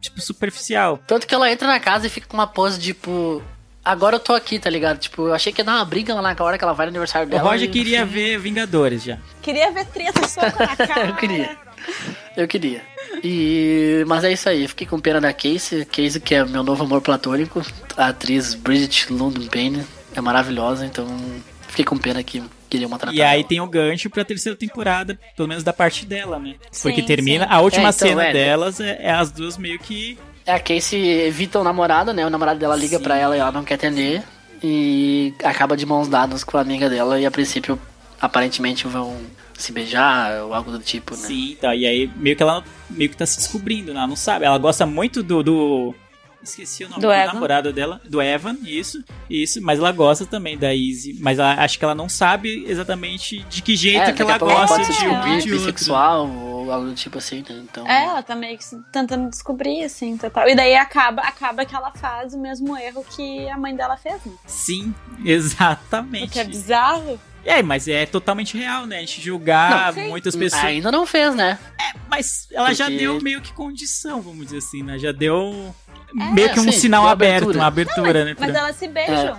tipo, 0.00 0.20
superficial. 0.20 0.98
Tanto 1.06 1.26
que 1.26 1.34
ela 1.34 1.50
entra 1.50 1.66
na 1.68 1.78
casa 1.80 2.06
e 2.06 2.10
fica 2.10 2.26
com 2.26 2.36
uma 2.36 2.46
pose, 2.46 2.80
tipo. 2.80 3.42
Agora 3.84 4.16
eu 4.16 4.20
tô 4.20 4.34
aqui, 4.34 4.58
tá 4.58 4.68
ligado? 4.68 4.98
Tipo, 4.98 5.28
eu 5.28 5.34
achei 5.34 5.50
que 5.52 5.60
ia 5.60 5.64
dar 5.64 5.76
uma 5.76 5.84
briga 5.84 6.12
lá 6.14 6.20
na 6.20 6.36
hora 6.44 6.58
que 6.58 6.64
ela 6.64 6.74
vai 6.74 6.86
no 6.86 6.90
aniversário 6.90 7.26
O 7.26 7.30
dela. 7.30 7.42
Roger 7.50 7.68
e- 7.68 7.72
queria 7.72 8.04
ver 8.04 8.38
Vingadores 8.38 9.02
já. 9.02 9.16
Queria 9.40 9.70
ver 9.70 9.86
treta, 9.86 10.26
soco 10.28 10.58
na 10.58 10.76
cara. 10.76 11.06
eu 11.08 11.14
queria. 11.16 11.56
Eu 12.36 12.46
queria. 12.48 12.82
E. 13.24 14.04
Mas 14.06 14.24
é 14.24 14.32
isso 14.32 14.48
aí, 14.48 14.62
eu 14.64 14.68
fiquei 14.68 14.86
com 14.86 15.00
pena 15.00 15.20
da 15.20 15.32
Casey. 15.32 15.84
Casey, 15.86 16.20
que 16.20 16.34
é 16.34 16.44
meu 16.44 16.62
novo 16.62 16.84
amor 16.84 17.00
platônico. 17.00 17.62
A 17.96 18.08
atriz 18.08 18.54
Bridget 18.54 19.10
London 19.12 19.46
Payne 19.46 19.86
é 20.14 20.20
maravilhosa, 20.20 20.84
então 20.84 21.06
fiquei 21.68 21.84
com 21.84 21.96
pena 21.96 22.22
que 22.22 22.42
tratada. 22.98 23.16
E 23.16 23.22
aí 23.22 23.42
tem 23.44 23.60
o 23.60 23.66
gancho 23.66 24.08
pra 24.10 24.24
terceira 24.24 24.56
temporada, 24.56 25.18
pelo 25.36 25.48
menos 25.48 25.64
da 25.64 25.72
parte 25.72 26.04
dela, 26.06 26.38
né? 26.38 26.54
Porque 26.82 27.00
Sim, 27.00 27.06
termina, 27.06 27.44
sim. 27.46 27.52
a 27.52 27.60
última 27.60 27.88
É, 27.88 27.90
então, 27.90 28.08
cena 28.08 28.24
é. 28.26 28.32
delas 28.32 28.80
é, 28.80 28.98
é 29.00 29.10
as 29.10 29.30
duas 29.30 29.56
meio 29.56 29.78
que. 29.78 30.18
É, 30.46 30.52
a 30.54 30.60
Casey 30.60 31.02
evita 31.26 31.58
o 31.60 31.64
namorado, 31.64 32.12
né? 32.14 32.24
O 32.26 32.30
namorado 32.30 32.58
dela 32.58 32.74
liga 32.76 32.98
Sim. 32.98 33.02
pra 33.02 33.16
ela 33.16 33.36
e 33.36 33.40
ela 33.40 33.52
não 33.52 33.64
quer 33.64 33.74
atender. 33.74 34.22
E 34.62 35.34
acaba 35.44 35.76
de 35.76 35.86
mãos 35.86 36.08
dadas 36.08 36.42
com 36.42 36.56
a 36.58 36.60
amiga 36.60 36.88
dela. 36.90 37.20
E 37.20 37.24
a 37.26 37.30
princípio 37.30 37.78
aparentemente 38.20 38.86
vão 38.86 39.16
se 39.56 39.72
beijar 39.72 40.42
ou 40.44 40.54
algo 40.54 40.70
do 40.70 40.78
tipo, 40.78 41.14
né? 41.14 41.20
Sim, 41.20 41.56
tá. 41.60 41.74
E 41.74 41.86
aí 41.86 42.10
meio 42.16 42.34
que 42.36 42.42
ela 42.42 42.64
meio 42.90 43.10
que 43.10 43.16
tá 43.16 43.26
se 43.26 43.36
descobrindo, 43.38 43.92
né? 43.92 43.98
Ela 43.98 44.08
não 44.08 44.16
sabe. 44.16 44.44
Ela 44.44 44.58
gosta 44.58 44.84
muito 44.86 45.22
do. 45.22 45.42
do- 45.42 45.94
Esqueci 46.48 46.84
o 46.84 46.88
nome 46.88 47.00
Do 47.02 47.08
do, 47.08 47.14
namorado 47.14 47.72
dela, 47.72 48.00
do 48.04 48.20
Evan, 48.22 48.56
isso, 48.64 49.02
isso, 49.28 49.60
mas 49.62 49.78
ela 49.78 49.92
gosta 49.92 50.24
também 50.26 50.56
da 50.56 50.74
Izzy, 50.74 51.16
mas 51.20 51.38
ela, 51.38 51.54
acho 51.62 51.78
que 51.78 51.84
ela 51.84 51.94
não 51.94 52.08
sabe 52.08 52.64
exatamente 52.66 53.40
de 53.44 53.62
que 53.62 53.76
jeito 53.76 54.00
É, 54.02 54.12
que 54.12 54.22
ela 54.22 54.32
ela 54.32 54.38
gosta 54.38 54.76
pode 54.76 54.86
de, 54.88 54.94
se 54.94 55.06
um 55.06 55.14
outro. 55.32 55.50
bissexual 55.50 56.28
ou 56.28 56.72
algo 56.72 56.86
do 56.88 56.94
tipo 56.94 57.18
assim, 57.18 57.44
né? 57.48 57.62
Então, 57.70 57.86
É, 57.86 58.04
ela 58.04 58.22
tá 58.22 58.34
meio 58.34 58.56
que 58.58 58.64
tentando 58.92 59.28
descobrir, 59.30 59.84
assim, 59.84 60.16
total. 60.16 60.48
E 60.48 60.54
daí 60.54 60.74
acaba, 60.74 61.22
acaba 61.22 61.64
que 61.64 61.74
ela 61.74 61.90
faz 61.92 62.34
o 62.34 62.38
mesmo 62.38 62.76
erro 62.76 63.04
que 63.16 63.48
a 63.48 63.56
mãe 63.58 63.74
dela 63.76 63.96
fez, 63.96 64.24
né? 64.24 64.32
Sim, 64.46 64.94
O 65.24 65.28
exatamente. 65.28 66.32
que 66.32 66.38
é 66.38 66.44
bizarro. 66.44 67.20
É, 67.44 67.62
mas 67.62 67.88
é 67.88 68.04
totalmente 68.04 68.58
real, 68.58 68.84
né? 68.86 68.96
A 68.98 69.00
gente 69.00 69.20
julgar 69.22 69.94
Não, 69.94 70.08
muitas 70.08 70.36
pessoas. 70.36 70.62
ainda 70.64 70.90
não 70.92 71.06
fez, 71.06 71.34
né? 71.34 71.58
Mas 72.10 72.46
ela 72.52 72.74
já 72.74 72.84
Porque- 72.86 72.98
deu 72.98 73.20
meio 73.22 73.40
que 73.40 73.52
condição, 73.52 74.20
vamos 74.20 74.46
dizer 74.46 74.58
assim, 74.58 74.82
né? 74.82 74.98
Já 74.98 75.12
deu 75.12 75.74
É, 75.87 75.87
meio 76.12 76.52
que 76.52 76.60
um 76.60 76.64
sim, 76.64 76.72
sinal 76.72 77.06
aberto, 77.06 77.44
abertura. 77.44 77.58
uma 77.58 77.66
abertura, 77.66 78.24
né? 78.24 78.36
Mas 78.38 78.50
pra- 78.50 78.60
elas 78.60 78.76
se 78.76 78.88
beijam. 78.88 79.38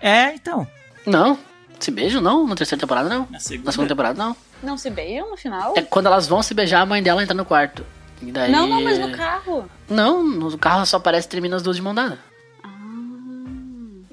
É, 0.00 0.34
então. 0.34 0.66
Não. 1.06 1.38
Se 1.78 1.90
beijam, 1.90 2.20
não? 2.22 2.46
Na 2.46 2.54
terceira 2.54 2.80
temporada, 2.80 3.08
não. 3.08 3.20
Na 3.26 3.32
Na 3.32 3.40
segunda. 3.40 3.70
segunda 3.72 3.88
temporada, 3.88 4.18
não. 4.22 4.36
Não 4.62 4.78
se 4.78 4.88
beijam 4.90 5.30
no 5.30 5.36
final? 5.36 5.74
É 5.76 5.82
quando 5.82 6.06
elas 6.06 6.26
vão 6.26 6.42
se 6.42 6.54
beijar, 6.54 6.80
a 6.80 6.86
mãe 6.86 7.02
dela 7.02 7.22
entra 7.22 7.34
no 7.34 7.44
quarto. 7.44 7.84
E 8.22 8.32
daí... 8.32 8.50
Não, 8.50 8.66
não, 8.66 8.82
mas 8.82 8.98
no 8.98 9.10
carro. 9.12 9.70
Não, 9.88 10.22
no 10.22 10.56
carro 10.56 10.86
só 10.86 10.96
aparece 10.96 11.26
e 11.26 11.30
termina 11.30 11.56
as 11.56 11.62
duas 11.62 11.76
de 11.76 11.82
mão 11.82 11.94
dada. 11.94 12.18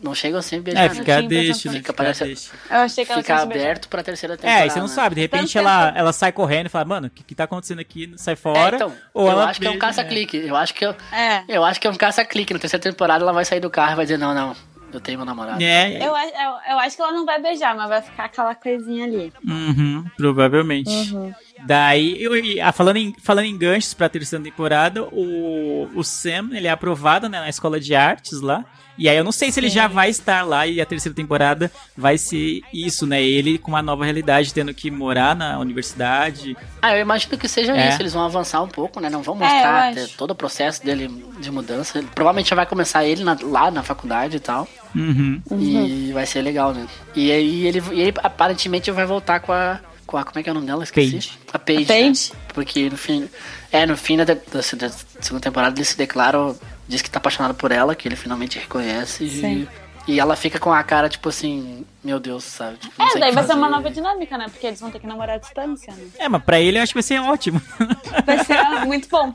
Não 0.03 0.13
chegam 0.13 0.41
sem 0.41 0.61
beijar. 0.61 0.83
É, 0.85 0.89
né? 0.89 0.95
fica 0.95 1.21
deixa, 1.21 1.47
né? 1.47 1.53
que- 1.53 1.59
Fica 1.61 1.71
Fica 1.77 1.93
parecendo- 1.93 2.27
deixa. 2.27 2.51
Eu 2.69 2.77
achei 2.79 3.05
que 3.05 3.11
elas 3.13 3.23
Fica 3.25 3.41
aberto 3.41 3.87
pra 3.87 4.03
terceira 4.03 4.35
temporada. 4.35 4.63
É, 4.63 4.67
e 4.67 4.69
você 4.69 4.79
não 4.79 4.87
né? 4.87 4.93
sabe, 4.93 5.15
de 5.15 5.21
repente 5.21 5.53
Tanto 5.53 5.57
ela, 5.67 5.85
tempo. 5.87 5.97
ela 5.99 6.13
sai 6.13 6.31
correndo 6.33 6.65
e 6.65 6.69
fala, 6.69 6.85
mano, 6.85 7.07
o 7.07 7.09
que, 7.09 7.23
que 7.23 7.33
tá 7.33 7.45
acontecendo 7.45 7.79
aqui? 7.79 8.11
Sai 8.17 8.33
É, 8.33 8.35
fora. 8.35 8.75
então, 8.75 8.93
ou 9.13 9.25
eu 9.27 9.31
ela 9.31 9.45
acho 9.49 9.59
que 9.61 9.65
é 9.65 9.69
um 9.69 9.73
beija, 9.73 9.85
caça-clique. 9.87 10.37
Eu 10.37 10.55
acho 10.57 10.73
que 10.73 10.85
eu, 10.85 10.93
É. 11.11 11.43
eu 11.47 11.63
acho 11.63 11.79
que 11.79 11.87
é 11.87 11.89
um 11.89 11.95
caça-clique. 11.95 12.53
Na 12.53 12.59
terceira 12.59 12.83
temporada 12.83 13.23
ela 13.23 13.31
vai 13.33 13.45
sair 13.45 13.61
do 13.61 13.69
carro 13.69 13.93
e 13.93 13.95
vai 13.95 14.05
dizer, 14.05 14.17
não, 14.17 14.33
não, 14.33 14.53
eu 14.91 14.99
tenho 14.99 15.17
meu 15.17 15.25
namorado. 15.25 15.63
É, 15.63 16.05
Eu, 16.05 16.13
a- 16.13 16.25
eu, 16.25 16.73
eu 16.73 16.79
acho 16.79 16.95
que 16.97 17.01
ela 17.01 17.11
não 17.13 17.25
vai 17.25 17.41
beijar, 17.41 17.73
mas 17.75 17.87
vai 17.87 18.01
ficar 18.01 18.25
aquela 18.25 18.53
coisinha 18.53 19.05
ali. 19.05 19.31
uhum, 19.47 20.03
provavelmente. 20.17 20.89
Uhum. 21.13 21.33
Daí, 21.65 22.21
eu, 22.21 22.31
ah, 22.61 22.71
falando, 22.73 22.97
em, 22.97 23.15
falando 23.23 23.45
em 23.45 23.57
ganchos 23.57 23.93
pra 23.93 24.09
terceira 24.09 24.43
temporada, 24.43 25.03
o, 25.03 25.89
o 25.95 26.03
Sam, 26.03 26.49
ele 26.51 26.67
é 26.67 26.71
aprovado 26.71 27.29
né, 27.29 27.39
na 27.39 27.47
escola 27.49 27.79
de 27.79 27.95
artes 27.95 28.41
lá. 28.41 28.65
E 28.97 29.09
aí 29.09 29.17
eu 29.17 29.23
não 29.23 29.31
sei 29.31 29.51
se 29.51 29.59
ele 29.59 29.69
já 29.69 29.87
vai 29.87 30.09
estar 30.09 30.43
lá 30.43 30.67
e 30.67 30.79
a 30.79 30.85
terceira 30.85 31.15
temporada 31.15 31.71
vai 31.97 32.17
ser 32.17 32.61
isso, 32.73 33.07
né? 33.07 33.21
Ele 33.23 33.57
com 33.57 33.69
uma 33.71 33.81
nova 33.81 34.03
realidade, 34.03 34.53
tendo 34.53 34.73
que 34.73 34.91
morar 34.91 35.35
na 35.35 35.57
universidade. 35.59 36.55
Ah, 36.81 36.95
eu 36.95 37.01
imagino 37.01 37.37
que 37.37 37.47
seja 37.47 37.75
É. 37.75 37.89
isso. 37.89 38.01
Eles 38.01 38.13
vão 38.13 38.23
avançar 38.25 38.61
um 38.61 38.67
pouco, 38.67 38.99
né? 38.99 39.09
Não 39.09 39.21
vão 39.23 39.35
É, 39.35 39.39
mostrar 39.39 39.89
acho. 40.03 40.15
todo 40.17 40.31
o 40.31 40.35
processo 40.35 40.83
dele 40.85 41.07
de 41.39 41.49
mudança. 41.51 41.97
Ele- 41.97 42.07
provavelmente 42.13 42.49
já 42.49 42.55
vai 42.55 42.65
começar 42.65 43.03
ele 43.05 43.23
na- 43.23 43.37
lá 43.41 43.71
na 43.71 43.81
faculdade 43.83 44.37
e 44.37 44.39
tal. 44.39 44.67
Uhum. 44.95 45.41
E 45.59 46.11
vai 46.13 46.25
ser 46.25 46.41
legal, 46.41 46.73
né? 46.73 46.85
E 47.15 47.31
aí 47.31 47.65
ele, 47.65 47.81
e 47.93 48.01
ele 48.01 48.13
aparentemente 48.23 48.91
vai 48.91 49.05
voltar 49.05 49.39
com 49.39 49.51
a. 49.51 49.79
Com 50.05 50.17
a. 50.17 50.23
Como 50.23 50.37
é 50.39 50.43
que 50.43 50.49
é 50.49 50.51
o 50.51 50.55
nome 50.55 50.67
dela? 50.67 50.83
Esqueci. 50.83 51.11
Paige. 51.11 51.31
A 51.53 51.57
Paige. 51.59 51.83
A 51.83 51.87
Paige? 51.87 52.31
né? 52.33 52.39
Porque 52.53 52.89
no 52.89 52.97
fim. 52.97 53.29
É, 53.71 53.85
no 53.87 53.97
fim 53.97 54.17
da, 54.17 54.23
da- 54.25 54.33
da 54.35 54.61
segunda 54.61 55.41
temporada 55.41 55.75
ele 55.77 55.85
se 55.85 55.97
declara. 55.97 56.53
Diz 56.87 57.01
que 57.01 57.09
tá 57.09 57.17
apaixonado 57.17 57.53
por 57.55 57.71
ela, 57.71 57.95
que 57.95 58.07
ele 58.07 58.15
finalmente 58.15 58.59
reconhece. 58.59 59.27
Sim. 59.29 59.67
E, 60.07 60.13
e 60.15 60.19
ela 60.19 60.35
fica 60.35 60.59
com 60.59 60.71
a 60.73 60.83
cara, 60.83 61.07
tipo 61.07 61.29
assim, 61.29 61.85
meu 62.03 62.19
Deus, 62.19 62.43
sabe? 62.43 62.77
Tipo, 62.77 63.01
É, 63.01 63.19
daí 63.19 63.31
vai 63.31 63.45
ser 63.45 63.53
uma 63.53 63.69
nova 63.69 63.89
dinâmica, 63.89 64.37
né? 64.37 64.47
Porque 64.49 64.67
eles 64.67 64.79
vão 64.81 64.91
ter 64.91 64.99
que 64.99 65.07
namorar 65.07 65.35
à 65.37 65.39
distância, 65.39 65.93
né? 65.93 66.03
É, 66.19 66.27
mas 66.27 66.43
pra 66.43 66.59
ele 66.59 66.77
eu 66.77 66.83
acho 66.83 66.91
que 66.91 66.95
vai 66.95 67.03
ser 67.03 67.19
ótimo. 67.21 67.61
Vai 68.25 68.43
ser 68.43 68.85
muito 68.85 69.07
bom. 69.09 69.33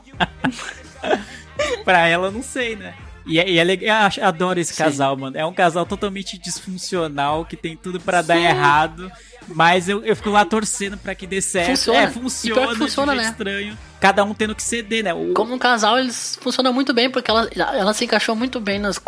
pra 1.83 2.07
ela, 2.07 2.27
eu 2.27 2.31
não 2.31 2.43
sei, 2.43 2.75
né? 2.75 2.93
E, 3.25 3.39
é- 3.39 3.49
e 3.49 3.59
é 3.59 3.63
legal, 3.63 4.01
eu 4.01 4.05
acho- 4.07 4.23
adoro 4.23 4.59
esse 4.59 4.73
casal, 4.73 5.15
mano. 5.17 5.37
É 5.37 5.45
um 5.45 5.53
casal 5.53 5.85
totalmente 5.85 6.37
disfuncional, 6.37 7.45
que 7.45 7.55
tem 7.55 7.75
tudo 7.75 7.99
pra 7.99 8.21
dar 8.21 8.37
errado. 8.37 9.11
Mas 9.47 9.89
eu, 9.89 10.03
eu 10.05 10.15
fico 10.15 10.29
lá 10.29 10.45
torcendo 10.45 10.97
pra 10.97 11.13
que 11.15 11.25
dê 11.27 11.41
certo. 11.41 11.69
Funciona. 11.71 11.99
É, 11.99 12.03
E 12.03 12.07
pior 12.11 12.21
funciona, 12.23 12.67
que 12.67 12.75
funciona, 12.77 13.13
de 13.13 13.19
um 13.19 13.23
jeito 13.23 13.43
né? 13.43 13.51
estranho. 13.51 13.77
Cada 13.99 14.23
um 14.23 14.33
tendo 14.33 14.55
que 14.55 14.63
ceder, 14.63 15.03
né? 15.03 15.13
O- 15.13 15.33
Como 15.33 15.53
um 15.53 15.57
casal, 15.59 15.99
eles 15.99 16.37
funcionam 16.41 16.71
muito 16.73 16.93
bem, 16.93 17.09
porque 17.09 17.29
ela, 17.29 17.49
ela 17.55 17.93
se 17.93 18.05
encaixou 18.05 18.35
muito 18.35 18.59
bem 18.59 18.79
nas, 18.79 19.01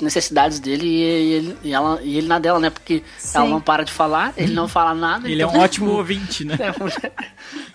necessidades 0.00 0.58
dele 0.58 0.86
e, 0.86 1.02
ele, 1.02 1.56
e, 1.62 1.72
ela, 1.72 2.00
e 2.02 2.16
ele 2.16 2.26
na 2.26 2.38
dela, 2.38 2.58
né? 2.58 2.70
Porque 2.70 3.02
ela 3.34 3.46
não 3.46 3.60
para 3.60 3.84
de 3.84 3.92
falar, 3.92 4.32
ele 4.36 4.52
não 4.54 4.66
fala 4.68 4.94
nada. 4.94 5.28
Ele 5.28 5.42
é 5.42 5.44
então, 5.46 5.58
um 5.58 5.62
ótimo 5.62 5.90
ouvinte, 5.92 6.44
né? 6.44 6.56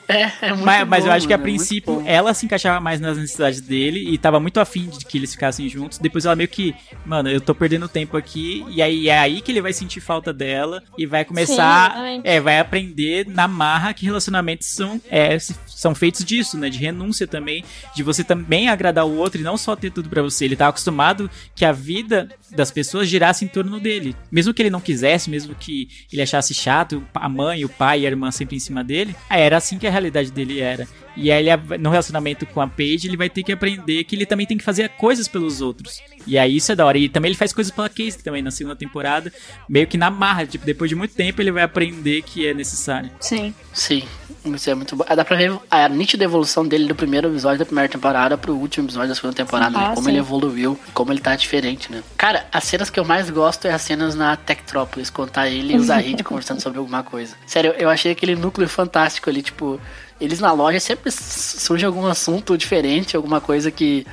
É, 0.08 0.32
é 0.42 0.50
muito 0.54 0.66
Mas, 0.66 0.88
mas 0.88 1.04
eu 1.06 1.12
bom, 1.12 1.16
acho 1.18 1.28
que 1.28 1.34
a 1.34 1.38
mano, 1.38 1.48
é 1.48 1.52
princípio 1.52 1.94
bom. 1.96 2.04
ela 2.06 2.34
se 2.34 2.46
encaixava 2.46 2.80
mais 2.80 3.00
nas 3.00 3.16
necessidades 3.18 3.62
dele 3.62 4.12
e 4.12 4.18
tava 4.18 4.40
muito 4.40 4.60
afim 4.60 4.88
de 4.88 5.06
que 5.06 5.18
eles 5.20 5.32
ficassem 5.34 5.70
juntos. 5.70 6.00
Depois 6.00 6.26
ela 6.26 6.36
meio 6.36 6.50
que, 6.50 6.74
mano, 7.06 7.30
eu 7.30 7.40
tô 7.40 7.54
perdendo 7.54 7.88
tempo 7.88 8.18
aqui. 8.18 8.66
E 8.70 8.82
aí 8.82 9.08
é 9.08 9.20
aí 9.20 9.40
que 9.42 9.52
ele 9.52 9.62
vai 9.62 9.72
sentir 9.72 10.02
falta 10.02 10.34
dela 10.34 10.82
e 10.98 11.06
vai 11.06 11.24
começar. 11.24 11.92
exatamente. 11.92 12.28
é, 12.28 12.40
vai 12.40 12.60
aprender 12.60 13.28
na 13.28 13.48
marra 13.48 13.94
que 13.94 14.04
relacionamentos 14.06 14.68
são, 14.68 15.00
é, 15.12 15.38
são 15.68 15.94
feitos 15.94 16.26
disso, 16.40 16.58
né? 16.58 16.70
De 16.70 16.78
renúncia 16.78 17.28
também, 17.28 17.64
de 17.96 18.02
você 18.02 18.24
também 18.24 18.70
agradar 18.70 19.06
o 19.06 19.18
outro 19.18 19.40
e 19.40 19.44
não 19.44 19.58
só 19.58 19.76
ter 19.76 19.92
tudo 19.92 20.10
pra 20.10 20.22
você. 20.22 20.46
Ele 20.46 20.56
tava 20.56 20.70
acostumado 20.70 21.30
que 21.54 21.66
a 21.66 21.72
vida 21.72 22.30
das 22.52 22.72
pessoas 22.72 23.08
girasse 23.08 23.46
em 23.46 23.48
torno 23.48 23.80
dele. 23.80 24.16
Mesmo 24.32 24.54
que 24.54 24.62
ele 24.62 24.70
não 24.70 24.82
quisesse, 24.82 25.30
mesmo 25.30 25.54
que 25.54 25.90
ele 26.12 26.22
achasse 26.22 26.54
chato, 26.54 27.04
a 27.14 27.30
mãe, 27.30 27.66
o 27.66 27.70
pai 27.70 28.02
e 28.02 28.06
a 28.06 28.10
irmã 28.10 28.32
sempre 28.32 28.56
em 28.56 28.60
cima 28.60 28.84
dele, 28.84 29.16
era 29.30 29.58
assim 29.58 29.78
que 29.78 29.88
a 29.88 29.92
realidade 29.92 30.32
dele 30.32 30.60
era. 30.60 30.88
E 31.16 31.32
aí, 31.32 31.48
ele, 31.48 31.78
no 31.78 31.90
relacionamento 31.90 32.46
com 32.46 32.62
a 32.62 32.68
Paige, 32.68 33.08
ele 33.08 33.18
vai 33.18 33.30
ter 33.30 33.44
que 33.44 33.52
aprender 33.52 34.04
que 34.04 34.16
ele 34.16 34.26
também 34.26 34.46
tem 34.46 34.58
que 34.58 34.64
fazer 34.64 34.90
coisas 34.90 35.28
pelos 35.28 35.62
outros. 35.62 36.02
E 36.28 36.38
aí 36.38 36.56
isso 36.58 36.72
é 36.72 36.76
da 36.76 36.86
hora. 36.86 36.98
E 36.98 37.10
também 37.10 37.30
ele 37.30 37.38
faz 37.38 37.52
coisas 37.54 37.72
pela 37.74 37.90
Casey 37.90 38.22
também 38.24 38.42
na 38.42 38.52
segunda 38.52 38.76
temporada, 38.76 39.32
meio 39.68 39.88
que 39.88 39.98
na 39.98 40.10
marra. 40.12 40.46
Tipo, 40.46 40.66
depois 40.66 40.90
de 40.90 40.96
muito 40.96 41.16
tempo 41.16 41.42
ele 41.42 41.52
vai 41.52 41.64
aprender 41.64 42.22
que 42.22 42.48
é 42.48 42.54
necessário. 42.54 43.10
Sim. 43.20 43.54
Sim, 43.74 44.04
isso 44.46 44.70
é 44.70 44.76
muito 44.76 44.96
bom. 44.96 45.06
Ah, 45.08 45.16
Dá 45.16 45.24
pra 45.24 45.38
ver 45.38 45.58
a 45.72 45.88
nítida 45.88 46.24
evolução 46.24 46.68
dele 46.68 46.86
do 46.88 46.96
primeiro 46.96 47.30
episódio 47.30 47.60
da 47.60 47.66
primeira 47.66 47.88
temporada 47.90 48.38
pro 48.38 48.54
último 48.56 48.86
episódio 48.88 49.10
da 49.10 49.16
segunda 49.16 49.34
temporada, 49.34 49.72
né? 49.78 49.86
Ah, 49.92 49.94
Como 49.96 50.04
sim. 50.04 50.10
ele 50.12 50.20
evoluiu, 50.20 50.78
como 50.94 51.12
ele 51.14 51.20
tá 51.22 51.36
diferente, 51.36 51.92
né? 51.92 52.04
Cara, 52.18 52.46
as 52.52 52.64
cenas 52.66 52.90
que 52.90 53.00
eu 53.00 53.06
mais 53.06 53.30
gosto 53.30 53.66
é 53.66 53.72
as 53.72 53.82
cenas 53.82 54.16
na 54.16 54.36
Tectrópolis, 54.36 55.10
quando 55.10 55.30
tá 55.32 55.48
ele 55.48 55.74
e 55.74 55.78
o 55.78 55.84
Zahid 55.84 56.24
conversando 56.24 56.62
sobre 56.62 56.80
alguma 56.80 57.04
coisa. 57.04 57.36
Sério, 57.46 57.74
eu 57.78 57.90
achei 57.90 58.12
aquele 58.12 58.36
núcleo 58.36 58.68
fantástico 58.68 59.30
ali, 59.30 59.42
tipo, 59.42 59.80
eles 60.20 60.40
na 60.40 60.52
loja 60.52 60.80
sempre 60.80 61.12
surge 61.12 61.86
algum 61.86 62.06
assunto 62.06 62.58
diferente, 62.58 63.16
alguma 63.16 63.40
coisa 63.40 63.72
que 63.72 64.06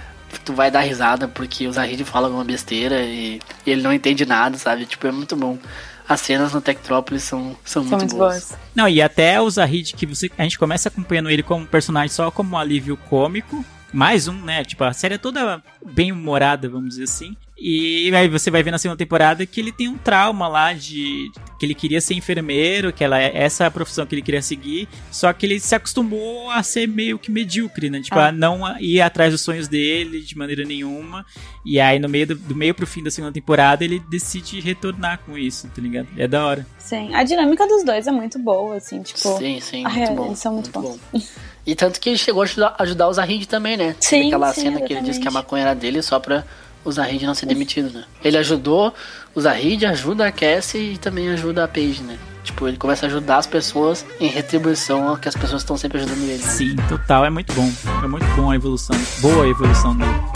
tu 0.45 0.53
vai 0.53 0.71
dar 0.71 0.81
risada 0.81 1.29
porque 1.29 1.67
o 1.67 1.73
Zahid 1.73 2.05
fala 2.05 2.27
alguma 2.27 2.45
besteira 2.45 3.03
e, 3.03 3.41
e 3.65 3.71
ele 3.71 3.83
não 3.83 3.93
entende 3.93 4.25
nada, 4.27 4.57
sabe? 4.59 4.87
Tipo, 4.87 5.07
é 5.07 5.13
muito 5.13 5.35
bom. 5.37 5.59
As 6.09 6.21
cenas 6.21 6.53
no 6.53 6.61
Tectrópolis 6.61 7.25
são, 7.25 7.57
são, 7.65 7.83
São 7.83 7.99
muito, 7.99 7.99
muito 7.99 8.17
boas. 8.17 8.49
boas. 8.49 8.61
Não, 8.75 8.89
e 8.89 9.03
até 9.03 9.41
o 9.41 9.51
Zahid, 9.51 9.95
que 9.95 10.07
você, 10.07 10.31
a 10.39 10.43
gente 10.45 10.59
começa 10.59 10.89
acompanhando 10.89 11.31
ele 11.31 11.43
como 11.43 11.67
personagem 11.67 12.11
só 12.11 12.31
como 12.31 12.55
um 12.55 12.59
alívio 12.59 12.97
cômico. 12.97 13.65
Mais 13.93 14.29
um, 14.29 14.41
né? 14.43 14.65
Tipo, 14.65 14.85
a 14.85 14.93
série 14.93 15.15
é 15.15 15.19
toda 15.19 15.63
bem 15.85 16.13
humorada, 16.13 16.69
vamos 16.69 16.91
dizer 16.91 17.05
assim. 17.05 17.37
E 17.59 18.15
aí 18.15 18.29
você 18.29 18.51
vai 18.51 18.63
ver 18.63 18.71
na 18.71 18.77
segunda 18.79 18.99
temporada 18.99 19.47
que 19.47 19.59
ele 19.61 19.73
tem 19.73 19.89
um 19.89 19.97
trauma 19.97 20.47
lá 20.47 20.75
de 20.75 21.31
que 21.59 21.65
ele 21.65 21.75
queria 21.75 22.03
ser 22.03 22.13
enfermeiro, 22.13 22.93
que 22.93 23.03
ela, 23.03 23.19
essa 23.19 23.65
é 23.65 23.67
a 23.67 23.71
profissão 23.71 24.05
que 24.05 24.15
ele 24.15 24.21
queria 24.21 24.43
seguir, 24.43 24.87
só 25.11 25.33
que 25.33 25.47
ele 25.47 25.59
se 25.59 25.75
acostumou 25.75 26.51
a 26.51 26.63
ser 26.63 26.87
meio 26.87 27.19
que 27.19 27.31
medíocre, 27.31 27.89
né? 27.89 28.01
Tipo, 28.03 28.19
Ah. 28.19 28.29
a 28.29 28.33
não 28.33 28.79
ir 28.79 29.01
atrás 29.01 29.33
dos 29.33 29.41
sonhos 29.41 29.69
dele 29.69 30.21
de 30.21 30.37
maneira 30.37 30.65
nenhuma. 30.65 31.25
E 31.65 31.81
aí 31.81 31.99
no 31.99 32.11
meio 32.11 32.27
do, 32.27 32.35
do 32.35 32.55
meio 32.55 32.75
pro 32.75 32.87
fim 32.87 33.03
da 33.03 33.11
segunda 33.11 33.33
temporada 33.33 33.83
ele 33.83 34.01
decide 34.11 34.61
retornar 34.61 35.21
com 35.25 35.39
isso, 35.39 35.67
tá 35.75 35.81
ligado? 35.81 36.09
É 36.19 36.29
da 36.29 36.45
hora. 36.45 36.67
Sim. 36.79 37.15
A 37.15 37.25
dinâmica 37.25 37.67
dos 37.67 37.83
dois 37.85 38.07
é 38.07 38.13
muito 38.13 38.39
boa, 38.39 38.77
assim, 38.77 39.01
tipo. 39.03 39.19
Sim, 39.39 39.61
sim, 39.61 39.83
Ah, 39.87 39.89
muito 39.91 40.11
é, 40.11 40.15
bom. 40.15 40.27
eles 40.27 40.39
são 40.39 40.53
muito 40.53 40.71
bons. 40.71 40.99
bom. 41.13 41.21
E 41.67 41.75
tanto 41.75 41.99
que 41.99 42.11
ele 42.11 42.19
chegou 42.19 42.43
a 42.43 42.45
ajudar, 42.45 42.77
ajudar 42.79 43.09
o 43.09 43.13
Zahid 43.15 43.49
também, 43.49 43.77
né? 43.79 43.97
Sim, 43.99 44.27
Aquela 44.29 44.53
sim, 44.53 44.61
cena 44.61 44.81
que 44.83 44.93
ele 44.93 45.01
disse 45.01 45.19
que 45.19 45.27
a 45.27 45.31
exatamente. 45.31 45.33
maconha 45.33 45.63
era 45.63 45.75
dele 45.75 46.01
só 46.03 46.21
pra 46.21 46.45
o 46.87 46.93
Zahid 46.93 47.27
não 47.27 47.35
ser 47.35 47.47
demitido, 47.47 47.93
né? 47.93 48.05
Ele 48.25 48.39
ajudou 48.39 48.95
o 49.35 49.41
Zahid, 49.41 49.85
ajuda 49.85 50.27
a 50.27 50.33
Cassie 50.33 50.93
e 50.93 50.99
também 50.99 51.29
ajuda 51.31 51.65
a 51.65 51.69
Paige, 51.69 52.03
né? 52.03 52.17
Tipo, 52.45 52.69
ele 52.69 52.77
começa 52.77 53.05
a 53.05 53.09
ajudar 53.09 53.39
as 53.39 53.47
pessoas 53.47 54.07
em 54.21 54.29
retribuição 54.29 55.09
ao 55.09 55.17
que 55.17 55.29
as 55.29 55.35
pessoas 55.35 55.63
estão 55.63 55.77
sempre 55.77 55.99
ajudando 55.99 56.23
ele. 56.23 56.43
né? 56.43 56.49
Sim, 56.49 56.77
total, 56.89 57.25
é 57.25 57.31
muito 57.31 57.53
bom. 57.53 57.69
É 58.05 58.07
muito 58.07 58.27
bom 58.37 58.53
a 58.53 58.55
evolução. 58.55 58.97
Boa 59.21 59.45
a 59.45 59.49
evolução 59.49 59.97
dele. 59.97 60.36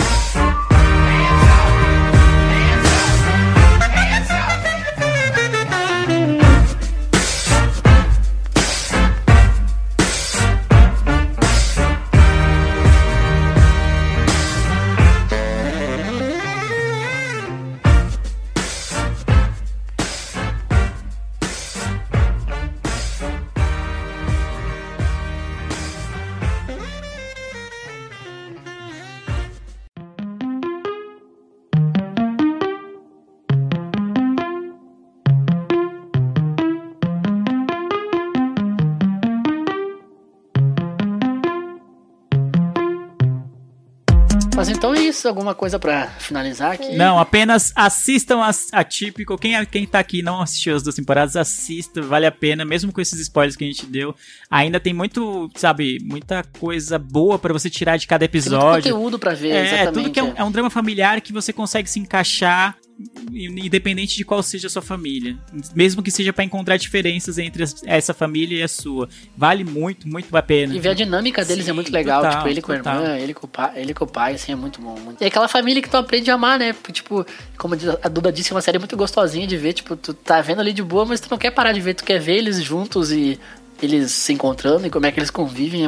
Mas 44.61 44.69
então 44.69 44.95
é 44.95 45.01
isso, 45.01 45.27
alguma 45.27 45.55
coisa 45.55 45.79
pra 45.79 46.09
finalizar 46.19 46.73
aqui? 46.73 46.95
Não, 46.95 47.19
apenas 47.19 47.73
assistam 47.75 48.41
a, 48.43 48.51
a 48.73 48.85
Típico. 48.85 49.39
Quem, 49.39 49.65
quem 49.65 49.87
tá 49.87 49.99
aqui 50.01 50.19
e 50.19 50.23
não 50.23 50.43
assistiu 50.43 50.77
as 50.77 50.83
duas 50.83 50.95
temporadas, 50.95 51.35
assista, 51.35 52.03
vale 52.03 52.27
a 52.27 52.31
pena, 52.31 52.63
mesmo 52.63 52.93
com 52.93 53.01
esses 53.01 53.19
spoilers 53.21 53.57
que 53.57 53.65
a 53.65 53.67
gente 53.67 53.87
deu. 53.87 54.15
Ainda 54.51 54.79
tem 54.79 54.93
muito, 54.93 55.51
sabe, 55.57 55.99
muita 56.03 56.45
coisa 56.59 56.99
boa 56.99 57.39
pra 57.39 57.55
você 57.55 57.71
tirar 57.71 57.97
de 57.97 58.07
cada 58.07 58.29
Tem 58.29 58.39
muito 58.39 58.47
episódio. 58.49 58.93
conteúdo 58.93 59.19
pra 59.19 59.33
ver, 59.33 59.49
É, 59.51 59.65
exatamente. 59.65 59.95
tudo 59.95 60.11
que 60.13 60.21
é 60.21 60.23
um, 60.23 60.33
é 60.37 60.45
um 60.45 60.51
drama 60.51 60.69
familiar 60.69 61.21
que 61.23 61.33
você 61.33 61.55
consegue 61.55 61.89
se 61.89 61.99
encaixar 61.99 62.77
independente 63.33 64.17
de 64.17 64.25
qual 64.25 64.43
seja 64.43 64.67
a 64.67 64.71
sua 64.71 64.83
família. 64.83 65.37
Mesmo 65.75 66.03
que 66.03 66.11
seja 66.11 66.33
pra 66.33 66.45
encontrar 66.45 66.77
diferenças 66.77 67.39
entre 67.39 67.65
essa 67.87 68.13
família 68.13 68.59
e 68.59 68.63
a 68.63 68.69
sua. 68.69 69.09
Vale 69.37 69.65
muito, 69.65 70.09
muito 70.09 70.35
a 70.37 70.43
pena. 70.43 70.75
E 70.75 70.79
ver 70.79 70.91
a 70.91 70.95
dinâmica 70.95 71.45
deles 71.45 71.65
Sim, 71.65 71.71
é 71.71 71.75
muito 71.75 71.93
legal. 71.93 72.23
total, 72.23 72.39
tipo, 72.39 72.49
ele 72.49 72.63
com 72.63 72.73
a 72.73 72.77
total. 72.77 73.03
irmã, 73.03 73.17
ele 73.19 73.35
com, 73.35 73.47
o 73.47 73.49
pai, 73.49 73.73
ele 73.77 73.95
com 73.95 74.05
o 74.05 74.09
pai, 74.09 74.35
assim, 74.35 74.53
é 74.53 74.57
muito 74.57 74.81
bom. 74.81 74.99
muito- 74.99 75.23
E 75.23 75.27
aquela 75.27 75.49
família 75.49 75.83
que 75.83 75.89
tu 75.89 75.97
aprende 75.97 76.31
a 76.31 76.35
amar, 76.35 76.59
né? 76.59 76.75
Tipo, 76.93 77.25
como 77.57 77.75
a 78.03 78.09
Duda 78.09 78.31
disse, 78.33 78.53
é 78.53 78.55
uma 78.55 78.63
série 78.63 78.79
muito 78.79 78.97
gostosinha 78.97 79.47
de 79.47 79.57
ver. 79.57 79.73
Tipo, 79.73 79.97
tu 79.97 80.13
tá 80.15 80.41
vendo 80.41 80.61
ali 80.61 80.73
de 80.73 80.83
boa, 80.83 81.05
mas 81.05 81.21
tu 81.21 81.29
não 81.31 81.39
quer 81.39 81.51
parar 81.51 81.73
de 81.73 81.81
ver. 81.81 81.95
Tu 81.95 82.05
quer 82.05 82.19
ver 82.21 82.37
eles 82.37 82.63
juntos 82.63 83.11
e 83.13 83.39
eles 83.83 84.11
se 84.13 84.33
encontrando 84.33 84.87
e 84.87 84.91
como 84.91 85.07
é 85.07 85.13
que 85.13 85.19
eles 85.19 85.31
convivem. 85.31 85.85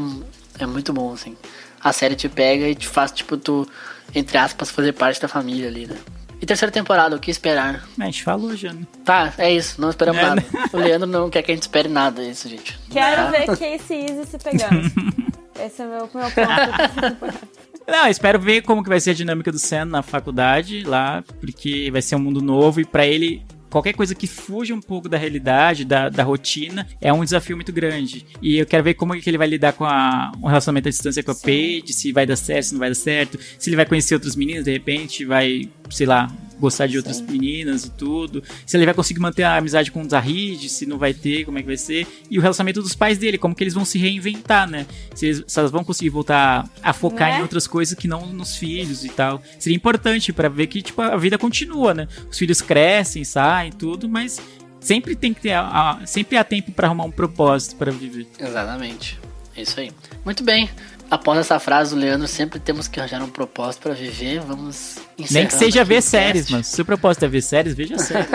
É, 0.58 0.62
é 0.64 0.66
muito 0.66 0.92
bom, 0.92 1.12
assim. 1.12 1.36
A 1.80 1.92
série 1.92 2.14
te 2.14 2.28
pega 2.28 2.68
e 2.68 2.74
te 2.74 2.86
faz, 2.86 3.10
tipo, 3.10 3.36
tu, 3.36 3.68
entre 4.14 4.38
aspas, 4.38 4.70
fazer 4.70 4.92
parte 4.92 5.20
da 5.20 5.26
família 5.28 5.68
ali, 5.68 5.86
né? 5.86 5.96
E 6.42 6.46
terceira 6.46 6.72
temporada, 6.72 7.14
o 7.14 7.20
que 7.20 7.30
esperar? 7.30 7.84
A 8.00 8.04
gente 8.06 8.24
falou 8.24 8.56
já, 8.56 8.72
né? 8.72 8.82
Tá, 9.04 9.32
é 9.38 9.52
isso, 9.52 9.80
não 9.80 9.88
esperamos 9.90 10.20
É, 10.20 10.24
nada. 10.24 10.40
né? 10.40 10.46
O 10.72 10.76
Leandro 10.76 11.06
não 11.08 11.30
quer 11.30 11.40
que 11.42 11.52
a 11.52 11.54
gente 11.54 11.62
espere 11.62 11.88
nada, 11.88 12.20
é 12.20 12.30
isso, 12.30 12.48
gente. 12.48 12.76
Quero 12.90 13.22
Tá? 13.22 13.30
ver 13.30 13.46
Casey 13.46 13.80
e 14.00 14.04
Izzy 14.10 14.26
se 14.26 14.38
pegando. 14.38 14.90
Esse 15.64 15.82
é 15.82 15.86
o 15.86 15.88
meu, 15.88 15.98
meu 16.12 16.30
ponto. 16.30 17.46
Não, 17.86 18.06
espero 18.08 18.38
ver 18.40 18.62
como 18.62 18.82
que 18.82 18.88
vai 18.88 18.98
ser 19.00 19.10
a 19.10 19.14
dinâmica 19.14 19.50
do 19.52 19.58
Sam 19.58 19.84
na 19.86 20.02
faculdade 20.02 20.82
lá, 20.84 21.22
porque 21.40 21.90
vai 21.90 22.00
ser 22.00 22.14
um 22.16 22.20
mundo 22.20 22.40
novo 22.40 22.80
e 22.80 22.84
pra 22.84 23.04
ele 23.06 23.44
qualquer 23.72 23.94
coisa 23.94 24.14
que 24.14 24.26
fuja 24.26 24.74
um 24.74 24.80
pouco 24.80 25.08
da 25.08 25.16
realidade, 25.16 25.84
da, 25.84 26.10
da 26.10 26.22
rotina, 26.22 26.86
é 27.00 27.10
um 27.10 27.24
desafio 27.24 27.56
muito 27.56 27.72
grande. 27.72 28.26
E 28.42 28.58
eu 28.58 28.66
quero 28.66 28.84
ver 28.84 28.94
como 28.94 29.18
que 29.18 29.28
ele 29.28 29.38
vai 29.38 29.46
lidar 29.46 29.72
com 29.72 29.86
a, 29.86 30.30
um 30.42 30.46
relacionamento 30.46 30.88
à 30.88 30.90
distância 30.90 31.22
com 31.22 31.30
a 31.30 31.34
Paige, 31.34 31.92
se 31.92 32.12
vai 32.12 32.26
dar 32.26 32.36
certo, 32.36 32.66
se 32.66 32.72
não 32.74 32.80
vai 32.80 32.90
dar 32.90 32.94
certo, 32.94 33.38
se 33.58 33.70
ele 33.70 33.76
vai 33.76 33.86
conhecer 33.86 34.14
outros 34.14 34.36
meninos, 34.36 34.64
de 34.64 34.72
repente 34.72 35.24
vai, 35.24 35.70
sei 35.90 36.06
lá, 36.06 36.30
gostar 36.62 36.86
de 36.86 36.96
outras 36.96 37.20
meninas 37.20 37.84
e 37.84 37.90
tudo. 37.90 38.42
Se 38.64 38.76
ele 38.76 38.86
vai 38.86 38.94
conseguir 38.94 39.20
manter 39.20 39.42
a 39.42 39.56
amizade 39.58 39.90
com 39.92 40.00
o 40.02 40.08
Zahid, 40.08 40.68
se 40.70 40.86
não 40.86 40.96
vai 40.96 41.12
ter, 41.12 41.44
como 41.44 41.58
é 41.58 41.60
que 41.60 41.66
vai 41.66 41.76
ser. 41.76 42.06
E 42.30 42.38
o 42.38 42.40
relacionamento 42.40 42.80
dos 42.80 42.94
pais 42.94 43.18
dele, 43.18 43.36
como 43.36 43.54
que 43.54 43.62
eles 43.62 43.74
vão 43.74 43.84
se 43.84 43.98
reinventar, 43.98 44.68
né? 44.70 44.86
Se, 45.14 45.26
eles, 45.26 45.44
se 45.46 45.58
elas 45.58 45.70
vão 45.70 45.84
conseguir 45.84 46.08
voltar 46.10 46.66
a 46.82 46.92
focar 46.94 47.30
Né? 47.32 47.38
em 47.38 47.42
outras 47.42 47.66
coisas 47.66 47.94
que 47.98 48.08
não 48.08 48.26
nos 48.32 48.56
filhos 48.56 49.04
e 49.04 49.08
tal. 49.10 49.42
Seria 49.58 49.76
importante 49.76 50.32
pra 50.32 50.48
ver 50.48 50.68
que, 50.68 50.80
tipo, 50.80 51.02
a 51.02 51.16
vida 51.16 51.36
continua, 51.36 51.92
né? 51.92 52.08
Os 52.30 52.38
filhos 52.38 52.62
crescem, 52.62 53.24
saem, 53.24 53.72
tudo, 53.72 54.08
mas 54.08 54.40
sempre 54.80 55.14
tem 55.14 55.34
que 55.34 55.40
ter, 55.42 55.52
a- 55.52 55.98
a- 56.00 56.06
sempre 56.06 56.36
há 56.36 56.44
tempo 56.44 56.72
pra 56.72 56.86
arrumar 56.86 57.04
um 57.04 57.10
propósito 57.10 57.76
pra 57.76 57.90
viver. 57.90 58.26
Exatamente. 58.38 59.18
É 59.54 59.62
isso 59.62 59.78
aí. 59.78 59.90
Muito 60.24 60.42
bem. 60.42 60.68
Após 61.12 61.38
essa 61.38 61.60
frase 61.60 61.94
do 61.94 62.00
Leandro, 62.00 62.26
sempre 62.26 62.58
temos 62.58 62.88
que 62.88 62.98
arranjar 62.98 63.22
um 63.22 63.28
propósito 63.28 63.82
pra 63.82 63.92
viver. 63.92 64.40
Vamos 64.40 64.96
Nem 65.30 65.46
que 65.46 65.52
seja 65.52 65.84
ver 65.84 65.98
o 65.98 66.02
séries, 66.02 66.48
mano. 66.48 66.64
Se 66.64 66.80
o 66.80 66.86
propósito 66.86 67.26
é 67.26 67.28
ver 67.28 67.42
séries, 67.42 67.74
veja 67.74 67.98
séries. 68.00 68.30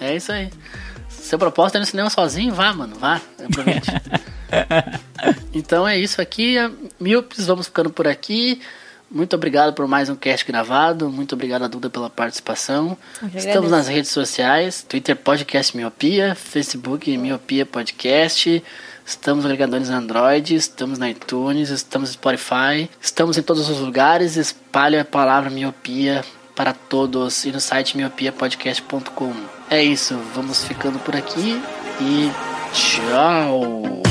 É 0.00 0.16
isso 0.16 0.32
aí. 0.32 0.50
Seu 1.08 1.38
propósito 1.38 1.76
é 1.76 1.78
ir 1.78 1.80
no 1.82 1.86
cinema 1.86 2.10
sozinho? 2.10 2.52
Vá, 2.52 2.72
mano, 2.72 2.96
vá. 2.96 3.20
Aproveite. 3.38 3.92
então 5.54 5.86
é 5.86 5.96
isso 5.96 6.20
aqui. 6.20 6.56
Milpes, 6.98 7.46
vamos 7.46 7.66
ficando 7.66 7.90
por 7.90 8.08
aqui. 8.08 8.60
Muito 9.08 9.36
obrigado 9.36 9.72
por 9.72 9.86
mais 9.86 10.08
um 10.08 10.16
cast 10.16 10.44
gravado. 10.44 11.08
Muito 11.08 11.36
obrigado 11.36 11.62
a 11.62 11.68
Duda 11.68 11.88
pela 11.88 12.10
participação. 12.10 12.98
Estamos 13.36 13.70
nas 13.70 13.86
redes 13.86 14.10
sociais: 14.10 14.82
Twitter 14.82 15.14
Podcast 15.14 15.76
Miopia, 15.76 16.34
Facebook 16.34 17.16
Miopia 17.16 17.64
Podcast. 17.64 18.64
Estamos 19.06 19.44
nos 19.44 19.52
agregadores 19.52 19.88
Android, 19.88 20.56
estamos 20.56 20.98
na 20.98 21.08
iTunes, 21.08 21.70
estamos 21.70 22.08
no 22.08 22.14
Spotify, 22.14 22.90
estamos 23.00 23.38
em 23.38 23.42
todos 23.42 23.70
os 23.70 23.78
lugares. 23.78 24.36
Espalhe 24.36 24.98
a 24.98 25.04
palavra 25.04 25.48
miopia 25.48 26.24
para 26.56 26.72
todos 26.72 27.44
e 27.44 27.52
no 27.52 27.60
site 27.60 27.96
miopiapodcast.com. 27.96 29.32
É 29.70 29.80
isso, 29.80 30.18
vamos 30.34 30.64
ficando 30.64 30.98
por 30.98 31.14
aqui 31.14 31.62
e 32.00 32.32
tchau! 32.72 34.02